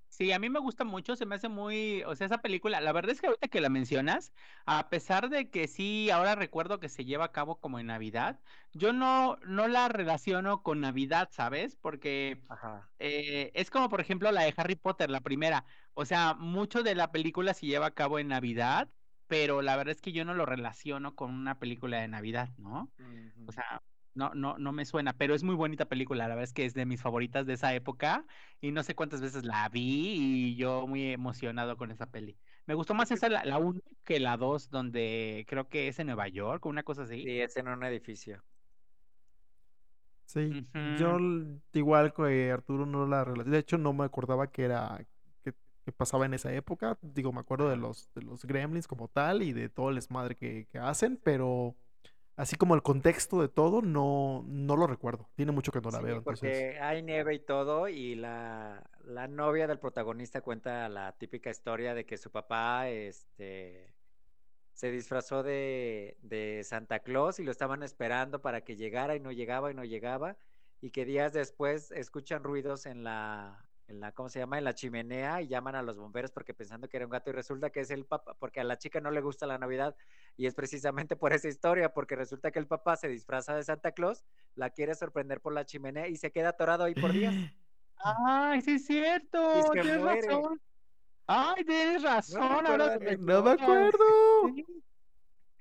Sí, 0.07 0.31
a 0.31 0.39
mí 0.39 0.49
me 0.49 0.59
gusta 0.61 0.85
mucho, 0.85 1.17
se 1.17 1.25
me 1.25 1.35
hace 1.35 1.49
muy, 1.49 2.01
o 2.03 2.15
sea, 2.15 2.25
esa 2.27 2.37
película, 2.41 2.79
la 2.79 2.93
verdad 2.93 3.11
es 3.11 3.19
que 3.19 3.27
ahorita 3.27 3.49
que 3.49 3.59
la 3.59 3.67
mencionas, 3.69 4.31
a 4.65 4.89
pesar 4.89 5.29
de 5.29 5.49
que 5.49 5.67
sí, 5.67 6.09
ahora 6.09 6.35
recuerdo 6.35 6.79
que 6.79 6.87
se 6.87 7.03
lleva 7.03 7.25
a 7.25 7.31
cabo 7.33 7.59
como 7.59 7.79
en 7.79 7.87
Navidad, 7.87 8.39
yo 8.71 8.93
no, 8.93 9.35
no 9.45 9.67
la 9.67 9.89
relaciono 9.89 10.63
con 10.63 10.79
Navidad, 10.79 11.29
¿sabes? 11.33 11.75
Porque 11.75 12.41
Ajá. 12.47 12.89
eh, 12.99 13.51
es 13.55 13.69
como, 13.69 13.89
por 13.89 13.99
ejemplo, 13.99 14.31
la 14.31 14.43
de 14.43 14.53
Harry 14.55 14.75
Potter, 14.75 15.09
la 15.09 15.19
primera. 15.21 15.65
O 15.93 16.05
sea, 16.05 16.33
mucho 16.33 16.81
de 16.81 16.95
la 16.95 17.11
película 17.11 17.53
se 17.53 17.65
lleva 17.67 17.87
a 17.87 17.93
cabo 17.93 18.17
en 18.17 18.29
Navidad, 18.29 18.89
pero 19.27 19.61
la 19.61 19.75
verdad 19.75 19.95
es 19.95 20.01
que 20.01 20.11
yo 20.11 20.25
no 20.25 20.33
lo 20.33 20.45
relaciono 20.45 21.15
con 21.15 21.31
una 21.31 21.59
película 21.59 21.99
de 21.99 22.07
Navidad, 22.07 22.49
¿no? 22.57 22.91
O 23.47 23.51
sea, 23.51 23.81
no, 24.13 24.33
no, 24.33 24.57
no 24.57 24.71
me 24.71 24.85
suena, 24.85 25.13
pero 25.13 25.35
es 25.35 25.43
muy 25.43 25.55
bonita 25.55 25.85
película. 25.85 26.27
La 26.27 26.35
verdad 26.35 26.45
es 26.45 26.53
que 26.53 26.65
es 26.65 26.73
de 26.73 26.85
mis 26.85 27.01
favoritas 27.01 27.45
de 27.45 27.53
esa 27.53 27.73
época 27.73 28.25
y 28.61 28.71
no 28.71 28.83
sé 28.83 28.95
cuántas 28.95 29.21
veces 29.21 29.43
la 29.43 29.67
vi 29.69 30.51
y 30.51 30.55
yo 30.55 30.87
muy 30.87 31.11
emocionado 31.11 31.77
con 31.77 31.91
esa 31.91 32.07
peli. 32.07 32.37
Me 32.65 32.73
gustó 32.73 32.93
más 32.93 33.11
esa, 33.11 33.29
la, 33.29 33.43
la 33.45 33.57
1 33.57 33.79
que 34.03 34.19
la 34.19 34.37
2, 34.37 34.69
donde 34.69 35.45
creo 35.47 35.67
que 35.67 35.87
es 35.87 35.99
en 35.99 36.07
Nueva 36.07 36.27
York 36.27 36.65
o 36.65 36.69
una 36.69 36.83
cosa 36.83 37.03
así. 37.03 37.23
Sí, 37.23 37.39
es 37.39 37.57
en 37.57 37.67
un 37.67 37.83
edificio. 37.83 38.43
Sí, 40.25 40.63
yo 40.97 41.17
igual 41.73 42.13
que 42.13 42.51
Arturo 42.51 42.85
no 42.85 43.05
la 43.05 43.23
relaciono. 43.23 43.51
De 43.51 43.59
hecho, 43.59 43.77
no 43.77 43.93
me 43.93 44.05
acordaba 44.05 44.51
que 44.51 44.63
era 44.63 45.05
que, 45.85 45.91
pasaba 45.91 46.25
en 46.25 46.33
esa 46.33 46.53
época. 46.53 46.97
Digo, 47.01 47.31
me 47.33 47.41
acuerdo 47.41 47.69
de 47.69 47.77
los 47.77 48.11
de 48.13 48.21
los 48.23 48.45
Gremlins 48.45 48.87
como 48.87 49.07
tal 49.07 49.43
y 49.43 49.53
de 49.53 49.69
todo 49.69 49.89
el 49.89 49.95
desmadre 49.95 50.35
que, 50.35 50.67
que 50.71 50.79
hacen, 50.79 51.17
pero 51.23 51.75
así 52.37 52.55
como 52.57 52.75
el 52.75 52.83
contexto 52.83 53.41
de 53.41 53.49
todo, 53.49 53.81
no, 53.81 54.43
no 54.47 54.75
lo 54.77 54.87
recuerdo. 54.87 55.29
Tiene 55.35 55.51
mucho 55.51 55.71
que 55.71 55.81
no 55.81 55.91
la 55.91 56.01
Sí, 56.01 56.03
veo, 56.03 56.17
entonces. 56.17 56.65
porque 56.65 56.79
hay 56.81 57.01
nieve 57.03 57.35
y 57.35 57.39
todo, 57.39 57.87
y 57.87 58.15
la, 58.15 58.83
la 59.03 59.27
novia 59.27 59.67
del 59.67 59.79
protagonista 59.79 60.41
cuenta 60.41 60.89
la 60.89 61.13
típica 61.17 61.49
historia 61.49 61.93
de 61.93 62.05
que 62.05 62.17
su 62.17 62.31
papá 62.31 62.89
este, 62.89 63.93
se 64.73 64.91
disfrazó 64.91 65.43
de, 65.43 66.17
de 66.21 66.63
Santa 66.65 66.99
Claus 66.99 67.39
y 67.39 67.43
lo 67.45 67.51
estaban 67.51 67.83
esperando 67.83 68.41
para 68.41 68.61
que 68.63 68.75
llegara 68.75 69.15
y 69.15 69.19
no 69.21 69.31
llegaba 69.31 69.71
y 69.71 69.75
no 69.75 69.85
llegaba, 69.85 70.37
y 70.81 70.91
que 70.91 71.05
días 71.05 71.33
después 71.33 71.91
escuchan 71.91 72.43
ruidos 72.43 72.85
en 72.85 73.03
la, 73.03 73.64
en 73.87 73.99
la, 73.99 74.11
¿cómo 74.11 74.29
se 74.29 74.39
llama? 74.39 74.57
En 74.57 74.63
la 74.63 74.73
chimenea 74.73 75.41
y 75.41 75.47
llaman 75.47 75.75
a 75.75 75.83
los 75.83 75.97
bomberos 75.97 76.31
porque 76.31 76.53
pensando 76.53 76.87
que 76.89 76.97
era 76.97 77.05
un 77.05 77.11
gato 77.11 77.29
y 77.29 77.33
resulta 77.33 77.69
que 77.69 77.81
es 77.81 77.91
el 77.91 78.05
papá, 78.05 78.35
porque 78.39 78.59
a 78.59 78.63
la 78.63 78.77
chica 78.77 78.99
no 78.99 79.11
le 79.11 79.21
gusta 79.21 79.45
la 79.45 79.57
Navidad 79.57 79.95
y 80.37 80.47
es 80.47 80.55
precisamente 80.55 81.15
por 81.15 81.33
esa 81.33 81.47
historia, 81.47 81.93
porque 81.93 82.15
resulta 82.15 82.51
que 82.51 82.59
el 82.59 82.67
papá 82.67 82.95
se 82.95 83.07
disfraza 83.07 83.55
de 83.55 83.63
Santa 83.63 83.91
Claus 83.91 84.25
la 84.55 84.69
quiere 84.69 84.95
sorprender 84.95 85.41
por 85.41 85.53
la 85.53 85.65
chimenea 85.65 86.07
y 86.07 86.15
se 86.17 86.31
queda 86.31 86.49
atorado 86.49 86.83
ahí 86.83 86.95
por 86.95 87.11
días. 87.11 87.33
Ay, 87.97 88.61
sí 88.61 88.73
es 88.73 88.85
cierto, 88.85 89.63
se 89.63 89.81
tienes 89.81 89.99
muere. 89.99 90.21
razón. 90.27 90.61
Ay, 91.27 91.63
tienes 91.63 92.03
razón, 92.03 92.41
ahora 92.41 92.61
recuerdan 92.61 92.99
que 92.99 93.17
me. 93.17 93.33
No 93.33 93.43
me 93.43 93.51
acuerdo. 93.51 94.03
Sí, 94.53 94.65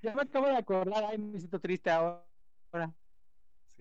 ya 0.03 0.15
me 0.15 0.23
acabo 0.23 0.47
de 0.47 0.57
acordar, 0.57 1.05
ay, 1.05 1.19
me 1.19 1.39
siento 1.39 1.59
triste 1.61 1.91
ahora. 1.91 2.25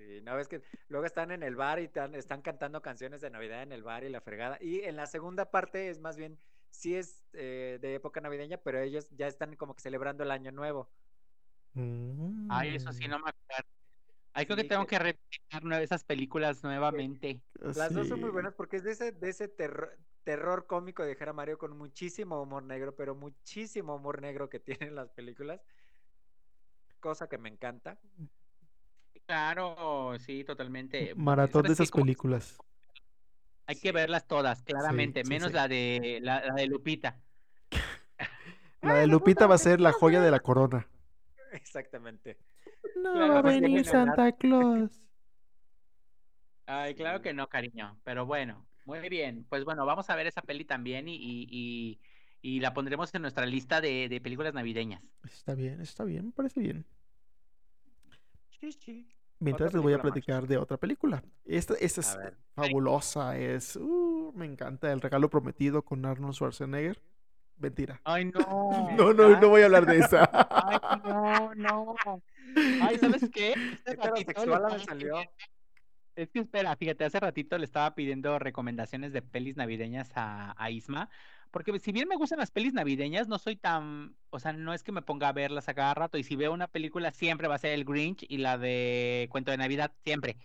Sí, 0.05 0.19
no, 0.21 0.37
es 0.37 0.47
que 0.49 0.61
luego 0.89 1.05
están 1.05 1.31
en 1.31 1.43
el 1.43 1.55
bar 1.55 1.79
y 1.79 1.89
están 2.13 2.41
cantando 2.41 2.81
canciones 2.81 3.21
de 3.21 3.29
Navidad 3.29 3.63
en 3.63 3.71
el 3.71 3.83
bar 3.83 4.03
y 4.03 4.09
la 4.09 4.19
fregada. 4.19 4.57
Y 4.59 4.81
en 4.81 4.97
la 4.97 5.07
segunda 5.07 5.49
parte 5.49 5.89
es 5.89 5.99
más 5.99 6.17
bien, 6.17 6.37
sí 6.71 6.95
es 6.95 7.23
eh, 7.33 7.77
de 7.81 7.95
época 7.95 8.19
navideña, 8.19 8.57
pero 8.57 8.79
ellos 8.81 9.07
ya 9.11 9.27
están 9.27 9.55
como 9.55 9.75
que 9.75 9.81
celebrando 9.81 10.23
el 10.23 10.31
año 10.31 10.51
nuevo. 10.51 10.89
Ay, 12.49 12.75
eso 12.75 12.91
sí 12.91 13.07
Mm, 13.07 13.11
no 13.11 13.19
me 13.19 13.29
acuerdo. 13.29 13.69
Ay, 14.33 14.45
creo 14.45 14.57
que 14.57 14.63
tengo 14.65 14.85
que- 14.85 14.97
que 14.97 14.99
revisitar 14.99 15.63
nue- 15.63 15.81
esas 15.83 16.03
películas 16.03 16.63
nuevamente. 16.63 17.39
Las 17.53 17.93
dos 17.93 18.07
son 18.07 18.19
muy 18.19 18.29
buenas 18.31 18.55
porque 18.55 18.77
es 18.77 18.83
de 18.83 18.91
ese, 18.91 19.11
de 19.13 19.29
ese 19.29 19.47
terror, 19.47 19.97
terror 20.25 20.67
cómico, 20.67 21.05
dijera 21.05 21.31
Mario, 21.31 21.57
con 21.57 21.77
muchísimo 21.77 22.41
humor 22.41 22.63
negro, 22.63 22.95
pero 22.95 23.15
muchísimo 23.15 23.95
humor 23.95 24.21
negro 24.21 24.49
que 24.49 24.59
tienen 24.89 24.95
las 24.95 25.11
películas. 25.11 25.61
Cosa 26.99 27.27
que 27.27 27.37
me 27.37 27.49
encanta. 27.49 27.99
Claro, 29.25 30.17
sí, 30.19 30.43
totalmente. 30.43 31.15
porque, 31.15 31.21
Maratón 31.23 31.63
de 31.63 31.73
esas 31.73 31.91
películas. 31.91 32.57
hay 33.65 33.75
que 33.77 33.91
verlas 33.91 34.27
todas, 34.27 34.61
claramente, 34.63 35.23
sí, 35.23 35.29
menos 35.29 35.51
sí. 35.51 35.53
la 35.53 35.67
de 35.67 36.19
la, 36.21 36.41
la 36.45 36.53
de 36.55 36.67
Lupita. 36.67 37.21
La 38.81 38.95
de 38.95 39.07
Lupita 39.07 39.47
va 39.47 39.55
a 39.55 39.57
ser 39.57 39.81
la 39.81 39.93
joya 39.93 40.21
de 40.21 40.29
la 40.29 40.39
corona. 40.39 40.87
Exactamente. 41.51 42.37
No 42.95 43.11
Claro, 43.13 43.33
va 43.33 43.39
a 43.39 43.41
pues, 43.41 43.55
venir. 43.61 43.85
Santa 43.85 44.31
Claus. 44.33 44.91
Ay, 46.65 46.95
claro 46.95 47.21
que 47.21 47.33
no, 47.33 47.47
cariño. 47.49 47.99
Pero 48.03 48.25
bueno, 48.25 48.67
muy 48.85 48.99
bien. 49.09 49.45
Pues 49.49 49.63
bueno, 49.65 49.85
vamos 49.85 50.09
a 50.09 50.15
ver 50.15 50.27
esa 50.27 50.41
peli 50.41 50.65
también 50.65 51.07
y, 51.07 51.15
y, 51.15 51.47
y- 51.49 51.99
y 52.41 52.59
la 52.59 52.73
pondremos 52.73 53.13
en 53.15 53.21
nuestra 53.21 53.45
lista 53.45 53.79
de, 53.81 54.09
de 54.09 54.21
películas 54.21 54.53
navideñas. 54.53 55.01
Está 55.25 55.53
bien, 55.55 55.81
está 55.81 56.03
bien, 56.05 56.27
me 56.27 56.31
parece 56.31 56.59
bien. 56.61 56.85
Sí, 58.63 58.71
sí. 58.71 59.07
Mientras 59.39 59.73
les 59.73 59.81
voy 59.81 59.91
a 59.91 59.97
película 59.97 60.03
más. 60.03 60.13
platicar 60.13 60.47
de 60.47 60.57
otra 60.57 60.77
película. 60.77 61.21
Esta, 61.43 61.73
esta 61.81 61.99
es 61.99 62.17
fabulosa, 62.55 63.37
es... 63.37 63.75
uh, 63.75 64.31
me 64.33 64.45
encanta 64.45 64.89
El 64.93 65.01
regalo 65.01 65.29
prometido 65.29 65.83
con 65.83 66.05
Arnold 66.05 66.33
Schwarzenegger. 66.33 67.01
Mentira. 67.57 67.99
Ay, 68.05 68.25
no. 68.25 68.87
No, 68.97 69.13
no, 69.13 69.37
no 69.41 69.49
voy 69.49 69.63
a 69.63 69.65
hablar 69.65 69.85
de 69.85 69.99
esa. 69.99 70.29
Ay, 70.49 70.77
no, 71.03 71.53
no. 71.55 71.95
Ay, 72.81 72.97
¿sabes 72.99 73.29
qué? 73.33 73.51
Este 73.51 73.91
Heterosexual 73.91 74.63
me 74.71 74.79
salió. 74.79 75.17
Es 76.15 76.29
que 76.29 76.39
espera, 76.39 76.73
fíjate, 76.77 77.03
hace 77.03 77.19
ratito 77.19 77.57
le 77.57 77.65
estaba 77.65 77.95
pidiendo 77.95 78.39
recomendaciones 78.39 79.11
de 79.11 79.21
pelis 79.21 79.57
navideñas 79.57 80.09
a, 80.15 80.55
a 80.57 80.71
Isma, 80.71 81.09
porque 81.53 81.77
si 81.79 81.91
bien 81.91 82.07
me 82.09 82.15
gustan 82.15 82.39
las 82.39 82.49
pelis 82.49 82.73
navideñas, 82.73 83.27
no 83.27 83.37
soy 83.37 83.55
tan, 83.55 84.15
o 84.31 84.39
sea, 84.39 84.53
no 84.53 84.73
es 84.73 84.81
que 84.83 84.91
me 84.91 85.03
ponga 85.03 85.29
a 85.29 85.33
verlas 85.33 85.69
a 85.69 85.75
cada 85.75 85.93
rato, 85.93 86.17
y 86.17 86.23
si 86.23 86.35
veo 86.35 86.51
una 86.51 86.67
película 86.67 87.11
siempre 87.11 87.47
va 87.47 87.55
a 87.55 87.59
ser 87.59 87.73
el 87.73 87.85
Grinch 87.85 88.25
y 88.27 88.39
la 88.39 88.57
de 88.57 89.27
Cuento 89.31 89.51
de 89.51 89.57
Navidad, 89.57 89.93
siempre. 90.03 90.37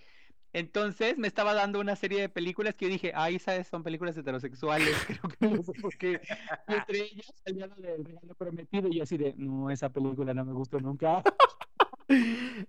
Entonces 0.52 1.16
me 1.16 1.26
estaba 1.26 1.54
dando 1.54 1.80
una 1.80 1.96
serie 1.96 2.20
de 2.20 2.28
películas 2.28 2.74
que 2.74 2.84
yo 2.84 2.92
dije, 2.92 3.12
ay, 3.14 3.36
esas 3.36 3.66
son 3.66 3.82
películas 3.82 4.18
heterosexuales, 4.18 4.94
creo 5.06 5.22
que 5.38 5.46
no 5.48 5.62
sé 5.62 5.72
por 5.80 5.96
qué. 5.96 6.20
Y 6.68 6.74
entre 6.74 7.00
ellas 7.00 7.32
salía 7.42 7.66
la 7.68 7.76
del 7.76 8.04
regalo 8.04 8.34
prometido, 8.34 8.88
y 8.88 8.96
yo 8.96 9.04
así 9.04 9.16
de, 9.16 9.34
no, 9.38 9.70
esa 9.70 9.88
película 9.88 10.34
no 10.34 10.44
me 10.44 10.52
gustó 10.52 10.78
nunca. 10.78 11.22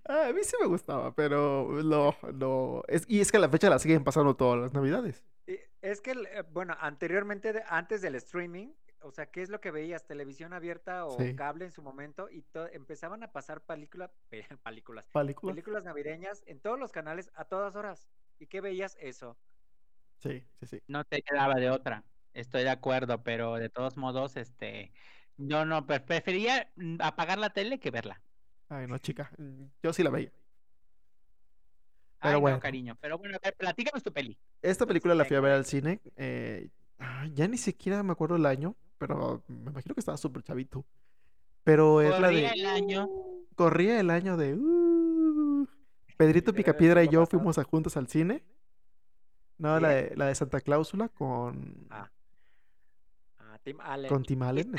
Ah, 0.06 0.26
a 0.28 0.32
mí 0.34 0.40
sí 0.42 0.54
me 0.60 0.66
gustaba, 0.66 1.14
pero 1.14 1.82
no, 1.82 2.14
no. 2.34 2.82
Es, 2.88 3.06
y 3.08 3.20
es 3.20 3.30
que 3.32 3.38
a 3.38 3.40
la 3.40 3.48
fecha 3.48 3.70
la 3.70 3.78
siguen 3.78 4.04
pasando 4.04 4.36
todas 4.36 4.60
las 4.60 4.74
navidades. 4.74 5.24
Es 5.80 6.00
que, 6.00 6.10
el, 6.12 6.26
eh, 6.26 6.42
bueno, 6.50 6.76
anteriormente, 6.78 7.52
de- 7.52 7.64
antes 7.66 8.02
del 8.02 8.14
streaming, 8.16 8.74
o 9.00 9.10
sea, 9.10 9.30
¿qué 9.30 9.42
es 9.42 9.48
lo 9.48 9.60
que 9.60 9.70
veías? 9.70 10.06
Televisión 10.06 10.52
abierta 10.52 11.06
o 11.06 11.16
Sí. 11.18 11.34
cable 11.34 11.64
en 11.64 11.72
su 11.72 11.82
momento 11.82 12.28
y 12.30 12.44
empezaban 12.72 13.22
a 13.22 13.32
pasar 13.32 13.62
película, 13.64 14.12
pe- 14.28 14.46
películas, 14.62 15.08
Películas. 15.08 15.54
películas 15.54 15.84
navideñas 15.84 16.42
en 16.46 16.60
todos 16.60 16.78
los 16.78 16.92
canales 16.92 17.30
a 17.34 17.46
todas 17.46 17.76
horas. 17.76 18.10
¿Y 18.38 18.46
qué 18.46 18.60
veías? 18.60 18.96
Eso. 19.00 19.38
Sí, 20.18 20.46
sí, 20.60 20.66
sí. 20.66 20.82
No 20.86 21.04
te 21.04 21.22
quedaba 21.22 21.54
de 21.54 21.70
otra. 21.70 22.04
Estoy 22.34 22.62
de 22.62 22.70
acuerdo, 22.70 23.22
pero 23.22 23.54
de 23.54 23.70
todos 23.70 23.96
modos, 23.96 24.36
este, 24.36 24.92
yo 25.38 25.64
no 25.64 25.86
pre- 25.86 26.00
prefería 26.00 26.70
mm, 26.76 26.96
apagar 27.00 27.38
la 27.38 27.50
tele 27.50 27.80
que 27.80 27.90
verla. 27.90 28.22
Ay, 28.68 28.86
no, 28.86 28.98
chica. 28.98 29.32
mm, 29.38 29.64
Yo 29.82 29.92
sí 29.94 30.02
la 30.02 30.10
veía. 30.10 30.32
Ay, 32.20 32.28
Pero 32.28 32.34
no, 32.34 32.40
bueno. 32.40 32.60
cariño. 32.60 32.96
Pero 33.00 33.18
bueno, 33.18 33.36
a 33.36 33.40
ver, 33.42 33.54
platícanos 33.56 34.02
tu 34.02 34.12
peli. 34.12 34.38
Esta 34.62 34.86
película 34.86 35.14
la 35.14 35.24
fui 35.24 35.36
a 35.36 35.40
ver 35.40 35.52
al 35.52 35.64
cine. 35.64 36.00
eh, 36.16 36.68
ya 37.32 37.48
ni 37.48 37.56
siquiera 37.56 38.02
me 38.02 38.12
acuerdo 38.12 38.36
el 38.36 38.44
año, 38.46 38.76
pero 38.98 39.42
me 39.48 39.70
imagino 39.70 39.94
que 39.94 40.00
estaba 40.00 40.18
súper 40.18 40.42
chavito. 40.42 40.84
Pero 41.64 42.00
es 42.02 42.10
la 42.10 42.28
Corría 42.28 42.48
de... 42.50 42.54
el 42.60 42.66
año. 42.66 43.08
Corría 43.54 44.00
el 44.00 44.10
año 44.10 44.36
de... 44.36 44.54
uh, 44.54 45.66
Pedrito 46.16 46.52
Picapiedra 46.52 47.02
y 47.04 47.08
yo 47.08 47.24
fuimos 47.26 47.56
a 47.58 47.64
juntos 47.64 47.96
al 47.96 48.06
cine. 48.08 48.44
No, 49.58 49.78
la 49.80 49.88
de, 49.90 50.16
la 50.16 50.26
de 50.26 50.34
Santa 50.34 50.60
Cláusula 50.60 51.08
con, 51.08 51.86
Ah, 51.90 52.10
ah, 53.38 53.58
Tim 53.62 53.80
Allen. 53.80 54.08
con 54.08 54.22
Tim 54.24 54.42
Allen. 54.42 54.72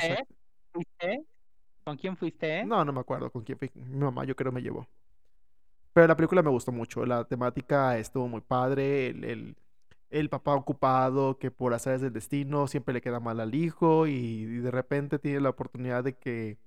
¿Fuiste? 0.72 1.24
¿Con 1.84 1.96
quién 1.96 2.16
fuiste? 2.16 2.64
No, 2.64 2.84
no 2.84 2.92
me 2.92 3.00
acuerdo 3.00 3.30
con 3.30 3.42
quién 3.42 3.58
fui. 3.58 3.70
Mi 3.74 3.98
mamá 3.98 4.24
yo 4.24 4.34
creo 4.36 4.52
me 4.52 4.60
llevó. 4.62 4.86
Pero 5.92 6.06
la 6.06 6.16
película 6.16 6.42
me 6.42 6.50
gustó 6.50 6.72
mucho. 6.72 7.04
La 7.06 7.24
temática 7.24 7.98
estuvo 7.98 8.28
muy 8.28 8.40
padre. 8.40 9.08
El, 9.08 9.24
el, 9.24 9.56
el 10.10 10.28
papá 10.30 10.54
ocupado 10.54 11.38
que 11.38 11.50
por 11.50 11.74
azares 11.74 12.00
del 12.00 12.12
destino 12.12 12.66
siempre 12.68 12.94
le 12.94 13.00
queda 13.02 13.20
mal 13.20 13.40
al 13.40 13.54
hijo 13.54 14.06
y, 14.06 14.12
y 14.12 14.44
de 14.58 14.70
repente 14.70 15.18
tiene 15.18 15.40
la 15.40 15.50
oportunidad 15.50 16.04
de 16.04 16.14
que 16.16 16.58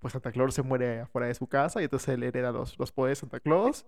pues 0.00 0.12
Santa 0.12 0.32
Claus 0.32 0.54
se 0.54 0.62
muere 0.62 1.00
afuera 1.00 1.28
de 1.28 1.34
su 1.34 1.46
casa 1.48 1.80
y 1.80 1.84
entonces 1.84 2.08
él 2.10 2.22
hereda 2.24 2.52
los, 2.52 2.78
los 2.78 2.92
poderes 2.92 3.18
de 3.18 3.20
Santa 3.22 3.40
Claus 3.40 3.86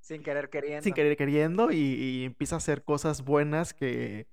Sin 0.00 0.22
querer 0.22 0.48
queriendo. 0.50 0.82
sin 0.84 0.94
querer 0.94 1.16
queriendo 1.16 1.70
y, 1.70 1.76
y 1.78 2.24
empieza 2.24 2.56
a 2.56 2.58
hacer 2.58 2.82
cosas 2.84 3.24
buenas 3.24 3.74
que, 3.74 4.26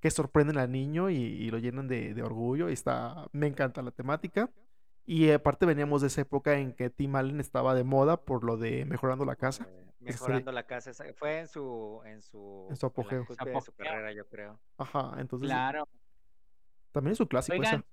que 0.00 0.10
sorprenden 0.10 0.58
al 0.58 0.70
niño 0.72 1.10
y, 1.10 1.16
y 1.16 1.50
lo 1.50 1.58
llenan 1.58 1.88
de, 1.88 2.14
de 2.14 2.22
orgullo 2.22 2.70
y 2.70 2.72
está, 2.72 3.28
me 3.32 3.46
encanta 3.48 3.82
la 3.82 3.90
temática. 3.90 4.50
Y 5.10 5.30
aparte 5.30 5.64
veníamos 5.64 6.02
de 6.02 6.08
esa 6.08 6.20
época 6.20 6.58
en 6.58 6.74
que 6.74 6.90
Tim 6.90 7.16
Allen 7.16 7.40
estaba 7.40 7.74
de 7.74 7.82
moda 7.82 8.18
por 8.20 8.44
lo 8.44 8.58
de 8.58 8.84
mejorando 8.84 9.24
la 9.24 9.36
casa. 9.36 9.66
Eh, 9.66 9.86
mejorando 10.00 10.52
la 10.52 10.64
casa. 10.66 10.92
Fue 11.14 11.38
en 11.38 11.48
su, 11.48 12.02
en 12.04 12.20
su, 12.20 12.66
En 12.68 12.76
su 12.76 12.84
apogeo. 12.84 13.24
de 13.24 13.60
su 13.62 13.72
carrera, 13.72 14.12
yo 14.12 14.26
creo. 14.28 14.60
Ajá, 14.76 15.14
entonces 15.16 15.48
Claro. 15.48 15.88
también 16.92 17.12
es 17.14 17.20
un 17.20 17.26
clásico 17.26 17.56
Oigan, 17.56 17.76
esa. 17.76 17.84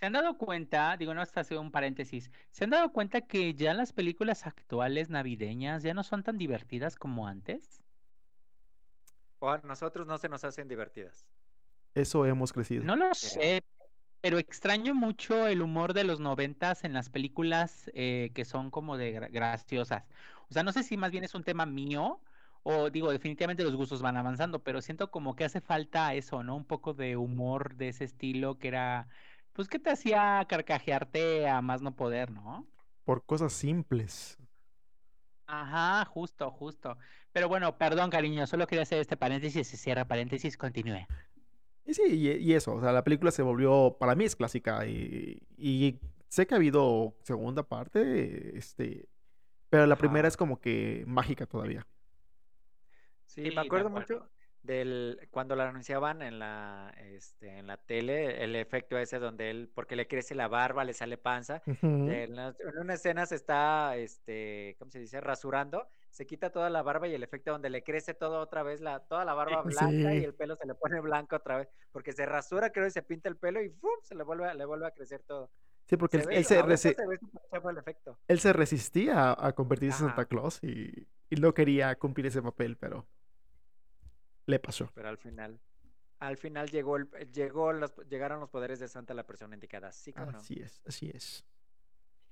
¿se 0.00 0.06
han 0.06 0.14
dado 0.14 0.36
cuenta? 0.36 0.96
Digo, 0.96 1.14
no, 1.14 1.20
hasta 1.22 1.42
hace 1.42 1.56
un 1.56 1.70
paréntesis. 1.70 2.28
¿Se 2.50 2.64
han 2.64 2.70
dado 2.70 2.92
cuenta 2.92 3.20
que 3.20 3.54
ya 3.54 3.72
las 3.72 3.92
películas 3.92 4.48
actuales 4.48 5.10
navideñas 5.10 5.84
ya 5.84 5.94
no 5.94 6.02
son 6.02 6.24
tan 6.24 6.38
divertidas 6.38 6.96
como 6.96 7.28
antes? 7.28 7.84
O 9.38 9.48
a 9.48 9.58
nosotros 9.58 10.08
no 10.08 10.18
se 10.18 10.28
nos 10.28 10.42
hacen 10.42 10.66
divertidas. 10.66 11.24
Eso 11.94 12.26
hemos 12.26 12.52
crecido. 12.52 12.82
No 12.82 12.96
lo 12.96 13.14
sé, 13.14 13.62
pero 14.24 14.38
extraño 14.38 14.94
mucho 14.94 15.46
el 15.48 15.60
humor 15.62 15.92
de 15.94 16.04
los 16.04 16.18
noventas 16.20 16.84
en 16.84 16.94
las 16.94 17.10
películas 17.10 17.90
eh, 17.94 18.30
que 18.34 18.44
son 18.46 18.70
como 18.70 18.96
de 18.96 19.14
gra- 19.20 19.30
graciosas. 19.30 20.04
O 20.48 20.54
sea, 20.54 20.62
no 20.62 20.72
sé 20.72 20.82
si 20.82 20.96
más 20.96 21.10
bien 21.10 21.24
es 21.24 21.34
un 21.34 21.44
tema 21.44 21.66
mío 21.66 22.22
o 22.62 22.88
digo, 22.90 23.12
definitivamente 23.12 23.62
los 23.64 23.76
gustos 23.76 24.00
van 24.02 24.16
avanzando, 24.16 24.62
pero 24.64 24.80
siento 24.80 25.10
como 25.10 25.36
que 25.36 25.44
hace 25.44 25.60
falta 25.60 26.14
eso, 26.14 26.42
¿no? 26.42 26.56
Un 26.56 26.64
poco 26.64 26.94
de 26.94 27.16
humor 27.18 27.76
de 27.76 27.88
ese 27.88 28.04
estilo 28.04 28.58
que 28.58 28.68
era, 28.68 29.08
pues 29.52 29.68
que 29.68 29.78
te 29.78 29.90
hacía 29.90 30.44
carcajearte 30.48 31.46
a 31.48 31.60
más 31.60 31.82
no 31.82 31.94
poder, 31.94 32.30
¿no? 32.30 32.66
Por 33.04 33.24
cosas 33.24 33.54
simples. 33.54 34.38
Ajá, 35.46 36.04
justo, 36.06 36.50
justo. 36.50 36.96
Pero 37.32 37.48
bueno, 37.48 37.76
perdón, 37.76 38.10
cariño, 38.10 38.46
solo 38.46 38.66
quería 38.66 38.82
hacer 38.82 38.98
este 39.00 39.16
paréntesis, 39.16 39.68
se 39.68 39.76
cierra 39.76 40.06
paréntesis, 40.06 40.56
continúe. 40.56 41.06
Y 41.86 41.94
sí, 41.94 42.02
y, 42.08 42.30
y 42.30 42.54
eso, 42.54 42.74
o 42.74 42.80
sea, 42.80 42.92
la 42.92 43.04
película 43.04 43.30
se 43.30 43.42
volvió, 43.42 43.96
para 43.98 44.14
mí 44.14 44.24
es 44.24 44.36
clásica 44.36 44.86
y, 44.86 45.38
y 45.56 46.00
sé 46.28 46.46
que 46.46 46.54
ha 46.54 46.56
habido 46.56 47.14
segunda 47.22 47.62
parte, 47.62 48.56
este, 48.56 49.06
pero 49.70 49.86
la 49.86 49.96
primera 49.98 50.28
es 50.28 50.36
como 50.36 50.60
que 50.60 51.04
mágica 51.06 51.46
todavía. 51.46 51.86
Sí, 53.26 53.50
me 53.50 53.60
acuerdo 53.62 53.88
acuerdo. 53.88 53.90
mucho 53.90 54.30
del 54.62 55.28
cuando 55.30 55.56
la 55.56 55.68
anunciaban 55.68 56.22
en 56.22 56.38
la 56.38 56.94
este 56.96 57.58
en 57.58 57.66
la 57.66 57.76
tele, 57.76 58.42
el 58.44 58.56
efecto 58.56 58.96
ese 58.98 59.18
donde 59.18 59.50
él, 59.50 59.70
porque 59.74 59.96
le 59.96 60.06
crece 60.08 60.34
la 60.34 60.48
barba, 60.48 60.84
le 60.84 60.94
sale 60.94 61.18
panza. 61.18 61.62
En, 62.06 62.36
la- 62.36 62.54
en 62.58 62.78
una 62.78 62.94
escena 62.94 63.26
se 63.26 63.34
está, 63.36 63.96
este, 63.96 64.76
¿cómo 64.78 64.90
se 64.90 65.00
dice? 65.00 65.20
Rasurando, 65.20 65.88
se 66.14 66.26
quita 66.26 66.50
toda 66.50 66.70
la 66.70 66.80
barba 66.82 67.08
y 67.08 67.14
el 67.14 67.24
efecto 67.24 67.50
donde 67.50 67.68
le 67.70 67.82
crece 67.82 68.14
todo 68.14 68.38
otra 68.38 68.62
vez, 68.62 68.80
la, 68.80 69.00
toda 69.00 69.24
la 69.24 69.34
barba 69.34 69.62
blanca 69.64 70.14
y 70.14 70.22
el 70.22 70.32
pelo 70.32 70.54
se 70.54 70.64
le 70.66 70.74
pone 70.76 71.00
blanco 71.00 71.34
otra 71.34 71.56
vez, 71.58 71.68
porque 71.90 72.12
se 72.12 72.24
rasura, 72.24 72.70
creo, 72.70 72.86
y 72.86 72.90
se 72.92 73.02
pinta 73.02 73.28
el 73.28 73.36
pelo 73.36 73.60
y 73.60 73.68
¡fum! 73.70 73.90
se 74.02 74.14
le 74.14 74.22
vuelve, 74.22 74.48
a- 74.48 74.54
le 74.54 74.64
vuelve 74.64 74.86
a 74.86 74.92
crecer 74.92 75.22
todo. 75.26 75.50
Sí, 75.86 75.96
porque 75.96 76.18
Se 76.18 76.22
él, 76.22 76.28
ve, 76.28 76.36
él 76.36 76.44
se, 76.44 76.62
resi- 76.62 76.96
el 77.68 77.78
efecto. 77.78 78.18
él 78.28 78.38
se 78.38 78.52
resistía 78.52 79.32
a, 79.32 79.48
a 79.48 79.52
convertirse 79.54 80.04
en 80.04 80.08
Santa. 80.10 80.24
Claus 80.26 80.62
y, 80.62 81.06
y 81.30 81.36
no 81.36 81.52
quería 81.52 81.94
cumplir 81.96 82.26
ese 82.26 82.40
papel, 82.40 82.76
pero 82.76 83.06
le 84.46 84.58
pasó. 84.60 84.90
Pero 84.94 85.08
al 85.08 85.18
final, 85.18 85.58
al 86.20 86.36
final 86.36 86.70
llegó 86.70 86.96
el, 86.96 87.08
llegó 87.32 87.72
los, 87.72 87.94
llegaron 88.08 88.38
los 88.40 88.50
poderes 88.50 88.78
de 88.78 88.86
Santa 88.88 89.12
a 89.12 89.16
la 89.16 89.26
persona 89.26 89.54
indicada. 89.56 89.90
Sí, 89.92 90.12
cómo 90.12 90.30
no. 90.30 90.38
Así 90.38 90.60
es, 90.60 90.80
así 90.86 91.10
es. 91.12 91.44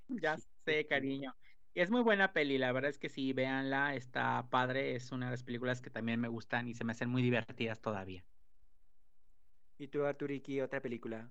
Ya 0.08 0.36
sé, 0.64 0.86
cariño. 0.86 1.34
Y 1.74 1.80
es 1.80 1.90
muy 1.90 2.00
buena 2.02 2.32
peli, 2.32 2.56
la 2.58 2.72
verdad 2.72 2.90
es 2.90 2.98
que 2.98 3.08
sí, 3.10 3.32
véanla, 3.34 3.94
está 3.94 4.48
padre, 4.50 4.94
es 4.94 5.10
una 5.12 5.26
de 5.26 5.32
las 5.32 5.44
películas 5.44 5.80
que 5.82 5.90
también 5.90 6.20
me 6.20 6.28
gustan 6.28 6.68
y 6.68 6.74
se 6.74 6.84
me 6.84 6.92
hacen 6.92 7.08
muy 7.10 7.22
divertidas 7.22 7.80
todavía. 7.82 8.26
¿Y 9.78 9.88
tú, 9.88 10.04
Arturiki, 10.06 10.60
otra 10.62 10.80
película? 10.80 11.30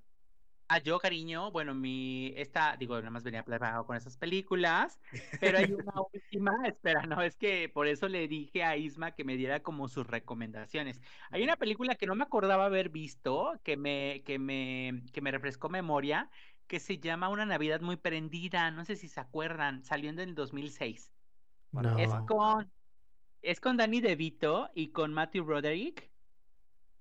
Ah, 0.74 0.80
yo, 0.82 1.00
cariño, 1.00 1.52
bueno, 1.52 1.76
mi, 1.76 2.34
esta, 2.38 2.78
digo, 2.78 2.96
nada 2.98 3.10
más 3.10 3.26
venía 3.26 3.44
preparado 3.44 3.86
con 3.86 3.98
esas 3.98 4.16
películas, 4.16 5.02
pero 5.38 5.58
hay 5.58 5.74
una 5.74 5.92
última, 6.14 6.54
espera, 6.66 7.06
no, 7.06 7.22
es 7.22 7.36
que 7.36 7.68
por 7.68 7.88
eso 7.88 8.08
le 8.08 8.30
dije 8.30 8.64
a 8.64 8.78
Isma 8.78 9.12
que 9.14 9.26
me 9.26 9.36
diera 9.36 9.64
como 9.64 9.89
sus 9.89 10.08
recomendaciones. 10.08 11.02
Hay 11.30 11.44
una 11.44 11.58
película 11.58 11.96
que 11.96 12.06
no 12.08 12.16
me 12.16 12.24
acordaba 12.24 12.66
haber 12.68 12.88
visto, 12.88 13.60
que 13.66 13.76
me, 13.76 14.24
que 14.24 14.39
me, 14.39 15.04
que 15.12 15.20
me 15.20 15.32
refrescó 15.32 15.68
memoria, 15.68 16.30
que 16.72 16.80
se 16.80 16.99
llama 16.99 17.30
Una 17.30 17.45
Navidad 17.45 17.82
muy 17.82 17.97
prendida, 17.97 18.72
no 18.72 18.86
sé 18.86 18.95
si 18.95 19.09
se 19.09 19.19
acuerdan, 19.19 19.84
salió 19.84 20.09
en 20.09 20.19
el 20.19 20.36
2006. 20.36 21.13
No. 21.72 21.97
Es 21.99 22.11
con, 22.28 22.72
es 23.41 23.59
con 23.61 23.78
Danny 23.78 24.01
DeVito 24.01 24.72
y 24.74 24.91
con 24.93 25.13
Matthew 25.13 25.45
Broderick. 25.45 26.11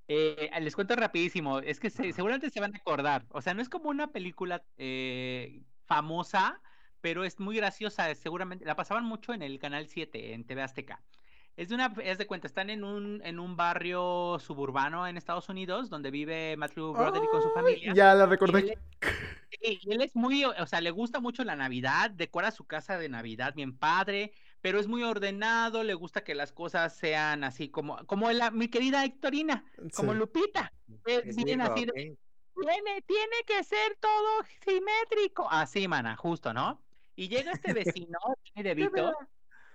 Eh, 0.08 0.50
les 0.60 0.74
cuento 0.74 0.96
rapidísimo, 0.96 1.60
es 1.60 1.78
que 1.78 1.90
se- 1.90 2.12
seguramente 2.12 2.50
se 2.50 2.60
van 2.60 2.74
a 2.74 2.78
acordar. 2.78 3.26
O 3.30 3.40
sea, 3.42 3.54
no 3.54 3.62
es 3.62 3.68
como 3.68 3.90
una 3.90 4.10
película 4.12 4.66
eh, 4.76 5.62
famosa, 5.86 6.60
pero 7.00 7.24
es 7.24 7.38
muy 7.38 7.56
graciosa. 7.56 8.12
Seguramente 8.16 8.64
la 8.64 8.74
pasaban 8.76 9.04
mucho 9.04 9.32
en 9.34 9.42
el 9.42 9.58
canal 9.60 9.86
7, 9.86 10.34
en 10.34 10.44
TV 10.46 10.62
Azteca. 10.62 11.04
Es 11.60 11.68
de 11.68 11.74
una, 11.74 11.92
es 12.02 12.16
de 12.16 12.26
cuenta, 12.26 12.46
están 12.46 12.70
en 12.70 12.84
un, 12.84 13.20
en 13.22 13.38
un 13.38 13.54
barrio 13.54 14.38
suburbano 14.40 15.06
en 15.06 15.18
Estados 15.18 15.50
Unidos 15.50 15.90
donde 15.90 16.10
vive 16.10 16.56
Matthew 16.56 16.94
Broderick 16.94 17.30
con 17.30 17.42
su 17.42 17.50
familia. 17.50 17.92
Ya 17.92 18.14
la 18.14 18.20
Y 18.20 18.24
él, 18.24 18.30
recordé. 18.30 18.78
es- 19.60 19.84
y 19.84 19.92
él 19.92 20.00
es 20.00 20.16
muy, 20.16 20.42
o 20.46 20.66
sea, 20.66 20.80
le 20.80 20.90
gusta 20.90 21.20
mucho 21.20 21.44
la 21.44 21.56
Navidad, 21.56 22.10
decora 22.12 22.50
su 22.50 22.64
casa 22.64 22.96
de 22.96 23.10
Navidad 23.10 23.52
bien 23.54 23.76
padre, 23.76 24.32
pero 24.62 24.80
es 24.80 24.88
muy 24.88 25.02
ordenado, 25.02 25.82
le 25.82 25.92
gusta 25.92 26.24
que 26.24 26.34
las 26.34 26.50
cosas 26.50 26.96
sean 26.96 27.44
así 27.44 27.68
como, 27.68 28.06
como 28.06 28.32
la, 28.32 28.50
mi 28.50 28.68
querida 28.68 29.04
Hectorina, 29.04 29.62
como 29.94 30.12
Sí. 30.12 30.18
Lupita, 30.18 30.72
es 31.04 31.36
bien 31.36 31.60
así 31.60 31.84
de, 31.84 31.92
tiene, 31.92 33.02
tiene 33.06 33.36
que 33.46 33.62
ser 33.64 33.98
todo 34.00 34.44
simétrico, 34.64 35.46
así, 35.50 35.86
mana, 35.88 36.16
justo, 36.16 36.54
¿no? 36.54 36.80
Y 37.16 37.28
llega 37.28 37.52
este 37.52 37.74
vecino, 38.08 38.18
Danny 38.54 38.62
DeVito, 38.66 39.12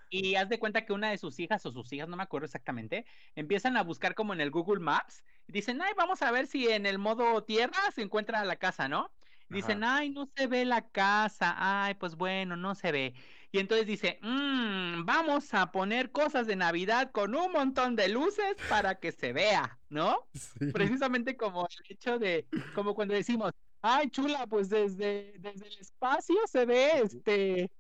y 0.10 0.36
haz 0.36 0.50
de 0.50 0.60
cuenta 0.60 0.86
que 0.86 0.94
una 0.94 1.10
de 1.10 1.18
sus 1.18 1.40
hijas 1.40 1.66
o 1.66 1.72
sus 1.72 1.92
hijas, 1.94 2.08
no 2.08 2.18
me 2.18 2.24
acuerdo 2.24 2.46
exactamente, 2.46 3.06
empiezan 3.36 3.78
a 3.78 3.84
buscar 3.84 4.16
como 4.16 4.34
en 4.34 4.42
el 4.42 4.52
Google 4.52 4.80
Maps 4.80 5.24
y 5.48 5.54
dicen, 5.54 5.82
ay, 5.82 5.94
vamos 5.98 6.22
a 6.22 6.32
ver 6.32 6.48
si 6.48 6.68
en 6.70 6.86
el 6.86 6.98
modo 6.98 7.44
tierra 7.44 7.80
se 7.94 8.02
encuentra 8.02 8.44
la 8.46 8.56
casa, 8.56 8.88
¿no? 8.88 9.12
Dicen, 9.48 9.84
ay, 9.84 10.10
no 10.10 10.28
se 10.36 10.48
ve 10.48 10.66
la 10.66 10.90
casa, 10.90 11.54
ay, 11.58 11.94
pues 11.94 12.16
bueno, 12.16 12.56
no 12.58 12.74
se 12.74 12.92
ve. 12.92 13.14
Y 13.52 13.60
entonces 13.60 13.86
dice, 13.86 14.20
mmm, 14.22 15.06
vamos 15.06 15.54
a 15.54 15.72
poner 15.72 16.12
cosas 16.12 16.48
de 16.48 16.56
Navidad 16.56 17.12
con 17.12 17.36
un 17.36 17.52
montón 17.52 17.96
de 17.96 18.10
luces 18.10 18.56
para 18.70 18.96
que 18.96 19.12
se 19.12 19.34
vea, 19.34 19.80
¿no? 19.88 20.28
Precisamente 20.74 21.38
como 21.38 21.68
el 21.68 21.94
hecho 21.94 22.18
de, 22.18 22.48
como 22.74 22.96
cuando 22.96 23.14
decimos, 23.14 23.54
ay, 23.82 24.10
chula, 24.10 24.48
pues 24.48 24.70
desde, 24.70 25.36
desde 25.40 25.68
el 25.68 25.78
espacio 25.80 26.36
se 26.48 26.66
ve 26.66 27.02
este 27.04 27.72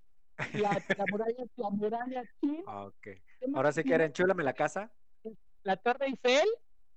la, 0.53 0.81
muralla, 1.11 1.45
la 1.55 1.69
muralla 1.69 2.23
china. 2.39 2.63
Ah, 2.67 2.89
Ahora 3.53 3.71
sí 3.71 3.83
quieren, 3.83 4.11
chúlame 4.13 4.43
la 4.43 4.53
casa. 4.53 4.91
La 5.63 5.77
Torre 5.77 6.07
Eiffel 6.07 6.47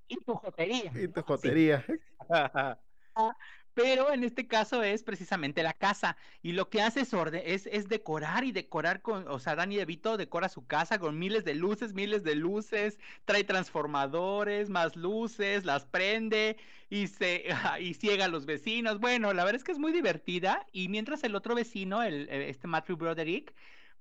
y 0.08 0.16
tu 0.16 0.34
jotería. 0.34 0.90
Y 0.94 1.08
tu 1.08 1.22
jotería. 1.22 1.84
Ah, 3.20 3.36
pero 3.78 4.12
en 4.12 4.24
este 4.24 4.48
caso 4.48 4.82
es 4.82 5.04
precisamente 5.04 5.62
la 5.62 5.72
casa. 5.72 6.16
Y 6.42 6.50
lo 6.50 6.68
que 6.68 6.82
hace 6.82 7.02
es, 7.02 7.12
es, 7.44 7.66
es, 7.66 7.88
decorar 7.88 8.42
y 8.42 8.50
decorar 8.50 9.02
con, 9.02 9.28
o 9.28 9.38
sea, 9.38 9.54
Dani 9.54 9.76
DeVito 9.76 10.16
decora 10.16 10.48
su 10.48 10.66
casa 10.66 10.98
con 10.98 11.16
miles 11.16 11.44
de 11.44 11.54
luces, 11.54 11.94
miles 11.94 12.24
de 12.24 12.34
luces, 12.34 12.98
trae 13.24 13.44
transformadores, 13.44 14.68
más 14.68 14.96
luces, 14.96 15.64
las 15.64 15.86
prende 15.86 16.56
y 16.90 17.06
se 17.06 17.44
y 17.80 17.94
ciega 17.94 18.24
a 18.24 18.28
los 18.28 18.46
vecinos. 18.46 18.98
Bueno, 18.98 19.32
la 19.32 19.44
verdad 19.44 19.60
es 19.60 19.64
que 19.64 19.70
es 19.70 19.78
muy 19.78 19.92
divertida. 19.92 20.66
Y 20.72 20.88
mientras 20.88 21.22
el 21.22 21.36
otro 21.36 21.54
vecino, 21.54 22.02
el, 22.02 22.28
este 22.30 22.66
Matthew 22.66 22.96
Broderick, 22.96 23.54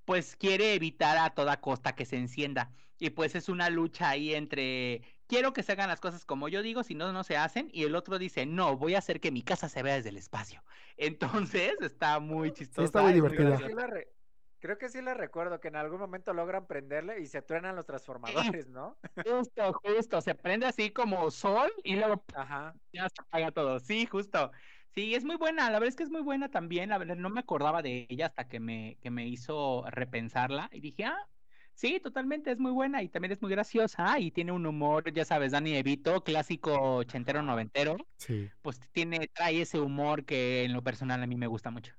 pues 0.04 0.34
quiere 0.34 0.74
evitar 0.74 1.18
a 1.18 1.30
toda 1.30 1.60
costa 1.60 1.94
que 1.94 2.04
se 2.04 2.16
encienda. 2.16 2.72
Y 2.98 3.10
pues 3.10 3.36
es 3.36 3.48
una 3.48 3.70
lucha 3.70 4.08
ahí 4.08 4.34
entre 4.34 5.02
quiero 5.28 5.52
que 5.52 5.62
se 5.62 5.72
hagan 5.72 5.88
las 5.88 6.00
cosas 6.00 6.24
como 6.24 6.48
yo 6.48 6.62
digo, 6.62 6.82
si 6.82 6.94
no, 6.94 7.12
no 7.12 7.22
se 7.22 7.36
hacen. 7.36 7.68
Y 7.72 7.84
el 7.84 7.94
otro 7.94 8.18
dice, 8.18 8.46
no, 8.46 8.76
voy 8.76 8.96
a 8.96 8.98
hacer 8.98 9.20
que 9.20 9.30
mi 9.30 9.42
casa 9.42 9.68
se 9.68 9.82
vea 9.82 9.94
desde 9.94 10.08
el 10.08 10.16
espacio. 10.16 10.64
Entonces 10.96 11.76
está 11.80 12.18
muy 12.18 12.52
chistoso. 12.52 12.84
está 12.84 13.02
muy 13.02 13.12
divertida. 13.12 13.58
Creo 14.60 14.76
que 14.76 14.88
sí 14.88 15.00
la 15.00 15.14
recuerdo, 15.14 15.60
que 15.60 15.68
en 15.68 15.76
algún 15.76 16.00
momento 16.00 16.32
logran 16.32 16.66
prenderle 16.66 17.20
y 17.20 17.26
se 17.26 17.42
truenan 17.42 17.76
los 17.76 17.86
transformadores, 17.86 18.66
¿no? 18.68 18.98
Justo, 19.24 19.72
justo, 19.84 20.20
se 20.20 20.34
prende 20.34 20.66
así 20.66 20.90
como 20.90 21.30
sol 21.30 21.70
y 21.84 21.94
luego 21.94 22.24
ya 22.92 23.08
se 23.08 23.22
apaga 23.22 23.52
todo. 23.52 23.78
Sí, 23.78 24.04
justo. 24.06 24.50
Sí, 24.96 25.14
es 25.14 25.24
muy 25.24 25.36
buena, 25.36 25.70
la 25.70 25.78
verdad 25.78 25.90
es 25.90 25.96
que 25.96 26.02
es 26.02 26.10
muy 26.10 26.22
buena 26.22 26.50
también, 26.50 26.90
la 26.90 26.98
verdad 26.98 27.14
no 27.14 27.30
me 27.30 27.38
acordaba 27.38 27.82
de 27.82 28.08
ella 28.08 28.26
hasta 28.26 28.48
que 28.48 28.58
me, 28.58 28.98
que 29.00 29.10
me 29.10 29.28
hizo 29.28 29.84
repensarla 29.90 30.68
y 30.72 30.80
dije, 30.80 31.04
ah, 31.04 31.28
Sí, 31.78 32.00
totalmente, 32.00 32.50
es 32.50 32.58
muy 32.58 32.72
buena 32.72 33.04
y 33.04 33.08
también 33.08 33.30
es 33.30 33.40
muy 33.40 33.52
graciosa 33.52 34.18
y 34.18 34.32
tiene 34.32 34.50
un 34.50 34.66
humor, 34.66 35.12
ya 35.12 35.24
sabes, 35.24 35.52
Dani 35.52 35.76
Evito, 35.76 36.24
clásico 36.24 36.72
ochentero, 36.96 37.40
noventero. 37.40 37.96
Sí. 38.16 38.50
Pues 38.62 38.80
tiene, 38.90 39.28
trae 39.32 39.60
ese 39.60 39.78
humor 39.78 40.24
que 40.24 40.64
en 40.64 40.72
lo 40.72 40.82
personal 40.82 41.22
a 41.22 41.26
mí 41.28 41.36
me 41.36 41.46
gusta 41.46 41.70
mucho. 41.70 41.94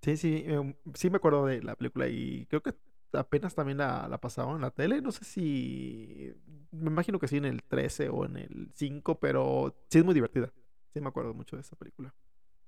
Sí, 0.00 0.16
sí, 0.16 0.44
em, 0.46 0.74
sí 0.94 1.10
me 1.10 1.18
acuerdo 1.18 1.44
de 1.44 1.62
la 1.62 1.76
película 1.76 2.08
y 2.08 2.46
creo 2.46 2.62
que 2.62 2.72
apenas 3.12 3.54
también 3.54 3.76
la, 3.76 4.08
la 4.08 4.16
pasaban 4.16 4.54
en 4.56 4.62
la 4.62 4.70
tele. 4.70 5.02
No 5.02 5.12
sé 5.12 5.26
si, 5.26 6.32
me 6.70 6.88
imagino 6.88 7.18
que 7.18 7.28
sí 7.28 7.36
en 7.36 7.44
el 7.44 7.62
13 7.64 8.08
o 8.08 8.24
en 8.24 8.38
el 8.38 8.70
5, 8.74 9.20
pero 9.20 9.84
sí 9.90 9.98
es 9.98 10.04
muy 10.06 10.14
divertida. 10.14 10.50
Sí 10.94 11.00
me 11.02 11.08
acuerdo 11.08 11.34
mucho 11.34 11.56
de 11.56 11.60
esa 11.60 11.76
película. 11.76 12.14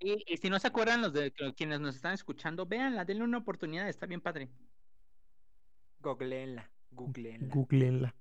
Y, 0.00 0.22
y 0.26 0.36
si 0.36 0.50
no 0.50 0.58
se 0.58 0.66
acuerdan 0.66 1.00
los 1.00 1.14
de 1.14 1.32
quienes 1.56 1.80
nos 1.80 1.96
están 1.96 2.12
escuchando, 2.12 2.66
véanla, 2.66 3.06
denle 3.06 3.24
una 3.24 3.38
oportunidad, 3.38 3.88
está 3.88 4.04
bien 4.04 4.20
padre. 4.20 4.50
Googleenla. 6.04 6.70
Googleenla. 6.90 7.54
Googleenla. 7.54 8.14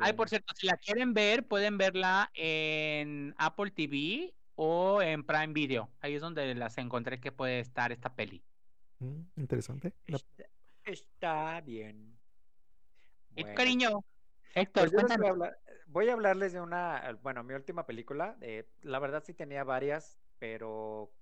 Ay, 0.00 0.12
por 0.12 0.28
cierto, 0.28 0.54
si 0.56 0.66
la 0.66 0.76
quieren 0.76 1.14
ver, 1.14 1.46
pueden 1.46 1.78
verla 1.78 2.30
en 2.34 3.34
Apple 3.38 3.70
TV 3.70 4.34
o 4.56 5.00
en 5.00 5.24
Prime 5.24 5.52
Video. 5.52 5.88
Ahí 6.00 6.14
es 6.14 6.20
donde 6.20 6.54
las 6.54 6.76
encontré 6.78 7.20
que 7.20 7.32
puede 7.32 7.60
estar 7.60 7.92
esta 7.92 8.14
peli. 8.14 8.42
Mm, 8.98 9.20
interesante. 9.36 9.94
Está, 10.84 11.60
bien. 11.60 12.18
cariño, 13.54 14.04
Héctor, 14.54 14.90
pues 14.90 15.04
voy, 15.86 16.08
a 16.08 16.12
hablarles 16.12 16.52
de 16.52 16.60
una, 16.60 17.16
bueno, 17.22 17.44
mi 17.44 17.54
última 17.54 17.86
película. 17.86 18.36
Eh, 18.40 18.68
la 18.82 18.98
verdad 18.98 19.22
sí 19.24 19.32
tenía 19.32 19.64
varias, 19.64 20.18
pero 20.38 21.12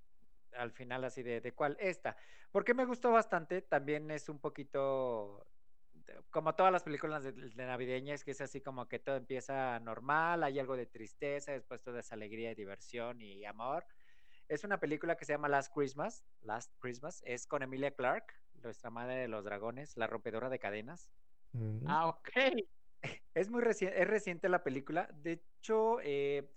al 0.57 0.73
final 0.73 1.05
así 1.05 1.23
de, 1.23 1.41
de 1.41 1.53
cuál 1.53 1.77
esta. 1.81 2.17
Porque 2.51 2.75
me 2.75 2.85
gustó 2.85 3.11
bastante, 3.11 3.63
también 3.63 4.11
es 4.11 4.29
un 4.29 4.39
poquito 4.39 5.47
como 6.31 6.55
todas 6.55 6.73
las 6.73 6.83
películas 6.83 7.25
de, 7.25 7.67
navideñas, 7.67 8.25
que 8.25 8.33
es 8.33 8.41
así 8.41 8.61
como 8.61 8.87
que 8.89 8.99
todo 8.99 9.17
empieza 9.17 9.79
normal, 9.81 10.45
hay 10.45 10.59
algo 10.59 10.77
de 10.77 10.87
tristeza, 10.87 11.53
después 11.53 11.83
todo 11.83 11.99
es 11.99 12.13
alegría 12.13 12.53
y 12.53 12.55
diversión 12.55 13.21
y 13.21 13.45
amor. 13.45 13.87
Es 14.49 14.65
una 14.65 14.79
película 14.79 15.17
que 15.17 15.25
se 15.25 15.33
llama 15.33 15.49
Last 15.49 15.73
Christmas, 15.75 16.25
Last 16.43 16.73
Christmas, 16.79 17.23
es 17.27 17.47
con 17.47 17.63
Emilia 17.63 17.91
Clarke, 17.93 18.35
nuestra 18.63 18.91
madre 18.91 19.17
de 19.17 19.29
los 19.29 19.45
dragones, 19.45 19.97
la 19.97 20.07
rompedora 20.07 20.49
de 20.49 20.59
cadenas. 20.59 21.11
Mm. 21.53 21.87
Ah, 21.87 22.09
ok. 22.09 22.31
Es 23.35 23.51
muy 23.51 23.61
reciente, 23.61 24.01
es 24.01 24.09
reciente 24.09 24.49
la 24.49 24.65
película. 24.65 25.09
De 25.13 25.33
hecho, 25.33 26.01
eh, 26.03 26.51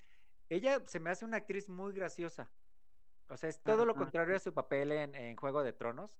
ella 0.47 0.81
se 0.87 0.99
me 0.99 1.11
hace 1.11 1.25
una 1.25 1.37
actriz 1.37 1.67
muy 1.67 1.93
graciosa. 1.93 2.49
O 3.29 3.37
sea, 3.37 3.47
es 3.49 3.61
todo 3.61 3.85
lo 3.85 3.95
contrario 3.95 4.35
a 4.35 4.39
su 4.39 4.53
papel 4.53 4.91
en, 4.91 5.35
Juego 5.35 5.63
de 5.63 5.71
Tronos. 5.71 6.11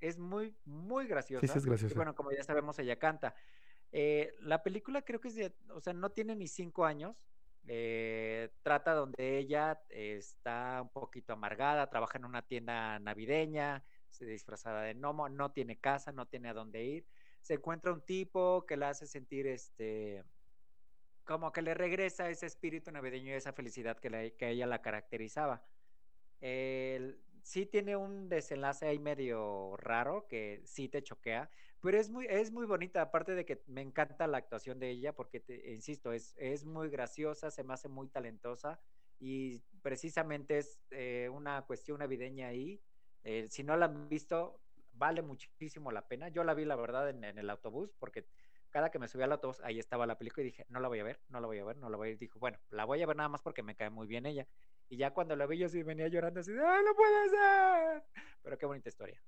Es, 0.00 0.18
muy, 0.18 0.54
muy 0.64 1.06
graciosa. 1.06 1.46
Sí, 1.46 1.58
es 1.58 1.64
graciosa. 1.64 1.94
Y 1.94 1.96
bueno, 1.96 2.14
como 2.14 2.32
ya 2.32 2.42
sabemos, 2.42 2.78
ella 2.80 2.98
canta. 2.98 3.36
Eh, 3.92 4.34
la 4.40 4.62
película 4.64 5.02
creo 5.02 5.20
que 5.20 5.28
es 5.28 5.36
de, 5.36 5.54
o 5.68 5.80
sea, 5.80 5.92
no 5.92 6.10
tiene 6.10 6.34
ni 6.34 6.48
cinco 6.48 6.84
años. 6.84 7.16
Eh, 7.66 8.50
trata 8.62 8.94
donde 8.94 9.38
ella 9.38 9.80
está 9.88 10.80
un 10.82 10.90
poquito 10.90 11.32
amargada, 11.32 11.88
trabaja 11.88 12.18
en 12.18 12.24
una 12.24 12.42
tienda 12.42 12.98
navideña, 12.98 13.84
se 14.10 14.26
disfrazada 14.26 14.82
de 14.82 14.94
gnomo, 14.94 15.28
no 15.28 15.52
tiene 15.52 15.78
casa, 15.78 16.10
no 16.10 16.26
tiene 16.26 16.48
a 16.48 16.54
dónde 16.54 16.84
ir. 16.84 17.06
Se 17.42 17.54
encuentra 17.54 17.92
un 17.92 18.02
tipo 18.02 18.66
que 18.66 18.76
la 18.76 18.88
hace 18.90 19.06
sentir 19.06 19.46
este 19.46 20.24
como 21.24 21.52
que 21.52 21.62
le 21.62 21.72
regresa 21.72 22.28
ese 22.28 22.44
espíritu 22.44 22.90
navideño 22.90 23.30
y 23.30 23.34
esa 23.34 23.54
felicidad 23.54 23.98
que, 23.98 24.34
que 24.36 24.50
ella 24.50 24.66
la 24.66 24.82
caracterizaba 24.82 25.64
sí 27.42 27.66
tiene 27.66 27.96
un 27.96 28.28
desenlace 28.28 28.86
ahí 28.86 28.98
medio 28.98 29.76
raro 29.76 30.26
que 30.28 30.62
sí 30.64 30.88
te 30.88 31.02
choquea, 31.02 31.50
pero 31.80 31.98
es 31.98 32.10
muy, 32.10 32.26
es 32.28 32.50
muy 32.50 32.66
bonita, 32.66 33.02
aparte 33.02 33.34
de 33.34 33.44
que 33.44 33.62
me 33.66 33.82
encanta 33.82 34.26
la 34.26 34.38
actuación 34.38 34.78
de 34.78 34.90
ella, 34.90 35.14
porque, 35.14 35.40
te, 35.40 35.72
insisto, 35.72 36.12
es, 36.12 36.34
es 36.38 36.64
muy 36.64 36.88
graciosa, 36.88 37.50
se 37.50 37.62
me 37.62 37.74
hace 37.74 37.88
muy 37.88 38.08
talentosa 38.08 38.80
y 39.18 39.62
precisamente 39.82 40.58
es 40.58 40.80
eh, 40.90 41.28
una 41.32 41.62
cuestión 41.62 41.98
navideña 41.98 42.48
ahí. 42.48 42.80
Eh, 43.22 43.46
si 43.48 43.62
no 43.62 43.76
la 43.76 43.86
han 43.86 44.08
visto, 44.08 44.60
vale 44.92 45.22
muchísimo 45.22 45.92
la 45.92 46.08
pena. 46.08 46.28
Yo 46.28 46.44
la 46.44 46.54
vi, 46.54 46.64
la 46.64 46.76
verdad, 46.76 47.10
en, 47.10 47.24
el 47.24 47.50
autobús, 47.50 47.94
porque 47.98 48.26
cada 48.70 48.90
que 48.90 48.98
me 48.98 49.08
subí 49.08 49.22
al 49.22 49.32
autobús, 49.32 49.60
ahí 49.62 49.78
estaba 49.78 50.06
la 50.06 50.18
película 50.18 50.42
y 50.42 50.46
dije, 50.46 50.66
no 50.68 50.80
la 50.80 50.88
voy 50.88 51.00
a 51.00 51.04
ver, 51.04 51.20
no 51.28 51.40
la 51.40 51.46
voy 51.46 51.58
a 51.58 51.64
ver, 51.64 51.76
no 51.76 51.88
la 51.88 51.96
voy 51.96 52.08
a 52.08 52.10
ver. 52.10 52.18
Dijo, 52.18 52.38
bueno, 52.38 52.58
la 52.70 52.84
voy 52.84 53.02
a 53.02 53.06
ver 53.06 53.16
nada 53.16 53.28
más 53.28 53.42
porque 53.42 53.62
me 53.62 53.76
cae 53.76 53.90
muy 53.90 54.06
bien 54.06 54.26
ella. 54.26 54.46
Y 54.88 54.96
ya 54.96 55.12
cuando 55.12 55.34
lo 55.36 55.48
vi 55.48 55.58
yo 55.58 55.68
sí 55.68 55.82
venía 55.82 56.08
llorando 56.08 56.40
así, 56.40 56.52
¡ay, 56.52 56.84
no 56.84 56.94
puede 56.94 57.28
ser! 57.30 58.02
Pero 58.42 58.58
qué 58.58 58.66
bonita 58.66 58.88
historia. 58.88 59.20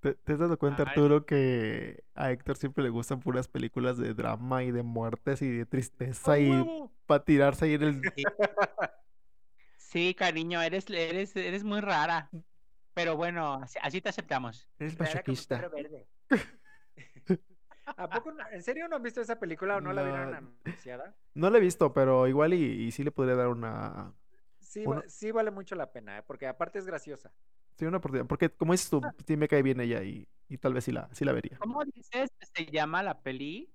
¿Te, 0.00 0.32
has 0.32 0.38
dado 0.38 0.58
cuenta, 0.58 0.82
Arturo, 0.82 1.26
que 1.26 2.02
a 2.14 2.32
Héctor 2.32 2.56
siempre 2.56 2.82
le 2.82 2.90
gustan 2.90 3.20
puras 3.20 3.46
películas 3.46 3.96
de 3.98 4.14
drama 4.14 4.64
y 4.64 4.72
de 4.72 4.82
muertes 4.82 5.42
y 5.42 5.48
de 5.48 5.64
tristeza 5.64 6.40
y 6.40 6.50
para 7.06 7.24
tirarse 7.24 7.66
ahí 7.66 7.74
en 7.74 7.82
el... 7.82 8.02
Sí, 9.76 10.14
cariño, 10.14 10.60
eres, 10.62 10.88
eres, 10.88 11.36
eres 11.36 11.62
muy 11.62 11.80
rara. 11.80 12.30
Pero 12.94 13.16
bueno, 13.16 13.60
así, 13.82 14.00
te 14.00 14.08
aceptamos. 14.08 14.66
Eres 14.78 14.98
masoquista. 14.98 15.70
¿A 17.84 18.08
poco, 18.08 18.32
en 18.50 18.62
serio 18.62 18.88
no 18.88 18.96
han 18.96 19.02
visto 19.02 19.20
esa 19.20 19.38
película 19.38 19.76
o 19.76 19.80
no, 19.80 19.92
la 19.92 20.02
vieron 20.02 20.34
anunciada? 20.34 21.14
No 21.34 21.50
la 21.50 21.58
he 21.58 21.60
visto, 21.60 21.92
pero 21.92 22.26
igual 22.26 22.54
y 22.54 22.90
sí 22.90 23.04
le 23.04 23.10
podría 23.12 23.36
dar 23.36 23.48
una, 23.48 24.14
Sí, 25.06 25.30
vale 25.32 25.50
mucho 25.50 25.74
la 25.74 25.92
pena, 25.92 26.18
¿eh? 26.18 26.22
porque 26.22 26.46
aparte 26.46 26.78
es 26.78 26.86
graciosa. 26.86 27.32
Sí, 27.76 27.84
una 27.84 27.98
oportunidad. 27.98 28.26
Porque 28.26 28.50
como 28.50 28.72
dices 28.72 28.88
tú, 28.88 29.00
ah. 29.04 29.14
sí 29.26 29.36
me 29.36 29.48
cae 29.48 29.62
bien 29.62 29.80
ella 29.80 30.02
y, 30.02 30.26
tal 30.60 30.74
vez 30.74 30.84
sí 30.84 30.92
la, 30.92 31.08
sí 31.12 31.24
la 31.24 31.32
vería. 31.32 31.58
¿Cómo 31.58 31.84
dices 31.84 32.30
que 32.38 32.46
se 32.46 32.70
llama 32.70 33.02
la 33.02 33.22
peli? 33.22 33.72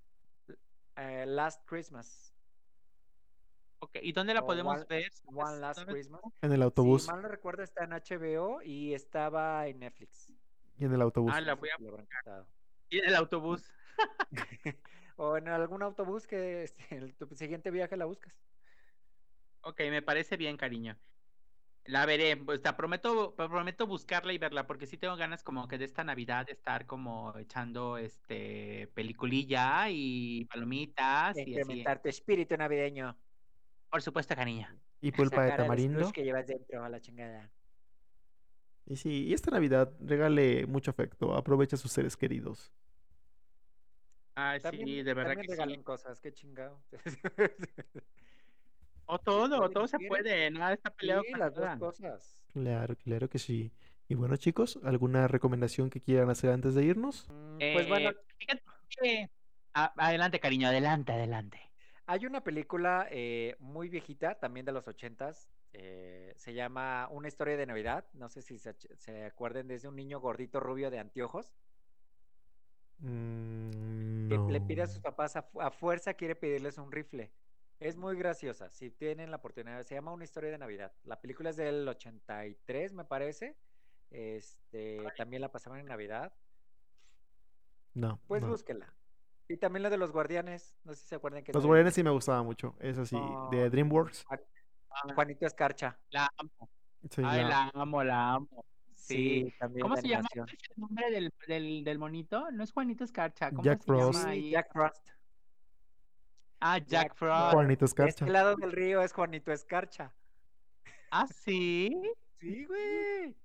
Eh, 0.95 1.25
Last 1.27 1.63
Christmas. 1.67 2.33
Ok, 3.79 3.97
¿y 4.01 4.11
dónde 4.11 4.33
la 4.33 4.43
podemos 4.43 4.87
ver? 4.87 5.11
One 5.25 5.59
Last 5.59 5.83
Christmas. 5.83 6.21
En 6.41 6.51
el 6.51 6.63
autobús. 6.63 7.03
Si 7.03 7.11
mal 7.11 7.21
no 7.21 7.27
recuerdo, 7.27 7.61
está 7.61 7.83
en 7.83 7.91
HBO 7.91 8.61
y 8.63 8.93
estaba 8.93 9.67
en 9.67 9.79
Netflix. 9.79 10.33
Y 10.79 10.85
en 10.85 10.93
el 10.93 11.01
autobús. 11.01 11.31
Ah, 11.35 11.41
la 11.41 11.53
voy 11.53 11.69
a 11.69 11.77
buscar. 11.77 12.45
Y 12.89 12.99
en 12.99 13.05
el 13.05 13.15
autobús. 13.15 13.71
o 15.17 15.37
en 15.37 15.47
algún 15.47 15.83
autobús 15.83 16.25
que 16.25 16.63
este, 16.63 16.95
en 16.95 17.13
tu 17.13 17.27
siguiente 17.35 17.69
viaje 17.69 17.97
la 17.97 18.05
buscas. 18.05 18.33
Ok, 19.67 19.81
me 19.89 20.01
parece 20.01 20.37
bien, 20.37 20.55
cariño. 20.55 20.97
La 21.83 22.05
veré, 22.05 22.37
pues 22.37 22.61
te 22.61 22.71
prometo, 22.71 23.35
prometo 23.35 23.85
buscarla 23.85 24.31
y 24.31 24.37
verla, 24.37 24.65
porque 24.65 24.87
sí 24.87 24.95
tengo 24.97 25.17
ganas 25.17 25.43
como 25.43 25.67
que 25.67 25.77
de 25.77 25.83
esta 25.83 26.05
Navidad 26.05 26.45
de 26.45 26.53
estar 26.53 26.85
como 26.85 27.37
echando 27.37 27.97
este 27.97 28.87
peliculilla 28.93 29.89
y 29.89 30.45
palomitas 30.45 31.35
y 31.35 31.41
así. 31.41 31.51
Incrementar 31.51 32.01
tu 32.01 32.07
espíritu 32.07 32.55
navideño. 32.55 33.17
Por 33.89 34.01
supuesto, 34.01 34.35
cariño. 34.35 34.69
Y 35.01 35.11
pulpa 35.11 35.43
de 35.43 35.51
tamarindo. 35.51 35.99
cruz 35.99 36.13
que 36.13 36.23
llevas 36.23 36.47
dentro 36.47 36.85
a 36.85 36.87
la 36.87 37.01
chingada. 37.01 37.51
Y 38.85 38.95
sí, 38.95 39.25
y 39.25 39.33
esta 39.33 39.51
Navidad 39.51 39.91
regale 39.99 40.65
mucho 40.65 40.91
afecto. 40.91 41.35
Aprovecha 41.35 41.75
a 41.75 41.79
sus 41.79 41.91
seres 41.91 42.15
queridos. 42.15 42.71
Ay, 44.33 44.61
También, 44.61 44.87
sí, 44.87 45.03
de 45.03 45.13
verdad 45.13 45.31
también 45.31 45.41
que 45.41 45.47
sí. 45.47 45.59
regalen 45.59 45.83
cosas, 45.83 46.21
qué 46.21 46.31
chingado. 46.31 46.81
O 49.07 49.19
todo, 49.19 49.69
todo 49.69 49.87
se 49.87 49.97
puede, 49.99 50.51
nada 50.51 50.73
está 50.73 50.89
peleado 50.89 51.23
sí, 51.23 51.31
con 51.31 51.39
las 51.39 51.53
dos 51.55 51.77
cosas. 51.79 52.37
Claro, 52.53 52.95
claro 52.97 53.29
que 53.29 53.39
sí. 53.39 53.71
Y 54.09 54.15
bueno, 54.15 54.35
chicos, 54.37 54.79
¿alguna 54.83 55.27
recomendación 55.27 55.89
que 55.89 56.01
quieran 56.01 56.29
hacer 56.29 56.49
antes 56.51 56.75
de 56.75 56.83
irnos? 56.83 57.25
Pues 57.57 57.87
bueno, 57.87 58.09
Eh, 58.09 58.17
fíjate 58.37 58.63
que- 58.89 59.29
adelante, 59.73 60.39
cariño, 60.39 60.67
adelante, 60.67 61.11
adelante. 61.13 61.59
Hay 62.05 62.25
una 62.25 62.43
película 62.43 63.07
eh, 63.11 63.55
muy 63.59 63.89
viejita, 63.89 64.35
también 64.39 64.65
de 64.65 64.71
los 64.71 64.87
ochentas, 64.87 65.49
eh, 65.73 66.33
se 66.35 66.53
llama 66.53 67.07
Una 67.11 67.27
historia 67.27 67.57
de 67.57 67.65
Navidad. 67.65 68.05
No 68.13 68.29
sé 68.29 68.41
si 68.41 68.57
se, 68.59 68.75
se 68.97 69.25
acuerden 69.25 69.67
de 69.67 69.75
ese 69.75 69.87
un 69.87 69.95
niño 69.95 70.19
gordito 70.19 70.59
rubio 70.59 70.89
de 70.91 70.99
anteojos 70.99 71.53
Mm, 72.99 74.27
que 74.29 74.51
le 74.51 74.59
pide 74.61 74.81
a 74.81 74.87
sus 74.87 74.99
papás 75.01 75.35
a 75.35 75.71
fuerza 75.71 76.15
quiere 76.15 76.35
pedirles 76.35 76.77
un 76.79 76.91
rifle. 76.91 77.31
Es 77.79 77.95
muy 77.95 78.15
graciosa, 78.15 78.69
si 78.71 78.89
tienen 78.89 79.29
la 79.29 79.37
oportunidad, 79.37 79.83
se 79.85 79.93
llama 79.95 80.11
Una 80.11 80.23
historia 80.23 80.49
de 80.49 80.57
Navidad. 80.57 80.93
La 81.03 81.21
película 81.21 81.51
es 81.51 81.57
del 81.57 81.87
83, 81.87 82.93
me 82.93 83.05
parece. 83.05 83.55
Este, 84.09 85.03
también 85.15 85.41
la 85.41 85.51
pasaban 85.51 85.79
en 85.79 85.85
Navidad. 85.85 86.33
No, 87.93 88.19
Pues 88.27 88.41
no. 88.41 88.49
búsquenla. 88.49 88.93
Y 89.47 89.57
también 89.57 89.83
la 89.83 89.89
de 89.89 89.97
los 89.97 90.11
guardianes, 90.11 90.75
no 90.83 90.93
sé 90.93 91.01
si 91.01 91.07
se 91.07 91.15
acuerdan 91.15 91.43
que 91.43 91.53
Los 91.53 91.63
de 91.63 91.67
Guardianes 91.67 91.93
sí 91.93 92.03
me 92.03 92.09
gustaba 92.09 92.43
mucho. 92.43 92.75
Eso 92.79 93.05
sí, 93.05 93.15
de 93.15 93.21
Con 93.61 93.69
DreamWorks. 93.71 94.25
Ah, 94.29 94.37
Juanito 95.15 95.45
Escarcha. 95.45 95.97
La 96.09 96.29
amo. 96.37 96.69
Sí, 97.09 97.21
Ay, 97.23 97.43
la- 97.43 97.49
la 97.49 97.71
amo, 97.75 98.03
la 98.03 98.33
amo. 98.33 98.65
Sí. 98.95 99.43
Sí, 99.45 99.53
también 99.59 99.83
¿Cómo 99.83 99.95
de 99.95 100.01
se 100.01 100.07
llama 100.09 100.27
animación. 100.33 100.47
¿Cuál 100.47 100.57
es 100.57 100.69
el 100.69 100.81
nombre 100.81 101.11
del, 101.11 101.33
del, 101.47 101.83
del 101.85 101.99
monito? 101.99 102.51
No 102.51 102.63
es 102.63 102.71
Juanito 102.73 103.03
Escarcha. 103.05 103.51
¿Cómo 103.51 103.63
Jack 103.63 103.79
se 103.81 103.85
Frost. 103.85 104.19
llama 104.19 104.31
ahí? 104.31 104.49
Jack 104.51 104.73
Frost. 104.73 105.09
Ah, 106.59 106.77
Jack 106.79 106.87
Jack 106.87 107.15
Frost. 107.15 107.53
Juanito 107.53 107.79
De 107.81 107.85
Escarcha. 107.85 108.09
este 108.25 108.31
lado 108.31 108.55
del 108.55 108.71
río 108.71 109.01
es 109.01 109.13
Juanito 109.13 109.51
Escarcha. 109.51 110.11
Ah, 111.11 111.27
sí. 111.27 111.89
Sí, 112.39 112.65
güey. 112.65 113.35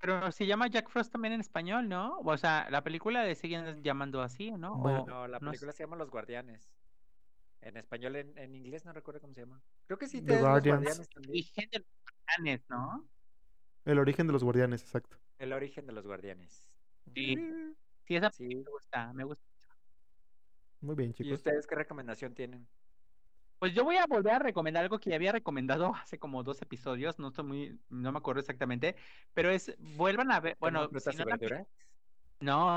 Pero 0.00 0.30
se 0.30 0.46
llama 0.46 0.68
Jack 0.68 0.88
Frost 0.90 1.10
también 1.12 1.34
en 1.34 1.40
español, 1.40 1.88
¿no? 1.88 2.18
O 2.20 2.36
sea, 2.36 2.68
la 2.70 2.82
película 2.84 3.24
le 3.24 3.34
siguen 3.34 3.82
llamando 3.82 4.22
así, 4.22 4.50
¿no? 4.52 4.76
Bueno, 4.76 5.02
O 5.02 5.06
No, 5.06 5.26
la 5.28 5.38
no 5.40 5.50
película 5.50 5.72
se 5.72 5.82
llama 5.82 5.96
Los 5.96 6.10
Guardianes. 6.10 6.70
En 7.62 7.76
español, 7.76 8.14
en, 8.16 8.36
en 8.38 8.54
inglés 8.54 8.84
no 8.84 8.92
recuerdo 8.92 9.20
cómo 9.20 9.34
se 9.34 9.40
llama. 9.40 9.60
Creo 9.86 9.98
que 9.98 10.06
sí 10.06 10.20
The 10.20 10.26
te 10.26 10.32
Los. 10.34 10.42
Guardianes 10.42 11.08
también. 11.08 11.30
origen 11.32 11.68
de 11.70 11.78
los 11.80 11.88
Guardianes, 12.04 12.64
¿no? 12.68 13.08
El 13.84 13.98
origen 13.98 14.26
de 14.26 14.32
los 14.34 14.44
Guardianes, 14.44 14.82
exacto. 14.82 15.16
El 15.38 15.52
origen 15.52 15.86
de 15.86 15.92
los 15.92 16.06
Guardianes. 16.06 16.68
Sí. 17.14 17.36
Sí, 18.04 18.14
esa 18.16 18.30
Sí. 18.30 18.46
me 18.46 18.70
gusta, 18.70 19.12
me 19.12 19.24
gusta. 19.24 19.44
Muy 20.80 20.94
bien, 20.96 21.12
¿Y 21.20 21.32
chicos. 21.32 21.34
ustedes 21.34 21.66
qué 21.66 21.74
recomendación 21.74 22.34
tienen? 22.34 22.70
Pues 23.58 23.74
yo 23.74 23.84
voy 23.84 23.96
a 23.96 24.06
volver 24.06 24.34
a 24.34 24.38
recomendar 24.38 24.84
algo 24.84 24.98
que 25.00 25.10
ya 25.10 25.16
había 25.16 25.32
recomendado 25.32 25.94
hace 25.96 26.18
como 26.18 26.42
dos 26.42 26.60
episodios, 26.62 27.18
no 27.18 27.28
estoy 27.28 27.44
muy, 27.44 27.80
no 27.88 28.12
me 28.12 28.18
acuerdo 28.18 28.40
exactamente, 28.40 28.96
pero 29.34 29.50
es, 29.50 29.74
vuelvan 29.78 30.30
a 30.32 30.40
ver, 30.40 30.56
¿Tenemos 30.62 30.88
bueno, 30.88 30.90
si 30.98 31.16
y 31.16 31.16
no, 31.16 31.24
la 31.24 31.38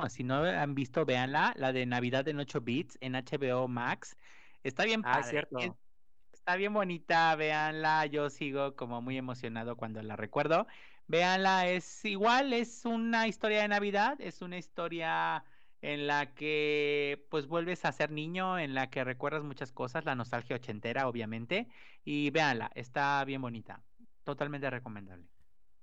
si 0.10 0.24
no 0.24 0.36
han 0.44 0.76
visto, 0.76 1.06
véanla, 1.06 1.54
la 1.58 1.74
de 1.74 1.86
Navidad 1.86 2.28
en 2.28 2.40
8 2.40 2.62
bits 2.62 2.98
en 3.02 3.16
HBO 3.16 3.68
Max, 3.68 4.18
está 4.64 4.86
bien 4.86 5.04
Ah, 5.04 5.22
padre, 5.22 5.24
cierto. 5.24 5.58
es- 5.58 5.80
está 6.32 6.56
bien 6.56 6.74
bonita, 6.74 7.36
véanla, 7.36 8.06
yo 8.08 8.30
sigo 8.30 8.76
como 8.76 9.02
muy 9.02 9.18
emocionado 9.18 9.78
cuando 9.78 10.02
la 10.04 10.16
recuerdo, 10.16 10.68
véanla, 11.08 11.68
es 11.70 12.06
igual, 12.06 12.54
es 12.54 12.86
una 12.86 13.28
historia 13.28 13.62
de 13.64 13.68
Navidad, 13.70 14.16
es 14.22 14.42
una 14.42 14.58
historia 14.58 15.44
en 15.82 16.08
la 16.08 16.34
que 16.34 17.26
pues 17.30 17.48
vuelves 17.48 17.86
a 17.86 17.92
ser 17.92 18.12
niño, 18.12 18.60
en 18.60 18.74
la 18.74 18.90
que 18.90 19.04
recuerdas 19.04 19.44
muchas 19.44 19.72
cosas, 19.72 20.06
la 20.06 20.16
nostalgia 20.16 20.56
ochentera, 20.58 21.08
obviamente, 21.08 21.68
y 22.04 22.30
véanla, 22.32 22.72
está 22.76 23.24
bien 23.26 23.42
bonita, 23.42 23.82
totalmente 24.24 24.70
recomendable. 24.70 25.28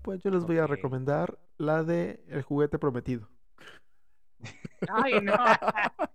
Pues 0.03 0.23
yo 0.23 0.31
les 0.31 0.45
voy 0.45 0.59
a 0.59 0.67
recomendar 0.67 1.39
la 1.59 1.83
de 1.83 2.23
El 2.29 2.43
juguete 2.43 2.79
prometido. 2.79 3.29
Ay, 4.89 5.21
no. 5.23 5.35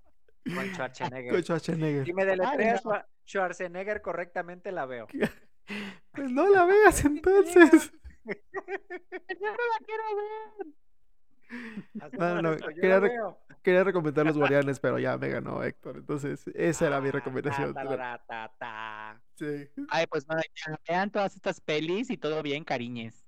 Con 0.55 0.65
Schwarzenegger. 0.73 1.31
Con 1.33 1.43
Schwarzenegger. 1.43 2.05
Si 2.05 2.13
me 2.13 2.25
deletreas 2.25 2.85
no. 2.85 2.91
Schwa- 2.91 3.05
Schwarzenegger 3.25 4.01
correctamente, 4.01 4.71
la 4.71 4.85
veo. 4.85 5.07
Pues 6.13 6.31
no 6.31 6.47
la 6.49 6.65
veas 6.65 7.03
entonces. 7.05 7.91
Yo 8.25 8.33
no 9.39 9.51
la 9.51 9.85
quiero 9.85 10.03
ver. 10.15 10.67
No, 12.17 12.41
no, 12.41 12.57
quería. 12.57 13.01
Quería 13.61 13.83
recomendar 13.83 14.25
Los 14.25 14.37
Guardianes, 14.37 14.79
pero 14.79 14.97
ya 14.99 15.17
me 15.17 15.29
ganó 15.29 15.63
Héctor. 15.63 15.97
Entonces, 15.97 16.45
esa 16.55 16.87
era 16.87 17.01
mi 17.01 17.09
Ah, 17.09 17.11
recomendación. 17.11 17.73
ta, 17.73 17.83
ta, 17.83 17.97
ta, 17.97 18.23
ta, 18.27 18.53
ta. 18.59 19.21
Sí, 19.35 19.69
Ay, 19.89 20.05
pues 20.07 20.25
bueno, 20.25 20.41
ya 20.65 20.79
vean 20.87 21.11
todas 21.11 21.35
estas 21.35 21.59
pelis 21.61 22.09
y 22.09 22.17
todo 22.17 22.41
bien, 22.41 22.63
cariñes. 22.63 23.25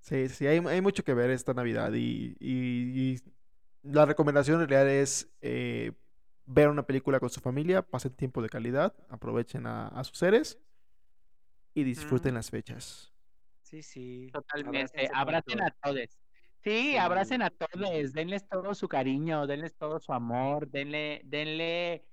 sí, 0.00 0.28
sí, 0.28 0.46
hay, 0.46 0.58
hay 0.58 0.80
mucho 0.80 1.02
que 1.04 1.14
ver 1.14 1.30
esta 1.30 1.54
Navidad 1.54 1.92
y, 1.94 2.36
y- 2.40 3.14
y 3.14 3.22
la 3.82 4.04
recomendación 4.04 4.60
en 4.60 4.68
realidad 4.68 4.92
es 4.92 5.30
eh, 5.40 5.92
ver 6.44 6.68
una 6.68 6.84
película 6.86 7.20
con 7.20 7.30
su 7.30 7.40
familia, 7.40 7.82
pasen 7.82 8.14
tiempo 8.14 8.42
de 8.42 8.48
calidad, 8.48 8.94
aprovechen 9.08 9.66
a, 9.66 9.88
a 9.88 10.04
sus 10.04 10.18
seres 10.18 10.58
y 11.74 11.84
disfruten 11.84 12.34
las 12.34 12.50
fechas. 12.50 13.12
Sí, 13.62 13.82
sí. 13.82 14.30
Totalmente. 14.32 15.08
Abracen 15.12 15.60
a 15.62 15.70
todos. 15.82 16.18
Sí, 16.66 16.96
abracen 16.96 17.42
a 17.42 17.50
todos, 17.50 18.12
denles 18.12 18.48
todo 18.48 18.74
su 18.74 18.88
cariño, 18.88 19.46
denles 19.46 19.76
todo 19.76 20.00
su 20.00 20.12
amor, 20.12 20.68
denle, 20.68 21.20
denle, 21.24 22.04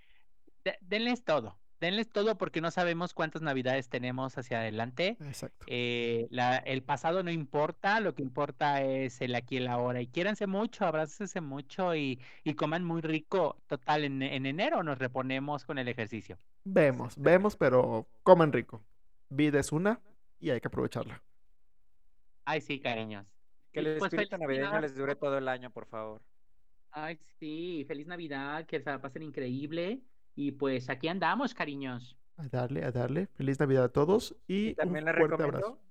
de- 0.64 0.78
denles 0.80 1.24
todo, 1.24 1.58
denles 1.82 2.08
todo 2.12 2.38
porque 2.38 2.62
no 2.62 2.70
sabemos 2.70 3.16
cuántas 3.16 3.42
navidades 3.42 3.90
tenemos 3.90 4.38
hacia 4.38 4.60
adelante. 4.60 5.18
Exacto. 5.22 5.66
Eh, 5.68 6.28
la- 6.30 6.58
el 6.58 6.84
pasado 6.84 7.24
no 7.24 7.32
importa, 7.32 8.00
lo 8.00 8.14
que 8.14 8.22
importa 8.22 8.84
es 8.84 9.22
el 9.22 9.34
aquí 9.34 9.56
y 9.56 9.58
el 9.58 9.68
ahora. 9.70 10.02
Y 10.02 10.08
quiéranse 10.08 10.46
mucho, 10.46 10.86
abrácense 10.86 11.42
mucho 11.42 11.96
y, 11.96 12.20
y 12.44 12.54
coman 12.54 12.84
muy 12.84 13.02
rico. 13.02 13.58
Total, 13.66 14.04
en, 14.04 14.22
en 14.22 14.46
enero 14.46 14.84
nos 14.84 15.00
reponemos 15.00 15.66
con 15.66 15.80
el 15.80 15.88
ejercicio. 15.88 16.38
Vemos, 16.64 17.16
vemos, 17.18 17.56
pero 17.56 18.08
coman 18.22 18.54
rico. 18.54 18.86
Vida 19.30 19.60
es 19.60 19.72
una 19.72 20.00
y 20.40 20.52
hay 20.52 20.62
que 20.62 20.68
aprovecharla. 20.68 21.24
Ay, 22.46 22.62
sí, 22.62 22.80
cariños. 22.80 23.33
Que 23.74 23.80
el 23.82 23.98
pues 23.98 24.14
espíritu 24.14 24.38
navideño 24.38 24.72
Navidad. 24.72 24.82
les 24.82 24.96
dure 24.96 25.16
todo 25.16 25.38
el 25.38 25.48
año, 25.50 25.72
por 25.72 25.88
favor. 25.88 26.22
Ay, 26.92 27.18
sí, 27.40 27.84
feliz 27.88 28.08
Navidad, 28.08 28.66
que 28.68 28.80
se 28.80 28.90
la 28.90 29.02
pasen 29.02 29.24
increíble. 29.24 30.02
Y 30.36 30.52
pues 30.54 30.90
aquí 30.90 31.08
andamos, 31.08 31.54
cariños. 31.54 32.18
A 32.38 32.48
darle, 32.48 32.84
a 32.86 32.92
darle. 32.92 33.28
Feliz 33.28 33.60
Navidad 33.60 33.86
a 33.86 33.90
todos 33.92 34.36
y, 34.48 34.70
Y 34.70 34.76
un 34.76 34.76
también 34.76 35.06
les 35.06 35.16
fuerte 35.16 35.38
recomiendo. 35.38 35.68
abrazo. 35.68 35.82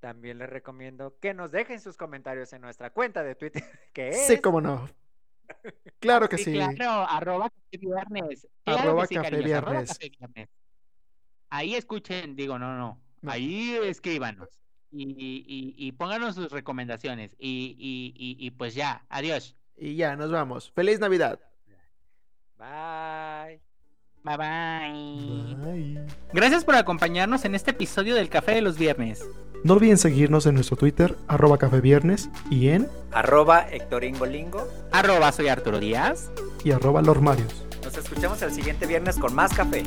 También 0.00 0.38
les 0.38 0.48
recomiendo 0.48 1.18
que 1.20 1.34
nos 1.34 1.50
dejen 1.52 1.80
sus 1.80 1.96
comentarios 1.96 2.52
en 2.52 2.62
nuestra 2.62 2.90
cuenta 2.90 3.22
de 3.22 3.34
Twitter, 3.34 3.62
que 3.92 4.08
es 4.08 4.26
Sí, 4.26 4.38
cómo 4.40 4.60
no. 4.60 4.88
Claro 5.98 6.28
que 6.28 6.38
Sí, 6.38 6.44
sí. 6.44 6.52
claro, 6.52 7.06
arroba 7.08 7.50
café 7.50 7.78
viernes. 7.78 8.48
Claro 8.64 8.80
Arroba 8.80 9.02
que 9.02 9.08
sí, 9.08 9.14
café 9.16 9.26
arroba 9.28 9.44
viernes. 9.44 9.88
café 9.90 10.10
viernes. 10.10 10.48
Ahí 11.50 11.74
escuchen, 11.74 12.36
digo, 12.36 12.58
no, 12.58 12.76
no. 12.76 13.00
No. 13.22 13.30
Ahí 13.30 13.74
escríbanos. 13.82 14.48
Y, 14.92 15.04
y, 15.04 15.74
y, 15.76 15.92
pónganos 15.92 16.34
sus 16.34 16.50
recomendaciones. 16.50 17.36
Y, 17.38 17.76
y, 17.78 18.12
y, 18.16 18.44
y 18.44 18.50
pues 18.50 18.74
ya, 18.74 19.04
adiós. 19.08 19.56
Y 19.76 19.94
ya, 19.94 20.16
nos 20.16 20.30
vamos. 20.32 20.72
Feliz 20.74 20.98
Navidad. 20.98 21.38
Bye. 22.58 23.60
Bye 24.22 24.36
bye. 24.36 25.54
Bye. 25.56 26.06
Gracias 26.32 26.64
por 26.64 26.74
acompañarnos 26.74 27.44
en 27.44 27.54
este 27.54 27.70
episodio 27.70 28.14
del 28.14 28.28
Café 28.28 28.52
de 28.52 28.60
los 28.62 28.76
Viernes. 28.76 29.24
No 29.64 29.74
olviden 29.74 29.98
seguirnos 29.98 30.46
en 30.46 30.54
nuestro 30.54 30.76
Twitter, 30.76 31.16
arroba 31.28 31.58
café 31.58 31.80
viernes, 31.80 32.30
y 32.50 32.68
en 32.68 32.88
Arroba 33.12 33.66
Hectoringolingo. 33.70 34.66
Arroba 34.90 35.32
soy 35.32 35.48
Arturo 35.48 35.78
Díaz. 35.78 36.30
y 36.64 36.72
arroba 36.72 37.02
lormarios. 37.02 37.64
Nos 37.84 37.96
escuchamos 37.96 38.40
el 38.42 38.52
siguiente 38.52 38.86
viernes 38.86 39.16
con 39.18 39.34
más 39.34 39.52
café. 39.54 39.84